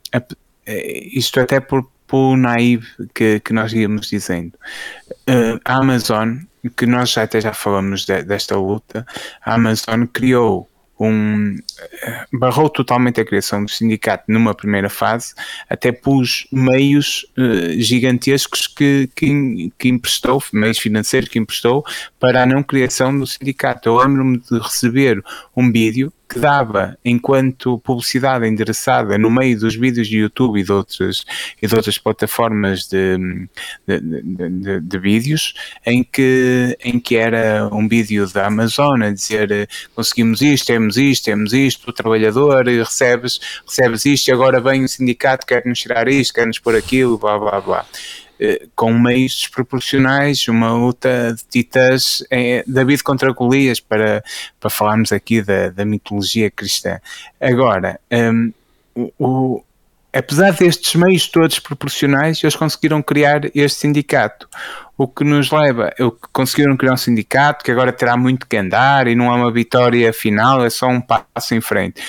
isto 1.13 1.39
até 1.39 1.59
por, 1.59 1.89
por 2.07 2.35
naive 2.37 2.87
que, 3.13 3.39
que 3.39 3.53
nós 3.53 3.73
íamos 3.73 4.09
dizendo. 4.09 4.53
Uh, 5.29 5.59
a 5.63 5.77
Amazon, 5.77 6.37
que 6.75 6.85
nós 6.85 7.11
já 7.11 7.23
até 7.23 7.41
já 7.41 7.53
falamos 7.53 8.05
de, 8.05 8.23
desta 8.23 8.55
luta, 8.55 9.05
a 9.43 9.55
Amazon 9.55 10.05
criou 10.05 10.69
um, 10.99 11.57
barrou 12.31 12.69
totalmente 12.69 13.19
a 13.19 13.25
criação 13.25 13.63
do 13.65 13.71
sindicato 13.71 14.25
numa 14.27 14.53
primeira 14.53 14.89
fase, 14.89 15.33
até 15.67 15.91
pus 15.91 16.47
meios 16.51 17.25
uh, 17.37 17.73
gigantescos 17.81 18.67
que, 18.67 19.09
que, 19.15 19.73
que, 19.79 19.89
emprestou, 19.89 20.43
meios 20.53 20.77
financeiros 20.77 21.27
que 21.27 21.39
emprestou 21.39 21.83
para 22.19 22.43
a 22.43 22.45
não 22.45 22.61
criação 22.61 23.17
do 23.17 23.25
sindicato. 23.25 23.89
Eu 23.89 23.95
lembro-me 23.95 24.37
de 24.37 24.59
receber 24.59 25.23
um 25.57 25.71
vídeo 25.71 26.13
que 26.31 26.39
dava 26.39 26.97
enquanto 27.03 27.77
publicidade 27.79 28.47
endereçada 28.47 29.17
no 29.17 29.29
meio 29.29 29.59
dos 29.59 29.75
vídeos 29.75 30.07
de 30.07 30.19
YouTube 30.19 30.61
e 30.61 30.63
de 30.63 30.71
outras, 30.71 31.25
e 31.61 31.67
de 31.67 31.75
outras 31.75 31.97
plataformas 31.97 32.87
de, 32.87 33.17
de, 33.85 33.99
de, 33.99 34.79
de, 34.79 34.97
vídeos, 34.97 35.53
em 35.85 36.01
que, 36.03 36.77
em 36.81 36.97
que 37.01 37.17
era 37.17 37.67
um 37.69 37.85
vídeo 37.85 38.25
da 38.31 38.47
Amazon 38.47 39.01
a 39.01 39.11
dizer 39.11 39.67
conseguimos 39.93 40.41
isto, 40.41 40.67
temos 40.67 40.95
isto, 40.95 41.25
temos 41.25 41.51
isto, 41.51 41.89
o 41.89 41.93
trabalhador 41.93 42.65
recebes, 42.65 43.41
recebes 43.67 44.05
isto 44.05 44.29
e 44.29 44.31
agora 44.31 44.61
vem 44.61 44.85
o 44.85 44.87
sindicato, 44.87 45.45
quer-nos 45.45 45.79
tirar 45.79 46.07
isto, 46.07 46.33
quer-nos 46.33 46.59
pôr 46.59 46.77
aquilo, 46.77 47.17
blá 47.17 47.37
blá 47.37 47.59
blá. 47.59 47.85
Eh, 48.43 48.67
com 48.75 48.91
meios 48.91 49.35
desproporcionais, 49.35 50.47
uma 50.47 50.73
luta 50.73 51.31
de 51.37 51.43
titãs, 51.45 52.23
é 52.31 52.63
David 52.65 53.03
contra 53.03 53.31
Golias, 53.31 53.79
para, 53.79 54.23
para 54.59 54.69
falarmos 54.71 55.11
aqui 55.11 55.43
da, 55.43 55.69
da 55.69 55.85
mitologia 55.85 56.49
cristã. 56.49 56.99
Agora, 57.39 57.99
um, 58.11 58.51
o, 59.19 59.63
apesar 60.11 60.53
destes 60.53 60.95
meios 60.95 61.27
todos 61.27 61.59
proporcionais, 61.59 62.43
eles 62.43 62.55
conseguiram 62.55 63.03
criar 63.03 63.41
este 63.53 63.81
sindicato. 63.81 64.49
O 65.01 65.07
que 65.07 65.23
nos 65.23 65.49
leva, 65.51 65.91
o 65.99 66.11
que 66.11 66.27
conseguiram 66.31 66.77
criar 66.77 66.93
um 66.93 66.97
sindicato 66.97 67.65
que 67.65 67.71
agora 67.71 67.91
terá 67.91 68.15
muito 68.15 68.45
que 68.45 68.55
andar 68.55 69.07
e 69.07 69.15
não 69.15 69.25
é 69.25 69.35
uma 69.35 69.51
vitória 69.51 70.13
final, 70.13 70.63
é 70.63 70.69
só 70.69 70.87
um 70.87 71.01
passo 71.01 71.55
em 71.55 71.61
frente. 71.61 71.99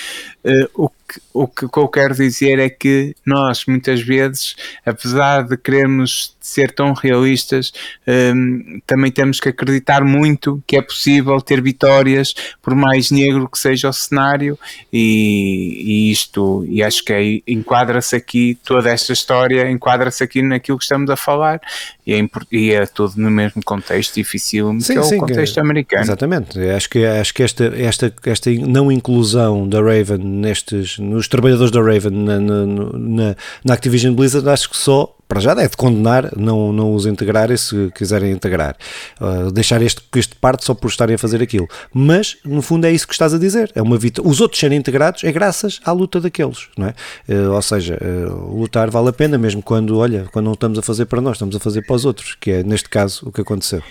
Uh, 0.43 0.91
o 1.33 1.47
que, 1.47 1.65
o 1.65 1.69
que 1.69 1.79
eu 1.79 1.87
quero 1.87 2.15
dizer 2.15 2.59
é 2.59 2.69
que 2.69 3.15
nós, 3.25 3.65
muitas 3.65 4.01
vezes, 4.01 4.55
apesar 4.85 5.43
de 5.43 5.57
querermos 5.57 6.35
ser 6.39 6.71
tão 6.71 6.93
realistas, 6.93 7.71
um, 8.07 8.79
também 8.85 9.11
temos 9.11 9.39
que 9.39 9.49
acreditar 9.49 10.03
muito 10.03 10.61
que 10.67 10.75
é 10.75 10.81
possível 10.81 11.39
ter 11.41 11.61
vitórias, 11.61 12.33
por 12.61 12.75
mais 12.75 13.11
negro 13.11 13.49
que 13.49 13.57
seja 13.57 13.89
o 13.89 13.93
cenário, 13.93 14.57
e, 14.91 15.83
e 15.85 16.11
isto, 16.11 16.65
e 16.67 16.83
acho 16.83 17.03
que 17.03 17.13
é, 17.13 17.51
enquadra-se 17.51 18.15
aqui, 18.15 18.57
toda 18.63 18.89
esta 18.89 19.13
história 19.13 19.69
enquadra-se 19.69 20.23
aqui 20.23 20.41
naquilo 20.41 20.77
que 20.77 20.83
estamos 20.83 21.09
a 21.09 21.15
falar, 21.15 21.61
e 22.05 22.13
é, 22.13 22.29
e 22.51 22.71
é 22.71 22.82
tudo 22.87 23.13
no 23.17 23.29
mesmo 23.29 23.61
contexto 23.63 24.15
difícil 24.15 24.79
sim, 24.79 24.93
que 24.93 24.99
é 24.99 25.03
sim, 25.03 25.15
o 25.15 25.19
contexto 25.19 25.59
americano. 25.59 26.03
Exatamente, 26.03 26.59
acho 26.59 26.89
que, 26.89 27.05
acho 27.05 27.33
que 27.33 27.43
esta, 27.43 27.65
esta, 27.75 28.13
esta 28.25 28.51
não 28.51 28.91
inclusão 28.91 29.67
da 29.67 29.81
Raven 29.81 30.17
nestes 30.17 30.97
nos 30.97 31.27
trabalhadores 31.27 31.71
da 31.71 31.81
Raven 31.81 32.11
na, 32.11 32.39
na, 32.39 32.65
na, 32.65 33.35
na 33.63 33.73
Activision 33.73 34.13
Blizzard, 34.13 34.47
acho 34.49 34.69
que 34.69 34.77
só 34.77 35.15
para 35.33 35.41
já 35.41 35.55
deve 35.55 35.75
condenar 35.75 36.29
não, 36.37 36.71
não 36.71 36.93
os 36.93 37.07
integrar 37.07 37.49
e 37.49 37.57
se 37.57 37.89
quiserem 37.95 38.31
integrar. 38.31 38.77
Uh, 39.19 39.51
deixar 39.51 39.81
este, 39.81 40.03
este 40.15 40.35
parte 40.35 40.63
só 40.63 40.75
por 40.75 40.89
estarem 40.89 41.15
a 41.15 41.17
fazer 41.17 41.41
aquilo. 41.41 41.67
Mas, 41.91 42.37
no 42.45 42.61
fundo, 42.61 42.85
é 42.85 42.91
isso 42.91 43.07
que 43.07 43.15
estás 43.15 43.33
a 43.33 43.39
dizer. 43.39 43.71
É 43.73 43.81
uma 43.81 43.97
vita... 43.97 44.21
Os 44.21 44.39
outros 44.39 44.59
serem 44.59 44.77
integrados 44.77 45.23
é 45.23 45.31
graças 45.31 45.81
à 45.83 45.91
luta 45.91 46.21
daqueles, 46.21 46.67
não 46.77 46.85
é? 46.85 46.93
Uh, 47.27 47.51
ou 47.51 47.61
seja, 47.63 47.97
uh, 47.99 48.59
lutar 48.59 48.91
vale 48.91 49.09
a 49.09 49.13
pena, 49.13 49.35
mesmo 49.35 49.63
quando, 49.63 49.97
olha, 49.97 50.27
quando 50.31 50.45
não 50.45 50.53
estamos 50.53 50.77
a 50.77 50.83
fazer 50.83 51.07
para 51.07 51.19
nós, 51.19 51.37
estamos 51.37 51.55
a 51.55 51.59
fazer 51.59 51.81
para 51.81 51.95
os 51.95 52.05
outros, 52.05 52.37
que 52.39 52.51
é, 52.51 52.63
neste 52.63 52.87
caso, 52.87 53.27
o 53.27 53.31
que 53.31 53.41
aconteceu. 53.41 53.81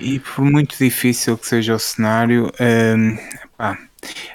E 0.00 0.20
por 0.20 0.44
muito 0.44 0.78
difícil 0.78 1.36
que 1.36 1.46
seja 1.48 1.74
o 1.74 1.78
cenário, 1.78 2.52
um, 2.60 3.18
pá, 3.58 3.76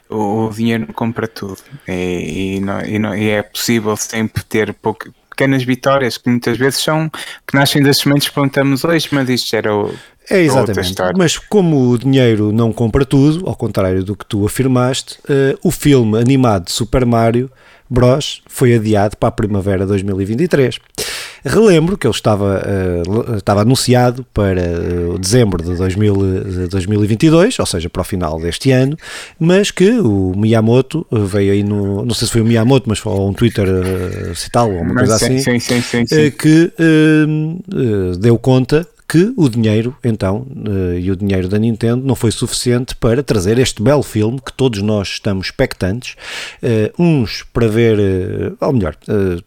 o, 0.09 0.47
o 0.47 0.49
dinheiro 0.53 0.91
compra 0.93 1.27
tudo 1.27 1.57
e, 1.87 2.57
e, 2.57 2.59
não, 2.59 2.81
e, 2.81 2.99
não, 2.99 3.15
e, 3.15 3.29
é 3.29 3.41
possível 3.41 3.95
sempre 3.95 4.43
ter 4.43 4.73
pouco, 4.73 5.09
pequenas 5.39 5.63
vitórias 5.63 6.17
que 6.17 6.29
muitas 6.29 6.57
vezes 6.57 6.81
são 6.81 7.09
que 7.47 7.55
nascem 7.55 7.81
das 7.81 7.99
sementes 7.99 8.27
que 8.27 8.33
plantamos 8.33 8.83
hoje, 8.83 9.07
mas 9.11 9.29
isto 9.29 9.55
era 9.55 9.73
o, 9.73 9.93
é 10.29 10.41
exatamente. 10.41 10.93
Mas 11.17 11.37
como 11.37 11.89
o 11.89 11.97
dinheiro 11.97 12.51
não 12.51 12.73
compra 12.73 13.05
tudo, 13.05 13.47
ao 13.47 13.55
contrário 13.55 14.03
do 14.03 14.15
que 14.15 14.25
tu 14.25 14.45
afirmaste, 14.45 15.15
uh, 15.23 15.57
o 15.63 15.71
filme 15.71 16.19
animado 16.19 16.65
de 16.65 16.71
Super 16.73 17.05
Mario 17.05 17.49
Bros 17.89 18.43
foi 18.47 18.75
adiado 18.75 19.17
para 19.17 19.29
a 19.29 19.31
primavera 19.31 19.79
de 19.79 19.87
2023. 19.87 20.77
Relembro 21.45 21.97
que 21.97 22.05
ele 22.05 22.13
estava, 22.13 22.61
uh, 22.61 23.35
estava 23.37 23.61
anunciado 23.61 24.25
para 24.33 24.61
uh, 24.61 25.17
dezembro 25.17 25.63
de, 25.63 25.75
2000, 25.75 26.67
2022, 26.69 27.59
ou 27.59 27.65
seja, 27.65 27.89
para 27.89 28.01
o 28.01 28.05
final 28.05 28.39
deste 28.39 28.71
ano, 28.71 28.97
mas 29.39 29.71
que 29.71 29.99
o 29.99 30.33
Miyamoto 30.35 31.05
veio 31.11 31.53
aí 31.53 31.63
no. 31.63 32.03
Não 32.05 32.13
sei 32.13 32.27
se 32.27 32.33
foi 32.33 32.41
o 32.41 32.45
Miyamoto, 32.45 32.89
mas 32.89 32.99
foi 32.99 33.13
um 33.13 33.33
Twitter 33.33 33.67
uh, 33.67 34.35
cital 34.35 34.71
ou 34.71 34.81
uma 34.81 34.95
coisa 34.95 35.17
sim, 35.17 35.37
assim, 35.37 35.59
sim, 35.59 35.81
sim, 35.81 36.31
que 36.31 36.71
deu 38.19 38.37
conta 38.37 38.87
que 39.09 39.33
o 39.35 39.49
dinheiro, 39.49 39.97
então, 40.03 40.45
uh, 40.51 40.93
e 40.93 41.09
o 41.09 41.15
dinheiro 41.15 41.49
da 41.49 41.57
Nintendo 41.57 42.05
não 42.05 42.13
foi 42.13 42.29
suficiente 42.31 42.95
para 42.95 43.23
trazer 43.23 43.57
este 43.57 43.81
belo 43.81 44.03
filme 44.03 44.39
que 44.39 44.53
todos 44.53 44.83
nós 44.83 45.07
estamos 45.07 45.47
expectantes, 45.47 46.15
uh, 46.61 47.03
uns 47.03 47.41
para 47.51 47.67
ver, 47.67 47.97
uh, 47.97 48.57
ou 48.61 48.71
melhor, 48.71 48.95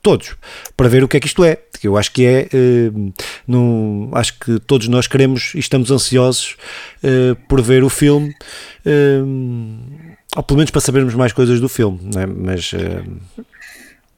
todos, 0.03 0.35
para 0.77 0.89
ver 0.89 1.05
o 1.05 1.09
que 1.09 1.17
é 1.17 1.21
que 1.21 1.29
isto 1.29 1.45
é, 1.45 1.57
que 1.81 1.87
eu 1.87 1.97
acho 1.97 2.11
que 2.11 2.25
é, 2.25 2.49
não, 3.47 4.11
acho 4.13 4.39
que 4.39 4.59
todos 4.61 4.89
nós 4.89 5.07
queremos 5.07 5.53
e 5.55 5.59
estamos 5.59 5.91
ansiosos 5.91 6.57
por 7.49 7.61
ver 7.61 7.83
o 7.83 7.89
filme, 7.89 8.33
ou 10.37 10.43
pelo 10.43 10.59
menos 10.59 10.71
para 10.71 10.81
sabermos 10.81 11.15
mais 11.15 11.33
coisas 11.33 11.61
do 11.61 11.69
filme, 11.69 11.99
é? 12.17 12.27
mas... 12.27 12.73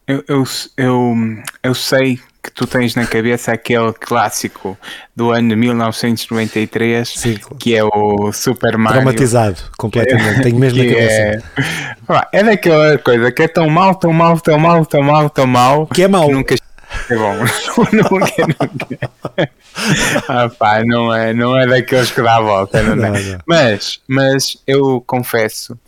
Eu, 0.07 0.23
eu, 0.29 0.45
eu, 0.77 1.17
eu 1.63 1.75
sei 1.75 2.21
que 2.43 2.51
tu 2.51 2.67
tens 2.67 2.95
na 2.95 3.07
cabeça 3.07 3.53
aquele 3.53 3.91
clássico 3.95 4.77
do 5.17 5.31
ano 5.31 5.49
de 5.49 5.57
1993 5.57 7.09
Sim. 7.09 7.39
que 7.59 7.75
é 7.75 7.83
o 7.83 8.31
Super 8.31 8.77
Mario. 8.77 9.01
Traumatizado 9.01 9.63
completamente, 9.79 10.43
tenho 10.43 10.59
mesmo 10.59 10.85
na 10.85 10.91
cabeça. 10.91 11.43
É, 12.33 12.41
é 12.41 12.43
daquela 12.43 12.99
coisa 12.99 13.33
que 13.33 13.43
é 13.45 13.49
tão 13.49 13.71
mal, 13.71 13.95
tão 13.95 14.13
mal, 14.13 14.39
tão 14.39 14.59
mal, 14.59 14.85
tão 14.85 15.03
mal, 15.03 15.31
tão 15.31 15.47
mal. 15.47 15.87
Que 15.87 16.03
é 16.03 16.09
mau. 16.09 16.31
nunca 16.31 16.55
é 16.55 17.17
bom. 17.17 17.35
nunca, 17.93 18.47
nunca. 18.47 19.11
ah, 20.29 20.51
pá, 20.51 20.85
não 20.85 21.15
é, 21.15 21.33
não 21.33 21.59
é 21.59 21.67
daqueles 21.67 22.11
que 22.11 22.21
dá 22.21 22.37
a 22.37 22.41
volta, 22.41 22.83
não, 22.83 22.95
não, 22.95 23.11
não. 23.11 23.39
Mas, 23.47 24.01
mas 24.07 24.59
eu 24.67 25.03
confesso 25.07 25.79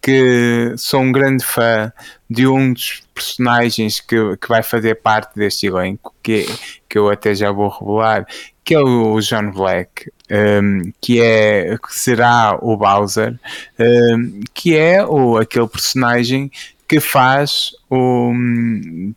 que 0.00 0.72
sou 0.78 1.00
um 1.00 1.12
grande 1.12 1.44
fã 1.44 1.92
de 2.28 2.46
um 2.46 2.72
dos 2.72 3.05
personagens 3.16 3.98
que, 3.98 4.36
que 4.36 4.48
vai 4.48 4.62
fazer 4.62 4.96
parte 4.96 5.34
deste 5.34 5.66
elenco, 5.66 6.14
que, 6.22 6.46
que 6.88 6.98
eu 6.98 7.08
até 7.08 7.34
já 7.34 7.50
vou 7.50 7.68
revelar, 7.68 8.26
que 8.62 8.74
é 8.74 8.80
o 8.80 9.18
John 9.20 9.50
Black, 9.52 10.10
um, 10.30 10.92
que, 11.00 11.20
é, 11.20 11.78
que 11.78 11.94
será 11.94 12.58
o 12.60 12.76
Bowser, 12.76 13.38
um, 13.78 14.40
que 14.52 14.76
é 14.76 15.04
o, 15.04 15.38
aquele 15.38 15.66
personagem 15.66 16.50
que 16.88 17.00
faz 17.00 17.72
o 17.90 18.32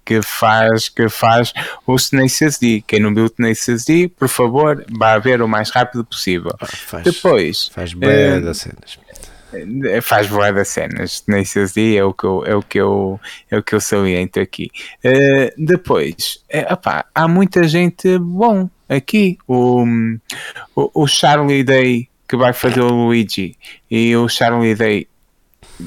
que 0.03 0.21
faz 0.23 0.89
que 0.89 1.07
faz 1.07 1.53
o 1.85 1.95
Tenacious 1.97 2.57
D. 2.57 2.83
Quem 2.87 2.99
não 2.99 3.13
viu 3.13 3.25
o 3.25 3.29
Tenacious 3.29 3.85
D, 3.85 4.07
por 4.07 4.27
favor, 4.27 4.83
vá 4.89 5.17
ver 5.19 5.41
o 5.41 5.47
mais 5.47 5.69
rápido 5.69 6.03
possível. 6.03 6.51
Ah, 6.59 6.65
faz, 6.65 7.03
Depois 7.03 7.67
faz 7.67 7.93
bem 7.93 8.41
das 8.41 8.57
cenas. 8.57 8.97
É, 9.51 9.99
faz 10.01 10.27
voar 10.27 10.53
das 10.53 10.67
cenas, 10.67 11.21
Tenacious 11.21 11.73
D 11.73 11.95
é 11.95 12.03
o 12.03 12.13
que 12.13 12.25
eu, 12.25 12.45
é 12.45 12.55
o 12.55 12.61
que 12.61 12.79
eu, 12.79 13.19
é 13.49 13.57
o 13.57 13.63
que 13.63 13.73
eu 13.73 13.81
saliento 13.81 14.39
aqui. 14.39 14.69
Uh, 15.03 15.51
depois, 15.57 16.43
é, 16.47 16.71
opá, 16.71 17.05
há 17.13 17.27
muita 17.27 17.67
gente 17.67 18.17
bom 18.19 18.69
aqui. 18.87 19.37
O, 19.47 19.83
o, 20.75 21.03
o 21.03 21.07
Charlie 21.07 21.63
Day 21.63 22.09
que 22.27 22.37
vai 22.37 22.53
fazer 22.53 22.81
o 22.81 22.89
Luigi 22.89 23.57
e 23.89 24.15
o 24.15 24.29
Charlie 24.29 24.75
Day 24.75 25.07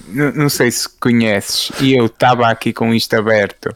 não, 0.09 0.32
não, 0.32 0.49
sei 0.49 0.70
se 0.70 0.88
conheces, 0.88 1.70
e 1.80 1.95
eu 1.95 2.07
estava 2.07 2.49
aqui 2.49 2.72
com 2.72 2.95
isto 2.95 3.14
aberto, 3.14 3.66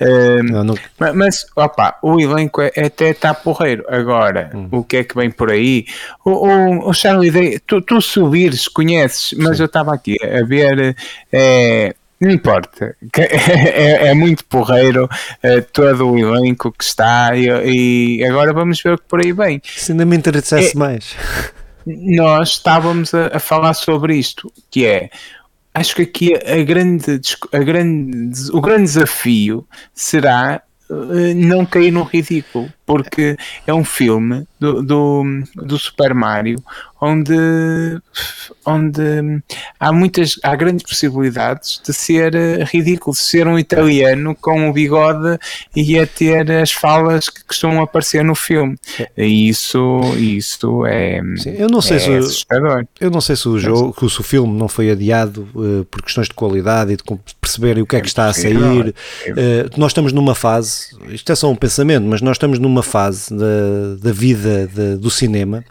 uh, 0.00 0.42
não, 0.42 0.64
não... 0.64 0.74
Mas, 1.14 1.46
opa, 1.54 1.98
o 2.02 2.18
elenco 2.20 2.62
é, 2.62 2.72
até 2.86 3.10
está 3.10 3.34
porreiro. 3.34 3.84
Agora, 3.88 4.50
hum. 4.54 4.68
o 4.70 4.82
que 4.82 4.98
é 4.98 5.04
que 5.04 5.14
vem 5.14 5.30
por 5.30 5.50
aí? 5.50 5.86
O, 6.24 6.30
o, 6.30 6.88
o 6.88 6.94
Charlie 6.94 7.30
Day, 7.30 7.58
tu, 7.58 7.82
tu 7.82 8.00
subires, 8.00 8.68
conheces, 8.68 9.34
mas 9.38 9.56
Sim. 9.56 9.64
eu 9.64 9.66
estava 9.66 9.94
aqui 9.94 10.16
a 10.22 10.44
ver. 10.44 10.96
É, 11.30 11.94
não 12.18 12.30
importa, 12.30 12.96
é, 13.18 14.08
é, 14.08 14.14
muito 14.14 14.44
porreiro 14.46 15.08
é, 15.42 15.60
todo 15.60 16.10
o 16.10 16.18
elenco 16.18 16.72
que 16.72 16.82
está 16.82 17.36
e, 17.36 18.18
e, 18.18 18.24
agora 18.24 18.54
vamos 18.54 18.80
ver 18.82 18.94
o 18.94 18.98
que 18.98 19.04
por 19.06 19.20
aí 19.20 19.32
vem. 19.32 19.60
Se 19.62 19.92
ainda 19.92 20.06
me 20.06 20.16
interessasse 20.16 20.74
é, 20.74 20.78
mais. 20.78 21.14
Nós 21.86 22.50
estávamos 22.50 23.14
a, 23.14 23.36
a, 23.36 23.38
falar 23.38 23.74
sobre 23.74 24.16
isto, 24.16 24.50
que 24.70 24.86
é 24.86 25.10
acho 25.76 25.94
que 25.96 26.02
aqui 26.02 26.34
a 26.34 26.64
grande, 26.64 27.20
a 27.52 27.58
grande, 27.58 28.50
o 28.50 28.60
grande 28.60 28.84
desafio 28.84 29.66
será 29.92 30.62
uh, 30.88 31.34
não 31.34 31.66
cair 31.66 31.90
no 31.90 32.02
ridículo, 32.02 32.72
porque 32.86 33.36
é 33.66 33.74
um 33.74 33.84
filme 33.84 34.46
do, 34.58 34.82
do, 34.82 35.24
do 35.54 35.78
Super 35.78 36.14
Mario 36.14 36.56
onde, 37.00 38.00
onde 38.64 39.42
há 39.78 39.92
muitas, 39.92 40.38
há 40.42 40.54
grandes 40.56 40.84
possibilidades 40.84 41.80
de 41.84 41.92
ser 41.92 42.34
eh, 42.34 42.64
ridículo, 42.64 43.14
de 43.14 43.22
ser 43.22 43.46
um 43.46 43.58
italiano 43.58 44.34
com 44.34 44.68
um 44.68 44.72
bigode 44.72 45.38
e 45.74 45.98
a 45.98 46.06
ter 46.06 46.50
as 46.50 46.72
falas 46.72 47.28
que 47.28 47.44
costumam 47.44 47.82
aparecer 47.82 48.24
no 48.24 48.34
filme. 48.34 48.76
E 49.16 49.48
isso, 49.48 50.00
isso 50.16 50.86
é, 50.86 51.20
Sim, 51.36 51.54
eu 51.58 51.68
não 51.68 51.82
sei 51.82 51.98
é 51.98 52.00
se, 52.00 52.12
assustador. 52.12 52.86
Eu 53.00 53.10
não 53.10 53.20
sei 53.20 53.36
se 53.36 53.48
o 53.48 53.58
jogo, 53.58 54.08
se 54.08 54.20
o 54.20 54.22
filme 54.22 54.58
não 54.58 54.68
foi 54.68 54.90
adiado 54.90 55.48
uh, 55.54 55.84
por 55.86 56.02
questões 56.02 56.28
de 56.28 56.34
qualidade 56.34 56.92
e 56.92 56.96
de 56.96 57.02
perceberem 57.40 57.82
o 57.82 57.86
que 57.86 57.96
é, 57.96 58.00
que 58.00 58.08
está 58.08 58.26
a 58.26 58.32
sair. 58.32 58.56
Uh, 58.56 58.94
nós 59.76 59.90
estamos 59.90 60.12
numa 60.12 60.34
fase, 60.34 60.96
isto 61.08 61.30
é 61.30 61.34
só 61.34 61.50
um 61.50 61.56
pensamento, 61.56 62.04
mas 62.04 62.22
nós 62.22 62.36
estamos 62.36 62.58
numa 62.58 62.82
fase 62.82 63.34
da, 63.34 63.96
da 64.00 64.12
vida 64.12 64.66
de, 64.66 64.96
do 64.96 65.10
cinema 65.10 65.64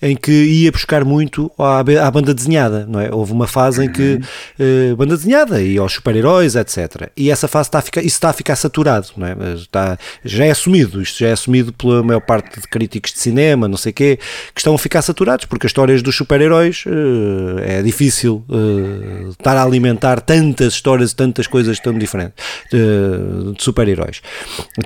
em 0.00 0.16
que 0.16 0.32
ia 0.32 0.72
buscar 0.82 1.04
muito 1.04 1.50
à, 1.58 1.78
à 1.78 2.10
banda 2.10 2.34
desenhada, 2.34 2.86
não 2.88 3.00
é? 3.00 3.12
Houve 3.12 3.32
uma 3.32 3.46
fase 3.46 3.84
em 3.84 3.90
que 3.90 4.20
uh, 4.58 4.96
banda 4.96 5.16
desenhada 5.16 5.62
e 5.62 5.78
aos 5.78 5.92
super-heróis, 5.92 6.56
etc. 6.56 7.10
E 7.16 7.30
essa 7.30 7.46
fase 7.46 7.68
está 7.68 7.78
a 7.78 7.82
ficar, 7.82 8.00
isso 8.00 8.16
está 8.16 8.30
a 8.30 8.32
ficar 8.32 8.56
saturado, 8.56 9.08
não 9.16 9.26
é? 9.26 9.34
Está, 9.54 9.98
já 10.24 10.44
é 10.44 10.50
assumido, 10.50 11.00
isto 11.00 11.20
já 11.20 11.28
é 11.28 11.32
assumido 11.32 11.72
pela 11.72 12.02
maior 12.02 12.20
parte 12.20 12.60
de 12.60 12.66
críticos 12.66 13.12
de 13.12 13.18
cinema, 13.20 13.68
não 13.68 13.76
sei 13.76 13.92
quê, 13.92 14.18
que 14.54 14.60
estão 14.60 14.74
a 14.74 14.78
ficar 14.78 15.02
saturados, 15.02 15.46
porque 15.46 15.66
as 15.66 15.70
histórias 15.70 16.02
dos 16.02 16.16
super-heróis 16.16 16.84
uh, 16.86 17.60
é 17.60 17.82
difícil 17.82 18.44
uh, 18.48 19.30
estar 19.30 19.56
a 19.56 19.62
alimentar 19.62 20.20
tantas 20.20 20.74
histórias, 20.74 21.12
tantas 21.12 21.46
coisas 21.46 21.78
tão 21.78 21.96
diferentes 21.96 22.44
de, 22.70 23.52
de 23.52 23.62
super-heróis. 23.62 24.20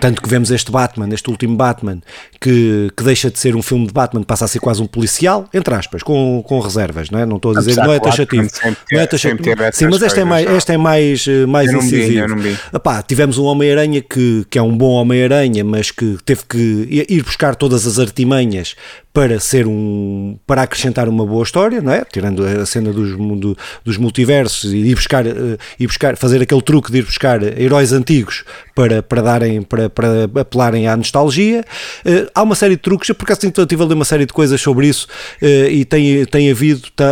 Tanto 0.00 0.20
que 0.20 0.28
vemos 0.28 0.50
este 0.50 0.70
Batman, 0.70 1.08
este 1.12 1.30
último 1.30 1.56
Batman, 1.56 2.00
que, 2.40 2.90
que 2.96 3.02
deixa 3.02 3.30
de 3.30 3.38
ser 3.38 3.56
um 3.56 3.62
filme 3.62 3.86
de 3.86 3.92
Batman, 3.92 4.22
passa 4.22 4.44
a 4.44 4.48
ser 4.48 4.58
quase 4.58 4.82
um 4.82 4.86
policial, 4.86 5.48
entre 5.54 5.74
aspas, 5.76 6.02
com, 6.02 6.42
com 6.46 6.58
reservas, 6.60 7.10
não 7.10 7.18
é? 7.18 7.26
Não 7.26 7.36
estou 7.36 7.52
a 7.52 7.60
dizer, 7.60 7.76
não 7.76 7.92
é 7.92 8.00
taxativo. 8.00 8.48
Não 8.90 9.00
é 9.00 9.06
taxativo. 9.06 9.44
Sim, 9.72 9.86
mas 9.86 10.02
esta 10.02 10.20
é 10.20 10.24
mais, 10.24 10.46
esta 10.46 10.72
é 10.72 10.76
mais, 10.76 11.26
eh, 11.28 11.46
mais 11.46 11.72
incisivo. 11.72 12.26
Epá, 12.74 13.02
tivemos 13.02 13.38
um 13.38 13.44
Homem-Aranha 13.44 14.00
que, 14.02 14.44
que 14.50 14.58
é 14.58 14.62
um 14.62 14.76
bom 14.76 14.92
Homem-Aranha, 14.92 15.64
mas 15.64 15.90
que 15.90 16.16
teve 16.24 16.42
que 16.48 17.06
ir 17.08 17.22
buscar 17.22 17.54
todas 17.54 17.86
as 17.86 17.98
artimanhas 17.98 18.74
para 19.16 19.40
ser 19.40 19.66
um 19.66 20.38
para 20.46 20.60
acrescentar 20.60 21.08
uma 21.08 21.24
boa 21.24 21.42
história, 21.42 21.80
não 21.80 21.90
é? 21.90 22.04
Tirando 22.04 22.44
a 22.44 22.66
cena 22.66 22.92
dos, 22.92 23.16
do, 23.16 23.56
dos 23.82 23.96
multiversos 23.96 24.74
e 24.74 24.76
ir 24.76 24.94
buscar, 24.94 25.26
uh, 25.26 25.56
ir 25.80 25.86
buscar, 25.86 26.18
fazer 26.18 26.42
aquele 26.42 26.60
truque 26.60 26.92
de 26.92 26.98
ir 26.98 27.02
buscar 27.02 27.42
heróis 27.42 27.94
antigos 27.94 28.44
para, 28.74 29.02
para 29.02 29.22
darem, 29.22 29.62
para, 29.62 29.88
para 29.88 30.24
apelarem 30.42 30.86
à 30.86 30.94
nostalgia. 30.94 31.64
Uh, 32.04 32.30
há 32.34 32.42
uma 32.42 32.54
série 32.54 32.76
de 32.76 32.82
truques, 32.82 33.10
porque 33.16 33.32
assim 33.32 33.48
estive 33.48 33.82
a 33.82 33.86
ler 33.86 33.94
uma 33.94 34.04
série 34.04 34.26
de 34.26 34.34
coisas 34.34 34.60
sobre 34.60 34.86
isso 34.86 35.08
uh, 35.40 35.70
e 35.70 35.86
tem, 35.86 36.26
tem 36.26 36.50
havido, 36.50 36.82
está, 36.84 37.10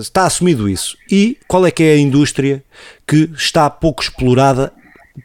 está 0.00 0.26
assumido 0.26 0.68
isso. 0.68 0.98
E 1.08 1.38
qual 1.46 1.64
é 1.64 1.70
que 1.70 1.84
é 1.84 1.92
a 1.92 1.98
indústria 1.98 2.60
que 3.06 3.30
está 3.36 3.70
pouco 3.70 4.02
explorada, 4.02 4.72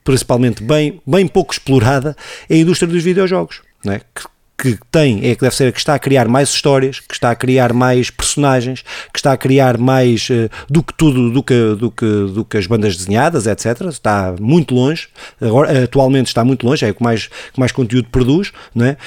principalmente 0.04 0.62
bem, 0.62 1.02
bem 1.04 1.26
pouco 1.26 1.52
explorada, 1.52 2.16
é 2.48 2.54
a 2.54 2.58
indústria 2.60 2.88
dos 2.88 3.02
videojogos. 3.02 3.64
Não 3.84 3.94
é? 3.94 4.02
que, 4.14 4.22
que 4.62 4.78
tem 4.92 5.28
é 5.28 5.34
que 5.34 5.42
deve 5.42 5.56
ser 5.56 5.70
a 5.70 5.72
que 5.72 5.80
está 5.80 5.96
a 5.96 6.00
criar 6.00 6.28
mais 6.28 6.50
histórias, 6.50 7.00
que 7.00 7.16
está 7.16 7.32
a 7.32 7.36
criar 7.36 7.74
mais 7.74 8.12
personagens, 8.12 8.84
que 9.12 9.18
está 9.18 9.34
a 9.34 9.38
criar 9.38 9.76
mais 9.80 10.30
uh, 10.30 10.50
do 10.70 10.84
que 10.84 10.94
tudo, 10.94 11.32
do 11.32 11.42
que, 11.42 11.76
do, 11.76 11.90
que, 11.90 12.06
do 12.06 12.46
que 12.46 12.58
as 12.58 12.68
bandas 12.68 12.96
desenhadas, 12.96 13.48
etc. 13.48 13.82
Está 13.90 14.36
muito 14.40 14.76
longe, 14.76 15.08
agora, 15.42 15.84
atualmente 15.84 16.28
está 16.28 16.46
muito 16.46 16.64
longe, 16.64 16.86
é 16.86 16.92
o 16.92 16.94
que 16.94 17.02
mais, 17.02 17.28
que 17.28 17.60
mais 17.60 17.72
conteúdo 17.72 18.08
produz, 18.12 18.54
não 18.76 18.86
é? 18.86 18.98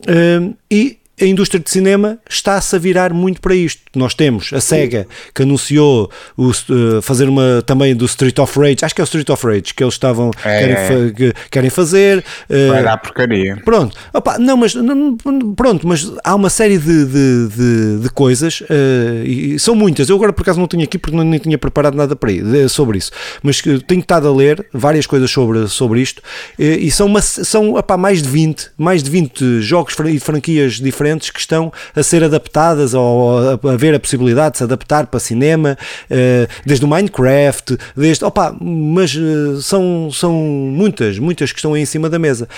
Uh, 0.00 0.56
e 0.68 0.98
a 1.18 1.24
indústria 1.24 1.58
de 1.58 1.70
cinema 1.70 2.18
está-se 2.28 2.76
a 2.76 2.78
virar 2.78 3.12
muito 3.14 3.40
para 3.40 3.54
isto. 3.54 3.80
Nós 3.94 4.12
temos 4.12 4.52
a 4.52 4.60
SEGA 4.60 5.06
que 5.34 5.42
anunciou 5.42 6.10
o, 6.36 6.50
uh, 6.50 7.00
fazer 7.00 7.26
uma 7.26 7.62
também 7.64 7.96
do 7.96 8.04
Street 8.04 8.38
of 8.38 8.58
Rage, 8.58 8.78
acho 8.82 8.94
que 8.94 9.00
é 9.00 9.04
o 9.04 9.06
Street 9.06 9.28
of 9.30 9.46
Rage 9.46 9.72
que 9.74 9.82
eles 9.82 9.94
estavam 9.94 10.30
é, 10.44 10.58
querem, 10.58 10.74
é. 10.74 11.10
que, 11.12 11.32
querem 11.50 11.70
fazer. 11.70 12.22
Uh, 12.50 12.70
Vai 12.70 12.82
dar 12.82 12.98
porcaria. 12.98 13.56
Pronto, 13.64 13.96
Opa, 14.12 14.38
não, 14.38 14.58
mas 14.58 14.74
não, 14.74 15.16
pronto, 15.56 15.88
mas 15.88 16.12
há 16.22 16.34
uma 16.34 16.50
série 16.50 16.76
de, 16.76 17.06
de, 17.06 17.48
de, 17.48 17.98
de 18.02 18.10
coisas 18.10 18.60
uh, 18.60 19.24
e 19.24 19.58
são 19.58 19.74
muitas. 19.74 20.10
Eu 20.10 20.16
agora 20.16 20.34
por 20.34 20.42
acaso 20.42 20.60
não 20.60 20.68
tinha 20.68 20.84
aqui 20.84 20.98
porque 20.98 21.16
não, 21.16 21.24
nem 21.24 21.40
tinha 21.40 21.56
preparado 21.56 21.94
nada 21.94 22.14
para 22.14 22.30
ir, 22.30 22.68
sobre 22.68 22.98
isso, 22.98 23.10
mas 23.42 23.62
tenho 23.86 24.00
estado 24.00 24.28
a 24.28 24.34
ler 24.34 24.66
várias 24.70 25.06
coisas 25.06 25.30
sobre, 25.30 25.66
sobre 25.68 26.00
isto 26.00 26.22
e 26.58 26.90
são, 26.90 27.06
uma, 27.06 27.22
são 27.22 27.74
mais 27.98 28.20
de 28.22 28.28
20, 28.28 28.70
mais 28.76 29.02
de 29.02 29.10
20 29.10 29.60
jogos 29.62 29.96
e 30.06 30.20
franquias 30.20 30.74
diferentes 30.74 31.05
diferentes 31.06 31.30
que 31.30 31.38
estão 31.38 31.72
a 31.94 32.02
ser 32.02 32.24
adaptadas 32.24 32.92
ou 32.94 33.38
a 33.38 33.72
haver 33.72 33.94
a 33.94 34.00
possibilidade 34.00 34.52
de 34.52 34.58
se 34.58 34.64
adaptar 34.64 35.06
para 35.06 35.20
cinema, 35.20 35.78
eh, 36.10 36.48
desde 36.64 36.84
o 36.84 36.88
Minecraft, 36.88 37.78
desde. 37.96 38.24
Opa, 38.24 38.54
mas 38.60 39.14
eh, 39.16 39.60
são, 39.60 40.10
são 40.12 40.32
muitas, 40.32 41.18
muitas 41.18 41.52
que 41.52 41.58
estão 41.58 41.74
aí 41.74 41.82
em 41.82 41.86
cima 41.86 42.10
da 42.10 42.18
mesa. 42.18 42.48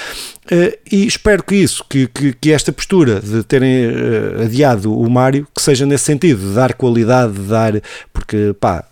Eh, 0.50 0.78
e 0.90 1.06
espero 1.06 1.42
que 1.42 1.54
isso, 1.54 1.84
que, 1.88 2.06
que, 2.06 2.32
que 2.32 2.52
esta 2.52 2.72
postura 2.72 3.20
de 3.20 3.42
terem 3.42 3.86
adiado 4.44 4.98
o 4.98 5.08
Mário, 5.10 5.46
que 5.54 5.60
seja 5.60 5.84
nesse 5.84 6.04
sentido, 6.04 6.48
de 6.48 6.54
dar 6.54 6.74
qualidade, 6.74 7.34
de 7.34 7.40
dar. 7.40 7.72
Porque, 8.12 8.54
pá, 8.58 8.84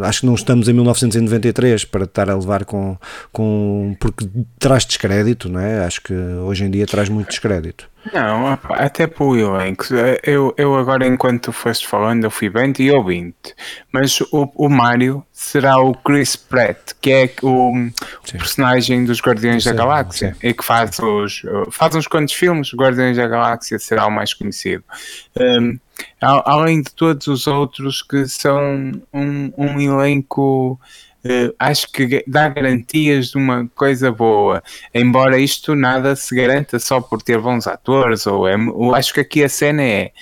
acho 0.00 0.20
que 0.20 0.26
não 0.26 0.34
estamos 0.34 0.68
em 0.68 0.72
1993 0.72 1.84
para 1.84 2.04
estar 2.04 2.28
a 2.28 2.34
levar 2.34 2.64
com. 2.64 2.96
com 3.32 3.96
porque 4.00 4.28
traz 4.58 4.84
descrédito, 4.84 5.48
não 5.48 5.60
é? 5.60 5.84
Acho 5.84 6.02
que 6.02 6.12
hoje 6.12 6.64
em 6.64 6.70
dia 6.70 6.86
traz 6.86 7.08
muito 7.08 7.28
descrédito. 7.28 7.88
Não, 8.12 8.58
até 8.70 9.06
para 9.06 9.24
o 9.24 9.36
elenco. 9.36 9.86
Eu, 10.22 10.54
eu 10.56 10.76
agora, 10.76 11.06
enquanto 11.06 11.44
tu 11.44 11.52
foste 11.52 11.86
falando, 11.86 12.24
eu 12.24 12.30
fui 12.30 12.48
bem 12.48 12.72
e 12.78 12.90
ouvindo. 12.90 13.34
Mas 13.92 14.20
o, 14.32 14.50
o 14.54 14.68
Mário 14.68 15.24
será 15.32 15.78
o 15.78 15.94
Chris 15.94 16.36
Pratt, 16.36 16.92
que 17.00 17.10
é 17.10 17.30
o, 17.42 17.72
o 17.72 17.92
personagem 18.32 19.04
dos 19.04 19.20
Guardiões 19.20 19.64
sim, 19.64 19.70
da 19.70 19.76
Galáxia 19.76 20.36
sim. 20.40 20.48
e 20.48 20.54
que 20.54 20.64
faz, 20.64 20.98
os, 20.98 21.42
faz 21.70 21.94
uns 21.94 22.06
quantos 22.06 22.34
filmes. 22.34 22.72
Guardiões 22.74 23.16
da 23.16 23.26
Galáxia 23.26 23.78
será 23.78 24.06
o 24.06 24.10
mais 24.10 24.32
conhecido. 24.34 24.84
Um, 25.36 25.78
além 26.20 26.82
de 26.82 26.92
todos 26.92 27.26
os 27.26 27.46
outros 27.46 28.02
que 28.02 28.26
são 28.26 28.92
um, 29.12 29.52
um 29.56 29.80
elenco 29.80 30.78
uh, 31.28 31.54
acho 31.58 31.90
que 31.92 32.24
dá 32.26 32.48
garantias 32.48 33.28
de 33.28 33.36
uma 33.36 33.68
coisa 33.74 34.10
boa, 34.10 34.62
embora 34.94 35.38
isto 35.38 35.74
nada 35.74 36.16
se 36.16 36.34
garanta 36.34 36.78
só 36.78 37.00
por 37.00 37.22
ter 37.22 37.38
bons 37.38 37.66
atores, 37.66 38.26
ou 38.26 38.48
é, 38.48 38.56
acho 38.94 39.14
que 39.14 39.20
aqui 39.20 39.44
a 39.44 39.48
cena 39.48 39.82
é 39.82 40.12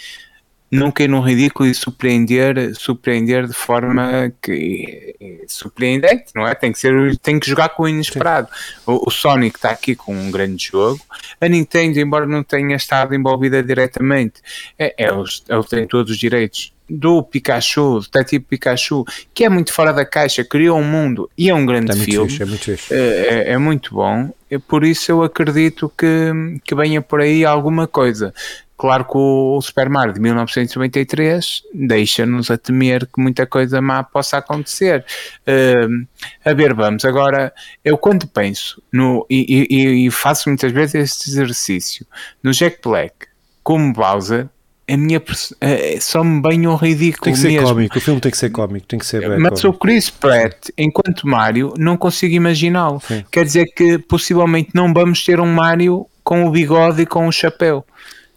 não 0.71 0.91
cair 0.91 1.09
no 1.09 1.21
ridículo 1.21 1.69
e 1.69 1.75
surpreender, 1.75 2.75
surpreender 2.75 3.47
de 3.47 3.53
forma 3.53 4.33
que 4.43 5.15
é 5.21 5.45
surpreendente, 5.47 6.33
não 6.35 6.47
é? 6.47 6.55
Tem 6.55 6.73
que 6.73 6.79
ser, 6.79 7.17
tem 7.19 7.39
que 7.39 7.49
jogar 7.49 7.71
com 7.71 7.85
o 7.85 7.89
inesperado. 7.89 8.49
O, 8.85 9.09
o, 9.09 9.11
Sonic 9.11 9.57
está 9.57 9.71
aqui 9.71 9.95
com 9.95 10.15
um 10.15 10.31
grande 10.31 10.67
jogo. 10.67 11.01
A 11.41 11.49
Nintendo, 11.49 12.01
embora 12.01 12.27
não 12.27 12.43
tenha 12.43 12.77
estado 12.77 13.15
envolvida 13.15 13.63
diretamente, 13.63 14.43
é, 14.79 14.95
é, 14.99 15.09
ele 15.09 15.65
tem 15.69 15.87
todos 15.87 16.11
os 16.11 16.19
direitos 16.19 16.73
do 16.89 17.23
Pikachu, 17.23 18.01
do 18.01 18.07
Detetive 18.13 18.45
Pikachu, 18.45 19.05
que 19.35 19.45
é 19.45 19.49
muito 19.49 19.73
fora 19.73 19.93
da 19.93 20.05
caixa, 20.05 20.45
criou 20.45 20.79
um 20.79 20.85
mundo 20.85 21.31
e 21.37 21.51
é 21.51 21.55
um 21.55 21.67
grande 21.67 21.93
é 21.93 21.95
filme. 21.95 22.29
Fixe, 22.29 22.43
é, 22.43 22.47
muito. 22.47 22.71
É, 22.71 22.97
é, 22.97 23.53
é, 23.53 23.59
muito 23.59 23.95
bom. 23.95 24.31
Por 24.69 24.85
isso 24.85 25.11
eu 25.11 25.23
acredito 25.23 25.93
que, 25.97 26.33
que 26.65 26.75
venha 26.75 27.03
por 27.03 27.21
aí 27.21 27.45
alguma 27.45 27.87
coisa. 27.87 28.33
Claro 28.77 29.05
que 29.07 29.17
o 29.17 29.59
Super 29.63 29.89
Mario 29.89 30.13
de 30.13 30.21
1993 30.21 31.63
deixa-nos 31.73 32.51
a 32.51 32.59
temer 32.59 33.07
que 33.07 33.21
muita 33.21 33.47
coisa 33.47 33.81
má 33.81 34.05
possa 34.05 34.37
acontecer. 34.37 35.05
Uh, 35.49 36.07
a 36.45 36.53
ver, 36.53 36.75
vamos. 36.75 37.05
Agora, 37.07 37.55
eu 37.83 37.97
quando 37.97 38.27
penso 38.27 38.83
no, 38.93 39.27
e, 39.31 39.67
e, 39.71 40.07
e 40.07 40.11
faço 40.11 40.51
muitas 40.51 40.73
vezes 40.73 40.95
este 40.95 41.31
exercício 41.31 42.07
no 42.43 42.53
Jack 42.53 42.79
Black 42.83 43.15
como 43.63 43.93
Bowser, 43.95 44.47
a 44.89 44.97
minha 44.97 45.19
uh, 45.19 46.01
só 46.01 46.23
me 46.23 46.41
bem 46.41 46.67
um 46.67 46.77
ridículo 46.77 47.25
tem 47.25 47.33
que 47.33 47.39
ser 47.41 47.49
mesmo. 47.49 47.67
cómico, 47.67 47.99
o 47.99 48.01
filme 48.01 48.21
tem 48.21 48.31
que 48.31 48.39
ser 48.39 48.51
cómico, 48.51 48.87
tem 48.87 48.99
que 48.99 49.07
ser 49.07 49.21
bem 49.21 49.39
Mas 49.39 49.61
cómico. 49.61 49.69
o 49.69 49.73
Chris 49.73 50.11
Pratt, 50.11 50.69
enquanto 50.79 51.27
Mario, 51.27 51.75
não 51.77 51.97
consigo 51.97 52.35
imaginá-lo. 52.35 53.03
Quer 53.31 53.45
dizer 53.45 53.67
que 53.75 53.99
possivelmente 53.99 54.71
não 54.75 54.93
vamos 54.95 55.25
ter 55.25 55.41
um 55.41 55.53
Mario 55.53 56.07
com 56.23 56.47
o 56.47 56.51
bigode 56.51 57.03
e 57.03 57.07
com 57.07 57.27
o 57.27 57.33
chapéu. 57.33 57.85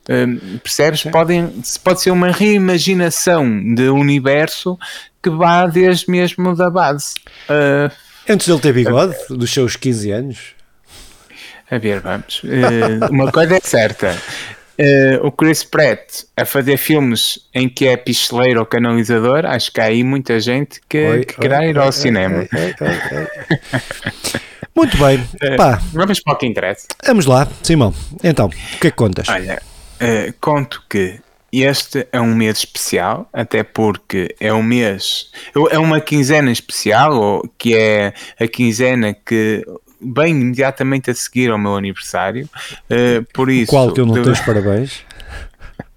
Um, 0.10 0.58
percebes? 0.58 1.04
Podem, 1.04 1.62
pode 1.84 2.02
ser 2.02 2.10
uma 2.10 2.32
reimaginação 2.32 3.76
de 3.76 3.89
universo 3.89 4.78
que 5.22 5.30
vá 5.30 5.68
desde 5.68 6.10
mesmo 6.10 6.56
da 6.56 6.70
base. 6.70 7.14
Uh, 7.47 7.93
Antes 8.28 8.47
dele 8.47 8.60
ter 8.60 8.74
bigode, 8.74 9.16
uh, 9.30 9.38
dos 9.38 9.52
seus 9.52 9.76
15 9.76 10.12
anos. 10.12 10.39
A 11.70 11.78
ver, 11.78 12.00
vamos. 12.00 12.41
Uh, 12.43 13.12
uma 13.12 13.32
coisa 13.32 13.58
é 13.58 13.60
certa. 13.60 14.18
Uh, 14.80 15.28
o 15.28 15.32
Chris 15.32 15.62
Pratt 15.62 16.24
a 16.38 16.46
fazer 16.46 16.78
filmes 16.78 17.38
em 17.54 17.68
que 17.68 17.86
é 17.86 17.98
picheleiro 17.98 18.62
ou 18.62 18.66
canalizador, 18.66 19.46
acho 19.46 19.74
que 19.74 19.82
há 19.82 19.86
aí 19.86 20.06
muita 20.06 20.40
gente 20.40 20.80
que, 20.88 21.06
oi, 21.06 21.26
que 21.26 21.36
querá 21.36 21.66
ir 21.66 21.78
ao 21.78 21.88
oi, 21.88 21.92
cinema. 21.92 22.48
Muito 24.74 24.98
bem, 24.98 25.18
uh. 25.18 25.80
Vamos 25.92 26.22
para 26.22 26.34
o 26.34 26.38
que 26.38 26.46
interessa. 26.46 26.88
Vamos 27.06 27.26
lá, 27.26 27.46
Simão. 27.62 27.94
Então, 28.24 28.46
o 28.46 28.50
que 28.50 28.88
é 28.88 28.92
que 28.92 28.96
contas? 28.96 29.28
Olha, 29.28 29.62
uh, 30.02 30.34
conto 30.40 30.82
que 30.90 31.20
este 31.52 32.08
é 32.12 32.22
um 32.22 32.34
mês 32.34 32.60
especial, 32.60 33.28
até 33.34 33.64
porque 33.64 34.34
é 34.40 34.54
um 34.54 34.64
mês, 34.64 35.30
é 35.72 35.78
uma 35.78 36.00
quinzena 36.00 36.52
especial, 36.52 37.44
que 37.58 37.76
é 37.76 38.14
a 38.40 38.48
quinzena 38.48 39.14
que 39.14 39.66
bem 40.02 40.39
imediatamente 40.39 41.12
a 41.12 41.14
seguir 41.14 41.52
ao 41.52 41.58
meu 41.58 41.76
aniversário. 41.76 42.50
Uh, 42.89 43.26
por 43.34 43.50
isso, 43.50 43.72
Qual 43.72 43.91
que 43.91 44.02
eu 44.02 44.06
não 44.06 44.14
tenho 44.14 44.32
os 44.32 44.39
parabéns? 44.41 45.04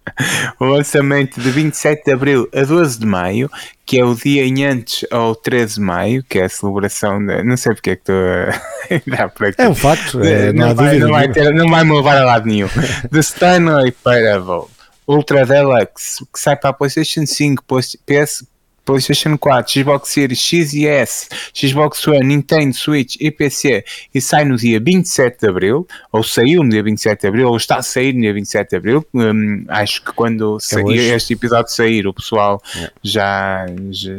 o 0.59 0.65
lançamento 0.65 1.41
de 1.41 1.51
27 1.51 2.05
de 2.05 2.13
Abril 2.13 2.49
a 2.55 2.63
12 2.63 2.99
de 2.99 3.07
Maio, 3.07 3.51
que 3.87 3.99
é 3.99 4.05
o 4.05 4.15
dia 4.15 4.45
em 4.45 4.65
antes 4.65 5.07
ao 5.11 5.35
13 5.35 5.75
de 5.75 5.81
Maio, 5.81 6.25
que 6.29 6.39
é 6.39 6.45
a 6.45 6.49
celebração 6.49 7.25
de. 7.25 7.43
Não 7.43 7.57
sei 7.57 7.75
porque 7.75 7.91
é 7.91 7.97
que 7.97 8.03
estou 8.03 8.17
a 8.17 9.17
dar 9.17 9.29
para 9.31 9.49
aqui. 9.49 9.63
É 9.63 9.69
um 9.69 9.75
facto, 9.75 10.21
é, 10.23 10.53
não, 10.53 10.69
não, 10.69 10.75
vai, 10.75 10.99
não, 10.99 11.11
vai 11.11 11.29
ter, 11.29 11.55
não 11.55 11.69
vai 11.69 11.85
me 11.85 11.95
levar 11.95 12.17
a 12.17 12.25
lado 12.25 12.47
nenhum. 12.47 12.69
The 13.11 13.21
Stanley 13.21 13.93
Parable. 13.93 14.71
Ultra 15.05 15.45
Deluxe, 15.45 16.25
que 16.33 16.39
sai 16.39 16.57
para 16.57 16.71
a 16.71 16.73
PlayStation 16.73 17.27
5, 17.27 17.65
PS, 18.07 18.47
PlayStation 18.85 19.37
4, 19.37 19.73
Xbox 19.73 20.11
Series 20.11 20.41
X 20.41 20.75
e 20.75 20.87
S, 20.87 21.29
Xbox 21.55 22.07
One, 22.07 22.25
Nintendo 22.25 22.75
Switch 22.75 23.17
e 23.21 23.31
PC 23.31 23.85
e 24.15 24.21
sai 24.21 24.45
no 24.45 24.57
dia 24.57 24.81
27 24.81 25.41
de 25.41 25.49
Abril, 25.49 25.87
ou 26.11 26.23
saiu 26.23 26.63
no 26.63 26.71
dia 26.71 26.83
27 26.83 27.21
de 27.21 27.27
Abril, 27.29 27.49
ou 27.49 27.57
está 27.57 27.77
a 27.77 27.83
sair 27.83 28.13
no 28.13 28.21
dia 28.21 28.33
27 28.33 28.71
de 28.71 28.77
Abril. 28.77 29.07
Hum, 29.15 29.65
acho 29.69 30.05
que 30.05 30.13
quando 30.13 30.59
é 30.91 30.95
este 30.95 31.35
episódio 31.35 31.71
sair, 31.71 32.07
o 32.07 32.13
pessoal 32.13 32.63
yeah. 32.75 32.93
já, 33.03 33.67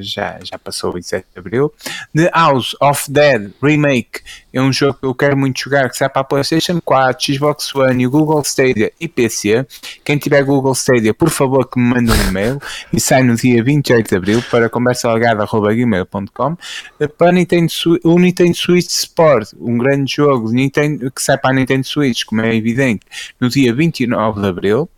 já, 0.01 0.39
já 0.43 0.57
passou 0.57 0.91
o 0.91 0.93
27 0.93 1.25
de 1.33 1.39
Abril. 1.39 1.73
The 2.15 2.31
House 2.33 2.75
of 2.81 3.11
Dead 3.11 3.51
Remake 3.61 4.21
é 4.53 4.61
um 4.61 4.71
jogo 4.71 4.99
que 4.99 5.05
eu 5.05 5.15
quero 5.15 5.35
muito 5.35 5.59
jogar, 5.59 5.89
que 5.89 5.97
sai 5.97 6.07
para 6.07 6.21
a 6.21 6.23
PlayStation 6.23 6.79
4, 6.79 7.33
Xbox 7.33 7.73
One 7.73 8.05
Google 8.05 8.41
Stadia 8.41 8.91
e 8.99 9.07
PC. 9.07 9.65
Quem 10.05 10.17
tiver 10.17 10.43
Google 10.43 10.73
Stadia, 10.73 11.13
por 11.13 11.31
favor, 11.31 11.67
que 11.67 11.79
me 11.79 11.87
mande 11.87 12.11
um 12.11 12.29
e-mail 12.29 12.61
e 12.93 12.99
sai 12.99 13.23
no 13.23 13.35
dia 13.35 13.63
28 13.63 14.07
de 14.07 14.15
Abril 14.15 14.43
para 14.51 14.69
conversalagada.gmail.com 14.69 16.57
para 17.17 17.31
Nintendo, 17.31 17.71
o 18.03 18.19
Nintendo 18.19 18.55
Switch 18.55 18.89
Sport, 18.89 19.53
um 19.59 19.77
grande 19.77 20.13
jogo 20.15 20.51
Nintendo, 20.51 21.09
que 21.11 21.21
sai 21.21 21.37
para 21.37 21.49
a 21.49 21.53
Nintendo 21.53 21.85
Switch, 21.85 22.23
como 22.23 22.41
é 22.41 22.55
evidente, 22.55 23.01
no 23.39 23.49
dia 23.49 23.73
29 23.73 24.39
de 24.39 24.47
Abril. 24.47 24.89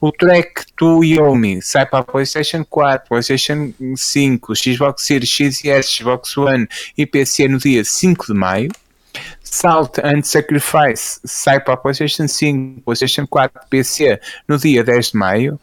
O 0.00 0.10
Track 0.10 0.66
to 0.76 1.04
Yomi 1.04 1.62
sai 1.62 1.86
para 1.86 2.02
PlayStation 2.04 2.64
4, 2.64 3.08
PlayStation 3.08 3.72
5, 3.96 4.54
Xbox 4.56 5.06
Series 5.06 5.30
X 5.30 5.64
e 5.64 5.70
S, 5.70 5.88
Xbox 5.96 6.36
One 6.36 6.66
e 6.98 7.06
PC 7.06 7.48
no 7.48 7.58
dia 7.58 7.84
5 7.84 8.26
de 8.26 8.34
maio. 8.34 8.70
Salt 9.42 9.98
and 10.02 10.22
Sacrifice 10.22 11.20
sai 11.24 11.60
para 11.60 11.74
a 11.74 11.76
PlayStation 11.76 12.26
5, 12.26 12.80
PlayStation 12.82 13.26
4, 13.26 13.60
PC 13.68 14.18
no 14.48 14.56
dia 14.56 14.82
10 14.82 15.10
de 15.10 15.16
maio. 15.16 15.60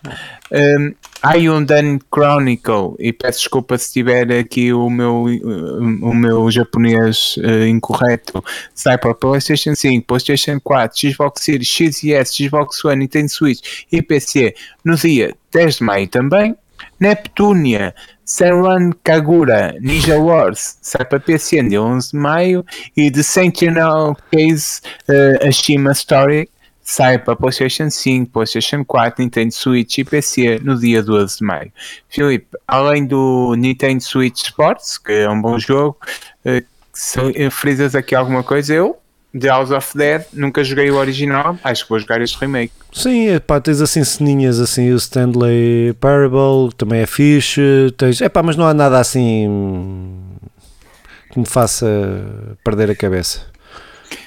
Um, 0.52 0.94
Ayundan 1.22 2.00
Chronicle, 2.14 2.96
e 2.98 3.12
peço 3.12 3.40
desculpa 3.40 3.78
se 3.78 3.92
tiver 3.92 4.32
aqui 4.32 4.72
o 4.72 4.90
meu, 4.90 5.24
o 5.24 6.14
meu 6.14 6.50
japonês 6.50 7.36
uh, 7.38 7.66
incorreto, 7.68 8.44
sai 8.74 8.98
para 8.98 9.14
PlayStation 9.14 9.76
5, 9.76 10.06
PlayStation 10.06 10.60
4, 10.62 11.12
Xbox 11.12 11.44
Series 11.44 11.68
X 11.68 12.04
e 12.04 12.14
S, 12.14 12.34
Xbox 12.34 12.86
One, 12.86 12.98
Nintendo 12.98 13.30
Switch 13.30 13.86
e 13.92 14.02
PC 14.02 14.54
no 14.86 14.96
dia 14.96 15.36
10 15.52 15.78
de 15.78 15.84
maio 15.84 16.08
também. 16.08 16.56
Neptunia 17.00 17.94
Senran 18.26 18.92
Kagura 19.04 19.76
Ninja 19.80 20.20
Wars 20.20 20.78
sai 20.82 21.06
para 21.06 21.20
PC 21.20 21.64
dia 21.64 21.82
11 21.82 22.12
de 22.12 22.18
maio 22.18 22.66
e 22.96 23.10
The 23.10 23.24
Sentinel 23.24 24.16
Case 24.32 24.82
uh, 25.10 25.48
Ashima 25.48 25.92
Story 25.92 26.50
sai 26.90 27.20
para 27.20 27.36
PlayStation 27.36 27.90
5, 27.90 28.32
PlayStation 28.32 28.84
4, 28.84 29.24
Nintendo 29.24 29.54
Switch 29.54 30.00
e 30.00 30.04
PC 30.04 30.60
no 30.64 30.76
dia 30.76 31.04
12 31.04 31.38
de 31.38 31.46
maio. 31.46 31.72
Filipe, 32.10 32.48
além 32.68 33.06
do 33.06 33.54
Nintendo 33.56 34.02
Switch 34.02 34.46
Sports, 34.46 34.98
que 34.98 35.12
é 35.12 35.30
um 35.30 35.40
bom 35.40 35.60
jogo, 35.60 35.96
uh, 36.46 37.52
frisas 37.52 37.94
aqui 37.94 38.16
alguma 38.16 38.44
coisa? 38.44 38.74
Eu 38.74 38.98
The 39.38 39.48
House 39.48 39.70
of 39.72 39.96
Dead, 39.96 40.24
nunca 40.34 40.64
joguei 40.64 40.90
o 40.90 40.96
original, 40.96 41.58
acho 41.64 41.84
que 41.84 41.90
vou 41.90 42.00
jogar 42.00 42.22
este 42.22 42.38
remake. 42.40 42.74
Sim, 42.92 43.28
pá, 43.46 43.62
tens 43.62 43.80
assim 43.80 44.04
ceninhas, 44.04 44.60
assim, 44.60 44.92
o 44.92 44.96
Stanley 44.96 45.94
Parable, 46.00 46.74
também 46.76 47.02
é 47.02 47.06
fixe, 47.06 47.62
tens, 47.96 48.22
epá, 48.22 48.42
mas 48.42 48.56
não 48.56 48.66
há 48.66 48.74
nada 48.74 49.00
assim 49.00 50.18
que 51.32 51.40
me 51.40 51.46
faça 51.46 51.86
perder 52.64 52.90
a 52.90 52.96
cabeça. 52.96 53.42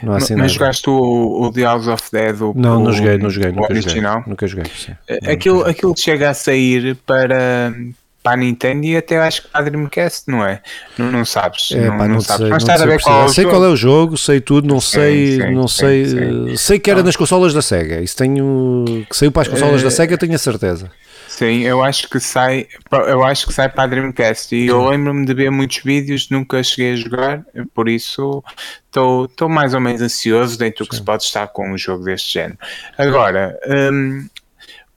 Não 0.00 0.12
há 0.12 0.18
assim 0.18 0.34
mas 0.34 0.42
nada. 0.42 0.48
jogaste 0.48 0.88
o, 0.88 1.42
o 1.42 1.52
The 1.52 1.62
House 1.62 1.88
of 1.88 2.02
Dead? 2.12 2.40
O, 2.40 2.52
não, 2.54 2.80
não 2.84 2.92
joguei, 2.92 3.18
não 3.18 3.28
joguei, 3.28 3.50
nunca 3.50 3.72
original? 3.72 4.14
joguei. 4.18 4.30
Nunca 4.30 4.46
joguei, 4.46 4.70
sim. 4.76 4.92
Aquilo, 5.28 5.64
aquilo 5.64 5.94
chega 5.96 6.30
a 6.30 6.34
sair 6.34 6.96
para 7.04 7.74
para 8.22 8.32
a 8.32 8.36
Nintendo 8.36 8.86
e 8.86 8.96
até 8.96 9.18
acho 9.18 9.42
que 9.42 9.48
para 9.48 9.60
a 9.60 9.64
Dreamcast, 9.64 10.30
não 10.30 10.44
é? 10.44 10.62
Não, 10.96 11.10
não 11.10 11.24
sabes. 11.24 11.72
É, 11.72 11.86
não, 11.86 11.98
pá, 11.98 12.06
não, 12.06 12.14
não 12.14 12.20
sabes. 12.20 12.42
Sei, 12.42 12.50
Mas 12.50 12.62
está 12.62 12.74
a 12.74 12.86
ver 12.86 13.00
qual 13.00 13.22
é 13.22 13.24
o 13.24 13.28
Sei 13.28 13.44
jogo. 13.44 13.56
qual 13.56 13.64
é 13.64 13.68
o 13.68 13.76
jogo, 13.76 14.16
sei 14.16 14.40
tudo, 14.40 14.68
não 14.68 14.80
sim, 14.80 14.90
sei, 14.90 15.40
sim, 15.40 15.50
não 15.52 15.68
sim, 15.68 15.76
sei. 15.76 16.56
Sei 16.56 16.78
que 16.78 16.90
era 16.90 17.02
nas 17.02 17.16
consolas 17.16 17.52
da 17.52 17.60
Sega. 17.60 18.00
Isso 18.00 18.16
tenho 18.16 19.04
que 19.10 19.16
saiu 19.16 19.32
para 19.32 19.42
as 19.42 19.48
consolas 19.48 19.80
uh, 19.80 19.84
da 19.84 19.90
Sega, 19.90 20.16
tenho 20.16 20.34
a 20.34 20.38
certeza. 20.38 20.90
Sim, 21.28 21.62
eu 21.62 21.82
acho 21.82 22.08
que 22.10 22.20
sai, 22.20 22.68
eu 23.08 23.24
acho 23.24 23.46
que 23.46 23.54
sai 23.54 23.68
para 23.68 23.84
a 23.84 23.86
Dreamcast 23.86 24.54
e 24.54 24.66
eu 24.66 24.86
lembro-me 24.86 25.24
de 25.24 25.32
ver 25.32 25.50
muitos 25.50 25.78
vídeos, 25.78 26.28
nunca 26.28 26.62
cheguei 26.62 26.92
a 26.92 26.96
jogar, 26.96 27.42
por 27.74 27.88
isso 27.88 28.44
estou 28.86 29.48
mais 29.48 29.72
ou 29.72 29.80
menos 29.80 30.02
ansioso 30.02 30.58
dentro 30.58 30.84
do 30.84 30.90
que 30.90 30.94
se 30.94 31.02
pode 31.02 31.22
estar 31.22 31.48
com 31.48 31.72
um 31.72 31.78
jogo 31.78 32.04
deste 32.04 32.34
género. 32.34 32.58
Agora, 32.98 33.58
um, 33.66 34.28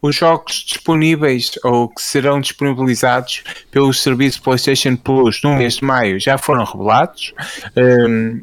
os 0.01 0.15
jogos 0.15 0.63
disponíveis 0.67 1.51
ou 1.63 1.89
que 1.89 2.01
serão 2.01 2.39
disponibilizados 2.39 3.43
pelo 3.71 3.93
serviço 3.93 4.41
PlayStation 4.41 4.95
Plus 4.95 5.41
no 5.43 5.55
mês 5.55 5.75
de 5.75 5.83
maio 5.83 6.19
já 6.19 6.37
foram 6.37 6.63
revelados 6.63 7.33
um, 7.75 8.41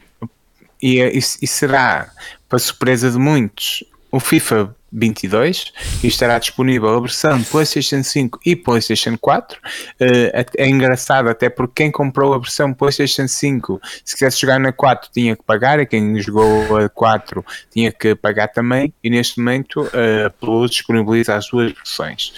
e, 0.83 1.01
e, 1.01 1.19
e 1.19 1.47
será, 1.47 2.11
para 2.49 2.59
surpresa 2.59 3.11
de 3.11 3.17
muitos, 3.17 3.85
o 4.11 4.19
FIFA 4.19 4.75
22 4.93 5.73
e 6.03 6.07
estará 6.07 6.39
disponível 6.39 6.91
a 6.91 7.01
versão 7.01 7.43
PlayStation 7.45 8.03
5 8.03 8.41
e 8.45 8.55
PlayStation 8.55 9.17
4. 9.19 9.59
Eh, 9.99 10.47
é 10.59 10.69
engraçado 10.69 11.29
até 11.29 11.49
porque 11.49 11.83
quem 11.83 11.91
comprou 11.91 12.35
a 12.35 12.39
versão 12.39 12.75
PlayStation 12.75 13.27
5, 13.27 13.81
se 14.05 14.15
quisesse 14.15 14.41
jogar 14.41 14.61
na 14.61 14.73
4, 14.73 15.11
tinha 15.13 15.37
que 15.37 15.43
pagar, 15.43 15.81
e 15.81 15.87
quem 15.87 16.21
jogou 16.21 16.77
a 16.77 16.89
4 16.89 17.45
tinha 17.71 17.91
que 17.91 18.15
pagar 18.15 18.49
também. 18.49 18.93
E 19.03 19.09
neste 19.09 19.39
momento 19.39 19.89
a 19.93 20.31
Plus 20.31 20.71
disponibiliza 20.71 21.35
as 21.35 21.49
duas 21.49 21.73
versões. 21.73 22.33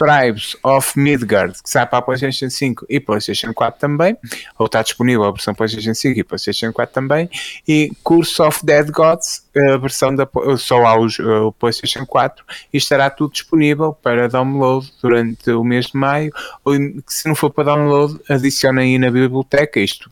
Tribes 0.00 0.56
of 0.64 0.98
Midgard, 0.98 1.62
que 1.62 1.68
sai 1.68 1.86
para 1.86 1.98
a 1.98 2.02
PlayStation 2.02 2.48
5 2.48 2.86
e 2.88 2.98
PlayStation 2.98 3.52
4 3.52 3.78
também, 3.78 4.16
ou 4.58 4.64
está 4.64 4.82
disponível 4.82 5.24
a 5.24 5.30
versão 5.30 5.54
PlayStation 5.54 5.92
5 5.92 6.18
e 6.18 6.24
PlayStation 6.24 6.72
4 6.72 6.94
também, 6.94 7.28
e 7.68 7.92
Curse 8.02 8.40
of 8.40 8.64
Dead 8.64 8.90
Gods, 8.90 9.44
a 9.54 9.76
versão 9.76 10.14
da, 10.14 10.26
só 10.56 10.86
ao 10.86 11.52
PlayStation 11.52 12.06
4, 12.06 12.42
e 12.72 12.78
estará 12.78 13.10
tudo 13.10 13.32
disponível 13.32 13.92
para 13.92 14.26
download 14.26 14.90
durante 15.02 15.50
o 15.50 15.62
mês 15.62 15.88
de 15.88 15.98
maio, 15.98 16.32
ou 16.64 16.72
se 17.06 17.28
não 17.28 17.34
for 17.34 17.50
para 17.50 17.64
download, 17.64 18.18
adiciona 18.26 18.80
aí 18.80 18.98
na 18.98 19.10
biblioteca 19.10 19.78
isto 19.80 20.10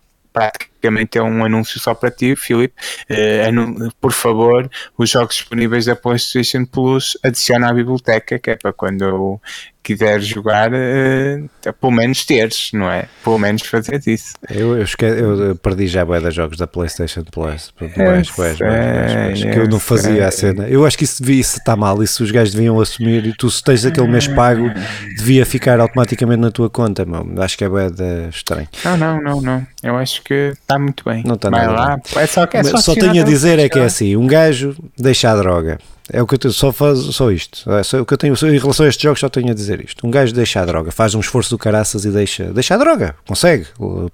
praticamente 0.78 1.18
é 1.18 1.22
um 1.22 1.44
anúncio 1.44 1.78
só 1.80 1.94
para 1.94 2.10
ti, 2.10 2.34
Filipe. 2.36 2.74
Uh, 3.10 3.92
por 4.00 4.12
favor, 4.12 4.70
os 4.96 5.10
jogos 5.10 5.36
disponíveis 5.36 5.86
da 5.86 5.96
PlayStation 5.96 6.64
Plus 6.64 7.18
adiciona 7.22 7.68
à 7.68 7.72
biblioteca, 7.72 8.38
que 8.38 8.50
é 8.50 8.56
para 8.56 8.72
quando 8.72 9.04
eu 9.04 9.40
quiser 9.88 10.20
jogar, 10.20 10.70
uh, 10.70 11.72
pelo 11.80 11.92
menos 11.92 12.26
teres, 12.26 12.70
não 12.74 12.90
é? 12.90 13.06
Pelo 13.24 13.38
menos 13.38 13.62
fazer 13.62 14.02
isso. 14.06 14.34
Eu, 14.50 14.76
eu, 14.76 14.82
esque... 14.82 15.04
eu 15.04 15.56
perdi 15.56 15.86
já 15.86 16.04
bué 16.04 16.20
de 16.20 16.30
jogos 16.30 16.58
da 16.58 16.66
PlayStation 16.66 17.24
Plus. 17.24 17.72
Mais, 17.96 18.30
mais, 18.36 18.58
mais, 18.60 19.42
que 19.42 19.58
eu 19.58 19.66
não 19.66 19.80
fazia 19.80 20.26
a 20.26 20.30
cena. 20.30 20.68
Eu 20.68 20.84
acho 20.84 20.98
que 20.98 21.04
isso 21.04 21.22
devia 21.22 21.40
estar 21.40 21.74
mal. 21.74 22.02
Isso 22.02 22.22
os 22.22 22.30
gajos 22.30 22.52
deviam 22.52 22.78
assumir. 22.78 23.24
E 23.26 23.32
tu, 23.34 23.50
se 23.50 23.62
tens 23.62 23.86
aquele 23.86 24.08
mês 24.08 24.28
pago, 24.28 24.70
devia 25.16 25.46
ficar 25.46 25.80
automaticamente 25.80 26.40
na 26.40 26.50
tua 26.50 26.68
conta. 26.68 27.06
Meu. 27.06 27.26
Acho 27.42 27.56
que 27.56 27.64
é 27.64 27.68
bué 27.68 27.88
de 27.88 28.28
estranho. 28.28 28.68
Não, 28.84 28.96
não, 28.96 29.22
não, 29.22 29.40
não. 29.40 29.66
Eu 29.82 29.96
acho 29.96 30.22
que 30.22 30.52
está 30.68 30.78
muito 30.78 31.02
bem. 31.04 31.22
Não 31.24 31.34
está 31.34 31.48
Vai 31.48 31.66
nada 31.66 31.72
lá. 31.72 32.00
É 32.16 32.26
só, 32.26 32.46
é 32.52 32.62
só, 32.62 32.76
só 32.76 32.94
tenho 32.94 33.22
a 33.22 33.24
dizer 33.24 33.58
é 33.58 33.68
que 33.68 33.78
é 33.78 33.84
assim: 33.84 34.16
um 34.16 34.26
gajo 34.26 34.76
deixa 34.96 35.30
a 35.30 35.36
droga 35.36 35.78
é 36.10 36.22
o 36.22 36.26
que 36.26 36.34
eu 36.34 36.38
tenho, 36.38 36.54
só, 36.54 36.72
faz, 36.72 36.98
só 36.98 37.30
isto. 37.30 37.70
É 37.70 37.82
só, 37.82 38.00
o 38.00 38.06
que 38.06 38.14
eu 38.14 38.18
tenho 38.18 38.34
em 38.34 38.58
relação 38.58 38.86
a 38.86 38.88
estes 38.88 39.02
jogos, 39.02 39.20
só 39.20 39.28
tenho 39.28 39.50
a 39.50 39.54
dizer 39.54 39.84
isto. 39.84 40.06
Um 40.06 40.10
gajo 40.10 40.34
deixa 40.34 40.60
a 40.60 40.64
droga, 40.64 40.90
faz 40.90 41.14
um 41.14 41.20
esforço 41.20 41.50
do 41.50 41.58
caraças 41.58 42.04
e 42.04 42.10
deixa, 42.10 42.44
deixa 42.44 42.74
a 42.74 42.78
droga, 42.78 43.14
consegue. 43.26 43.66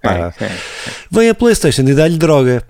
Pá. 0.03 0.33
É, 0.41 0.45
é, 0.45 0.47
é. 0.47 0.59
Vem 1.11 1.29
a 1.29 1.35
PlayStation 1.35 1.83
e 1.83 1.95
dá-lhe 1.95 2.19
droga. 2.19 2.63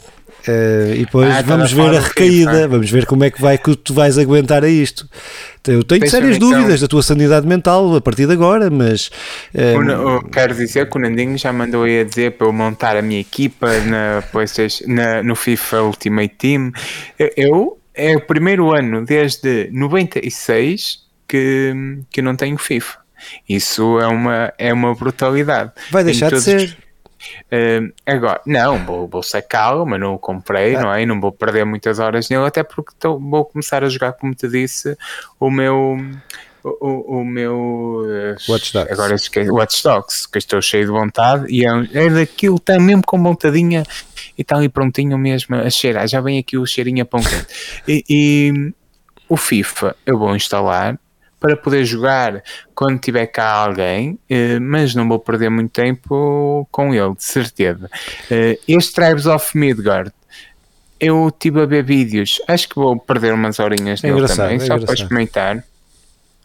Uh, 0.47 0.95
e 0.95 0.99
depois 1.07 1.35
ah, 1.35 1.43
vamos 1.43 1.73
ver 1.73 1.97
a 1.97 2.01
recaída, 2.01 2.69
vamos 2.69 2.91
ver 2.91 3.07
como 3.07 3.25
é 3.25 3.31
que 3.31 3.41
vai 3.41 3.57
que 3.57 3.75
tu 3.77 3.95
vais 3.95 4.19
aguentar 4.19 4.63
a 4.63 4.69
isto. 4.69 5.09
Eu 5.67 5.83
tenho 5.83 6.07
sérias 6.09 6.37
então, 6.37 6.51
dúvidas 6.51 6.83
da 6.83 6.87
tua 6.87 7.03
sanidade 7.03 7.47
mental 7.47 7.97
a 7.97 8.01
partir 8.01 8.27
de 8.27 8.35
agora, 8.35 8.69
mas. 8.69 9.11
Um... 9.55 10.21
quero 10.29 10.55
dizer 10.55 10.91
que 10.91 10.99
o 10.99 11.01
Nandinho 11.01 11.39
já 11.39 11.53
mandou 11.53 11.85
aí 11.85 12.01
a 12.01 12.05
dizer 12.05 12.33
para 12.33 12.47
eu 12.47 12.53
montar 12.53 12.97
a 12.97 13.03
minha 13.03 13.21
equipa 13.21 13.69
na 13.81 14.23
na, 14.87 15.23
no 15.23 15.35
FIFA 15.35 15.83
Ultimate 15.83 16.35
Team. 16.37 16.73
Eu 17.37 17.79
é 17.95 18.17
o 18.17 18.21
primeiro 18.21 18.75
ano 18.77 19.05
desde 19.05 19.71
96 19.73 20.99
que, 21.29 21.73
que 22.11 22.21
não 22.21 22.35
tenho 22.37 22.59
FIFA. 22.59 22.99
Isso 23.49 23.99
é 24.01 24.07
uma, 24.07 24.53
é 24.59 24.73
uma 24.73 24.95
brutalidade. 24.95 25.73
Vai 25.91 26.05
deixar 26.05 26.31
de 26.31 26.41
ser. 26.41 26.77
Uh, 27.53 27.93
agora, 28.07 28.41
não, 28.47 28.85
vou, 28.85 29.09
vou 29.09 29.23
sacá-lo, 29.23 29.87
mas 29.87 30.01
não 30.01 30.15
o 30.15 30.19
comprei, 30.19 30.75
ah. 30.77 30.83
não 30.83 30.93
é? 30.93 31.03
E 31.03 31.07
não 31.07 31.21
vou 31.21 31.33
perder 31.33 31.65
muitas 31.65 31.99
horas 31.99 32.29
nele, 32.29 32.47
até 32.47 32.63
porque 32.63 32.93
tô, 32.99 33.19
vou 33.19 33.45
começar 33.45 33.85
a 33.85 33.89
jogar, 33.89 34.13
como 34.13 34.35
te 34.35 34.49
disse, 34.49 34.97
o 35.39 35.51
meu. 35.51 35.97
O, 36.81 37.19
o 37.19 37.25
meu 37.27 38.07
Watch 38.49 38.73
Dogs. 38.73 38.91
agora 38.91 39.15
esqueci, 39.15 39.51
Watch 39.51 39.83
Dogs, 39.83 40.27
que 40.27 40.39
estou 40.39 40.63
cheio 40.63 40.87
de 40.87 40.91
vontade 40.91 41.45
e 41.51 41.63
é, 41.63 41.69
é 41.93 42.09
daquilo, 42.09 42.57
está 42.57 42.81
mesmo 42.81 43.03
com 43.05 43.23
vontadinha 43.23 43.83
e 44.39 44.41
está 44.41 44.57
ali 44.57 44.71
prontinho 44.71 45.19
mesmo 45.19 45.57
a 45.57 45.69
cheirar. 45.69 46.09
Já 46.09 46.23
vem 46.23 46.39
aqui 46.39 46.57
o 46.57 46.65
cheirinho 46.65 47.03
a 47.03 47.05
pão 47.05 47.21
quente. 47.21 47.83
E, 47.87 48.03
e 48.09 48.75
o 49.29 49.37
FIFA 49.37 49.95
eu 50.07 50.19
vou 50.19 50.35
instalar 50.35 50.99
para 51.45 51.59
poder 51.59 51.85
jogar 51.85 52.43
quando 52.75 52.99
tiver 52.99 53.27
cá 53.27 53.53
alguém, 53.53 54.13
uh, 54.31 54.59
mas 54.63 54.95
não 54.95 55.07
vou 55.07 55.19
perder 55.19 55.51
muito 55.51 55.73
tempo 55.73 56.67
com 56.73 56.95
ele, 56.95 57.15
de 57.15 57.23
certeza. 57.23 57.85
Uh, 58.31 58.59
este 58.67 58.95
Tribes 58.95 59.27
of 59.27 59.55
Midgard, 59.55 60.11
eu 60.99 61.31
tive 61.39 61.61
a 61.61 61.67
ver 61.67 61.85
vídeos, 61.85 62.41
acho 62.49 62.67
que 62.67 62.77
vou 62.77 62.99
perder 62.99 63.35
umas 63.35 63.59
horinhas 63.59 64.03
é 64.03 64.11
nele 64.11 64.27
também, 64.27 64.57
é 64.57 64.59
só 64.61 64.79
para 64.79 64.95
experimentar. 64.95 65.63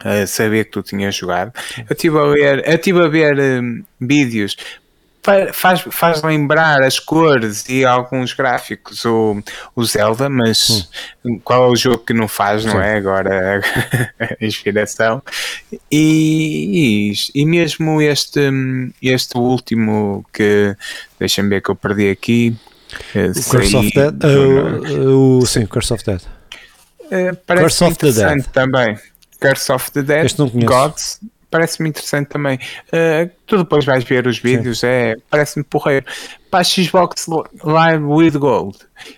Uh, 0.03 0.27
saber 0.27 0.65
que 0.65 0.71
tu 0.71 0.81
tinhas 0.81 1.15
jogado. 1.15 1.53
Eu 1.77 1.93
estive 1.93 2.17
a 2.17 2.25
ver, 2.25 2.67
eu 2.67 2.75
estive 2.75 3.01
a 3.01 3.07
ver 3.07 3.39
um, 3.39 3.83
vídeos 3.99 4.57
faz, 5.53 5.81
faz 5.91 6.23
lembrar 6.23 6.81
as 6.81 6.99
cores 6.99 7.67
e 7.67 7.85
alguns 7.85 8.33
gráficos 8.33 9.05
o, 9.05 9.41
o 9.75 9.85
Zelda, 9.85 10.29
mas 10.29 10.89
hum. 11.23 11.39
qual 11.43 11.65
é 11.65 11.67
o 11.67 11.75
jogo 11.75 11.99
que 11.99 12.13
não 12.13 12.27
faz, 12.27 12.65
não 12.65 12.73
Sim. 12.73 12.79
é? 12.79 12.95
Agora 12.95 13.61
a 14.19 14.45
inspiração. 14.45 15.21
E, 15.91 17.11
e, 17.11 17.41
e, 17.41 17.45
mesmo 17.45 18.01
este, 18.01 18.39
este 19.01 19.37
último 19.37 20.25
que 20.33 20.75
deixa-me 21.19 21.49
ver 21.49 21.61
que 21.61 21.69
eu 21.69 21.75
perdi 21.75 22.09
aqui. 22.09 22.55
Eh, 23.13 23.27
o 23.27 23.43
Curse 23.49 23.75
of 23.75 23.91
Dead? 23.91 24.23
Uh, 24.23 25.39
o, 25.39 25.45
sim, 25.45 25.65
Curse 25.65 25.93
of 25.93 26.03
Dead. 26.03 26.21
Uh, 27.03 27.35
parece 27.45 27.63
Curse 27.63 27.83
of 27.83 27.95
the 27.97 28.11
Dead 28.11 28.45
também. 28.51 28.97
Curse 29.39 29.71
of 29.71 29.91
the 29.91 30.01
Dead, 30.01 30.25
este 30.25 30.39
não 30.39 30.49
conheço. 30.49 30.67
Gods 30.67 31.19
parece-me 31.49 31.89
interessante 31.89 32.27
também. 32.27 32.59
Uh, 32.87 33.29
tu 33.45 33.57
depois 33.57 33.85
vais 33.85 34.03
ver 34.03 34.27
os 34.27 34.39
vídeos, 34.39 34.83
é, 34.83 35.15
parece-me 35.29 35.63
porreiro. 35.63 36.05
Para 36.49 36.63
Xbox 36.63 37.27
Live 37.63 38.03
with 38.03 38.37
Gold. 38.37 38.77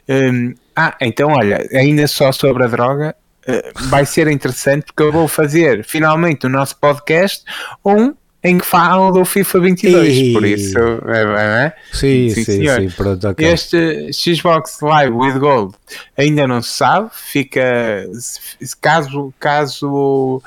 Um, 0.09 0.53
ah, 0.75 0.95
então 1.01 1.29
olha, 1.29 1.67
ainda 1.73 2.07
só 2.07 2.31
sobre 2.31 2.63
a 2.63 2.67
droga, 2.67 3.15
uh, 3.47 3.89
vai 3.89 4.05
ser 4.05 4.27
interessante 4.27 4.85
porque 4.85 5.03
eu 5.03 5.11
vou 5.11 5.27
fazer 5.27 5.83
finalmente 5.83 6.45
o 6.45 6.49
nosso 6.49 6.77
podcast 6.77 7.43
um 7.85 8.13
em 8.43 8.57
que 8.57 8.65
falo 8.65 9.11
do 9.11 9.23
FIFA 9.23 9.59
22, 9.59 10.17
e... 10.17 10.33
por 10.33 10.43
isso, 10.43 10.77
é, 10.79 11.65
é? 11.65 11.73
Sim, 11.93 12.29
sim, 12.31 12.43
sim, 12.43 12.67
sim, 12.67 12.89
pronto, 12.97 13.29
okay. 13.29 13.47
Este 13.47 14.11
Xbox 14.11 14.79
Live 14.81 15.13
with 15.13 15.37
Gold 15.37 15.75
ainda 16.17 16.47
não 16.47 16.61
se 16.61 16.69
sabe, 16.69 17.11
fica 17.13 18.03
caso, 18.81 19.31
caso 19.39 20.41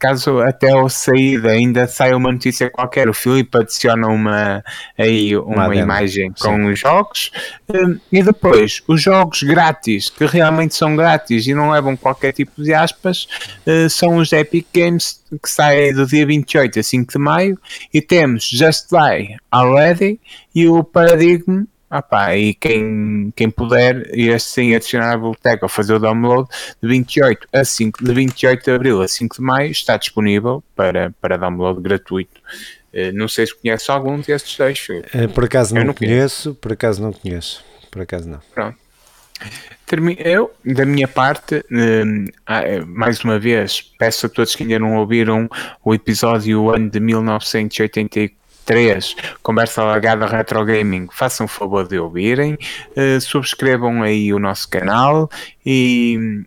caso 0.00 0.40
até 0.40 0.70
ao 0.70 0.88
saída 0.88 1.50
ainda 1.50 1.86
saia 1.86 2.16
uma 2.16 2.32
notícia 2.32 2.70
qualquer, 2.70 3.08
o 3.08 3.14
Filipe 3.14 3.58
adiciona 3.58 4.08
uma, 4.08 4.64
aí 4.98 5.36
uma, 5.36 5.66
uma 5.66 5.76
imagem 5.76 6.32
com 6.32 6.56
Sim. 6.56 6.70
os 6.70 6.78
jogos. 6.78 7.30
Hum, 7.68 7.98
e 8.10 8.22
depois 8.22 8.82
os 8.88 9.00
jogos 9.00 9.42
grátis, 9.42 10.08
que 10.08 10.24
realmente 10.24 10.74
são 10.74 10.96
grátis 10.96 11.46
e 11.46 11.54
não 11.54 11.70
levam 11.70 11.96
qualquer 11.96 12.32
tipo 12.32 12.62
de 12.62 12.72
aspas, 12.72 13.28
hum, 13.66 13.88
são 13.88 14.16
os 14.16 14.32
Epic 14.32 14.66
Games 14.74 15.22
que 15.30 15.48
saem 15.48 15.94
do 15.94 16.06
dia 16.06 16.26
28 16.26 16.80
a 16.80 16.82
5 16.82 17.12
de 17.12 17.18
maio. 17.18 17.58
E 17.92 18.00
temos 18.00 18.48
Just 18.48 18.86
Die 18.90 19.36
Already 19.52 20.18
e 20.54 20.66
o 20.66 20.82
Paradigm 20.82 21.64
ah 21.90 22.00
pá, 22.00 22.36
e 22.36 22.54
quem, 22.54 23.32
quem 23.34 23.50
puder 23.50 24.16
e 24.16 24.32
assim 24.32 24.74
adicionar 24.76 25.12
a 25.12 25.16
biblioteca 25.16 25.64
ou 25.64 25.68
fazer 25.68 25.94
o 25.94 25.98
download 25.98 26.48
de 26.80 26.88
28 26.88 27.48
a 27.52 27.64
5 27.64 28.04
de 28.04 28.14
28 28.14 28.64
de 28.64 28.70
abril 28.70 29.02
a 29.02 29.08
5 29.08 29.36
de 29.36 29.42
maio 29.42 29.70
está 29.72 29.96
disponível 29.96 30.62
para, 30.76 31.12
para 31.20 31.36
download 31.36 31.80
gratuito. 31.80 32.40
Uh, 32.94 33.12
não 33.12 33.26
sei 33.26 33.46
se 33.46 33.54
conhece 33.56 33.90
algum 33.90 34.20
destes 34.20 34.56
dois. 34.56 34.86
Uh, 34.88 35.28
por 35.34 35.44
acaso 35.44 35.74
não, 35.74 35.82
não 35.82 35.94
conheço, 35.94 36.54
por 36.54 36.72
acaso 36.72 37.02
não 37.02 37.12
conheço. 37.12 37.64
Por 37.90 38.02
acaso 38.02 38.28
não. 38.28 38.40
Pronto. 38.54 38.78
Eu, 40.18 40.52
da 40.64 40.86
minha 40.86 41.08
parte, 41.08 41.56
uh, 41.56 42.86
mais 42.86 43.24
uma 43.24 43.40
vez, 43.40 43.82
peço 43.98 44.26
a 44.26 44.28
todos 44.28 44.54
que 44.54 44.62
ainda 44.62 44.78
não 44.78 44.96
ouviram 44.96 45.48
o 45.84 45.92
episódio 45.92 46.70
ano 46.70 46.88
de 46.88 47.00
1984 47.00 48.39
3, 48.70 49.16
Conversa 49.42 49.82
Largada 49.82 50.26
Retro 50.26 50.64
Gaming, 50.64 51.08
façam 51.10 51.46
o 51.46 51.48
favor 51.48 51.88
de 51.88 51.98
ouvirem, 51.98 52.54
uh, 52.54 53.20
subscrevam 53.20 54.00
aí 54.00 54.32
o 54.32 54.38
nosso 54.38 54.68
canal 54.68 55.28
e, 55.66 56.44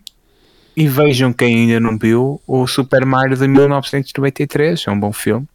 e 0.74 0.88
vejam 0.88 1.34
quem 1.34 1.54
ainda 1.54 1.78
não 1.78 1.98
viu 1.98 2.40
o 2.46 2.66
Super 2.66 3.04
Mario 3.04 3.36
de 3.36 3.46
1993, 3.46 4.86
é 4.86 4.90
um 4.90 4.98
bom 4.98 5.12
filme. 5.12 5.46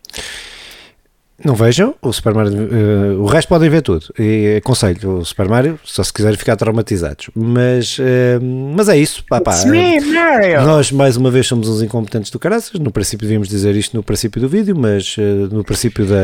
Não 1.43 1.55
vejam 1.55 1.95
o 2.01 2.11
Super 2.11 2.33
Mario, 2.33 2.53
uh, 2.53 3.21
o 3.21 3.25
resto 3.25 3.47
podem 3.47 3.69
ver 3.69 3.81
tudo. 3.81 4.05
E 4.19 4.57
aconselho 4.57 5.19
o 5.19 5.25
Super 5.25 5.47
Mario, 5.47 5.79
só 5.85 6.03
se 6.03 6.11
quiserem 6.11 6.37
ficar 6.37 6.57
traumatizados. 6.57 7.29
Mas, 7.33 7.97
uh, 7.97 8.41
mas 8.75 8.89
é 8.89 8.97
isso, 8.97 9.23
pá, 9.29 9.39
pá. 9.39 9.55
Uh, 9.55 10.65
nós, 10.65 10.91
mais 10.91 11.15
uma 11.15 11.31
vez, 11.31 11.47
somos 11.47 11.69
uns 11.69 11.81
incompetentes 11.81 12.29
do 12.29 12.39
caraças. 12.39 12.77
No 12.79 12.91
princípio, 12.91 13.25
devíamos 13.25 13.47
dizer 13.47 13.73
isto 13.75 13.95
no 13.95 14.03
princípio 14.03 14.41
do 14.41 14.49
vídeo, 14.49 14.75
mas 14.77 15.15
no 15.51 15.63
princípio 15.63 16.05
da, 16.05 16.15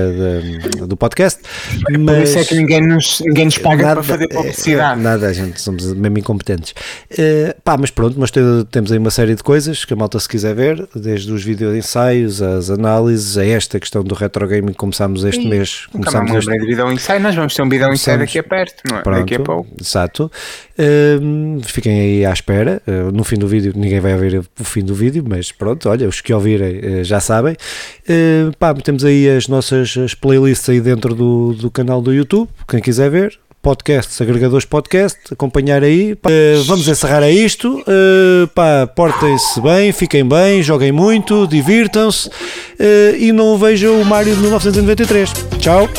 da, 0.80 0.86
do 0.86 0.98
podcast. 0.98 1.42
Mas, 1.98 2.16
Por 2.16 2.24
isso 2.24 2.40
é 2.40 2.44
que 2.44 2.56
ninguém 2.56 2.86
nos, 2.86 3.22
ninguém 3.22 3.46
nos 3.46 3.58
paga 3.58 3.84
nada, 3.84 3.96
para 3.96 4.04
fazer 4.04 4.28
publicidade. 4.28 5.02
Nada, 5.02 5.34
gente 5.34 5.62
somos 5.62 5.94
mesmo 5.94 6.18
incompetentes. 6.18 6.74
pá, 7.64 7.78
mas 7.78 7.90
pronto, 7.90 8.20
mas 8.20 8.32
temos 8.70 8.92
aí 8.92 8.98
uma 8.98 9.12
série 9.12 9.36
de 9.36 9.44
coisas 9.44 9.86
que 9.86 9.94
a 9.94 9.96
malta, 9.96 10.20
se 10.20 10.28
quiser 10.28 10.54
ver, 10.54 10.88
desde 10.94 11.32
os 11.32 11.44
vídeos 11.44 11.74
ensaios, 11.74 12.42
as 12.42 12.70
análises, 12.70 13.38
a 13.38 13.46
esta 13.46 13.80
questão 13.80 14.04
do 14.04 14.14
retro 14.14 14.46
gaming, 14.48 14.74
começar 14.74 15.05
começámos 15.06 15.24
este 15.24 15.44
Sim, 15.44 15.50
mês. 15.50 15.88
Começámos 15.92 16.32
este... 16.36 16.52
de 16.52 16.66
Bidão 16.66 16.92
Insight, 16.92 17.20
nós 17.20 17.36
vamos 17.36 17.54
ter 17.54 17.62
um 17.62 17.70
Bidão 17.70 17.94
Insight 17.94 18.18
daqui 18.18 18.40
a 18.40 18.44
perto, 18.44 18.84
não 18.90 18.98
é? 18.98 19.02
Pronto, 19.02 19.20
daqui 19.20 19.36
a 19.36 19.40
pouco. 19.40 19.70
Exato. 19.80 20.32
Uh, 20.78 21.62
fiquem 21.64 22.00
aí 22.00 22.26
à 22.26 22.34
espera. 22.34 22.82
Uh, 22.88 23.12
no 23.12 23.24
fim 23.24 23.38
do 23.38 23.48
vídeo, 23.48 23.74
ninguém 23.76 24.00
vai 24.00 24.14
ouvir 24.14 24.44
o 24.60 24.64
fim 24.64 24.84
do 24.84 24.96
vídeo, 24.96 25.24
mas 25.28 25.52
pronto, 25.52 25.88
olha, 25.90 26.08
os 26.08 26.22
que 26.22 26.34
ouvirem 26.34 26.80
uh, 26.80 27.04
já 27.04 27.20
sabem. 27.20 27.56
pá, 28.60 28.74
temos 28.74 29.06
aí 29.06 29.30
as 29.30 29.48
nossas 29.48 29.96
as 29.98 30.14
playlists 30.14 30.68
aí 30.70 30.82
dentro 30.82 31.14
do, 31.14 31.54
do 31.54 31.72
canal 31.72 32.02
do 32.02 32.14
YouTube, 32.14 32.50
quem 32.68 32.82
quiser 32.82 33.10
ver 33.10 33.40
podcasts, 33.66 34.22
agregadores 34.22 34.64
podcast, 34.64 35.18
acompanhar 35.32 35.84
aí. 35.84 36.14
Uh, 36.14 36.64
vamos 36.66 36.88
encerrar 36.88 37.24
a 37.24 37.32
isto. 37.32 37.80
Uh, 37.80 38.46
pá, 38.54 38.86
portem-se 38.86 39.60
bem, 39.60 39.92
fiquem 39.92 40.24
bem, 40.24 40.62
joguem 40.62 40.92
muito, 40.92 41.48
divirtam-se 41.48 42.30
uh, 42.30 43.16
e 43.18 43.32
não 43.32 43.58
vejam 43.58 44.00
o 44.00 44.06
Mario 44.06 44.36
de 44.36 44.42
1993. 44.42 45.34
Tchau. 45.60 45.90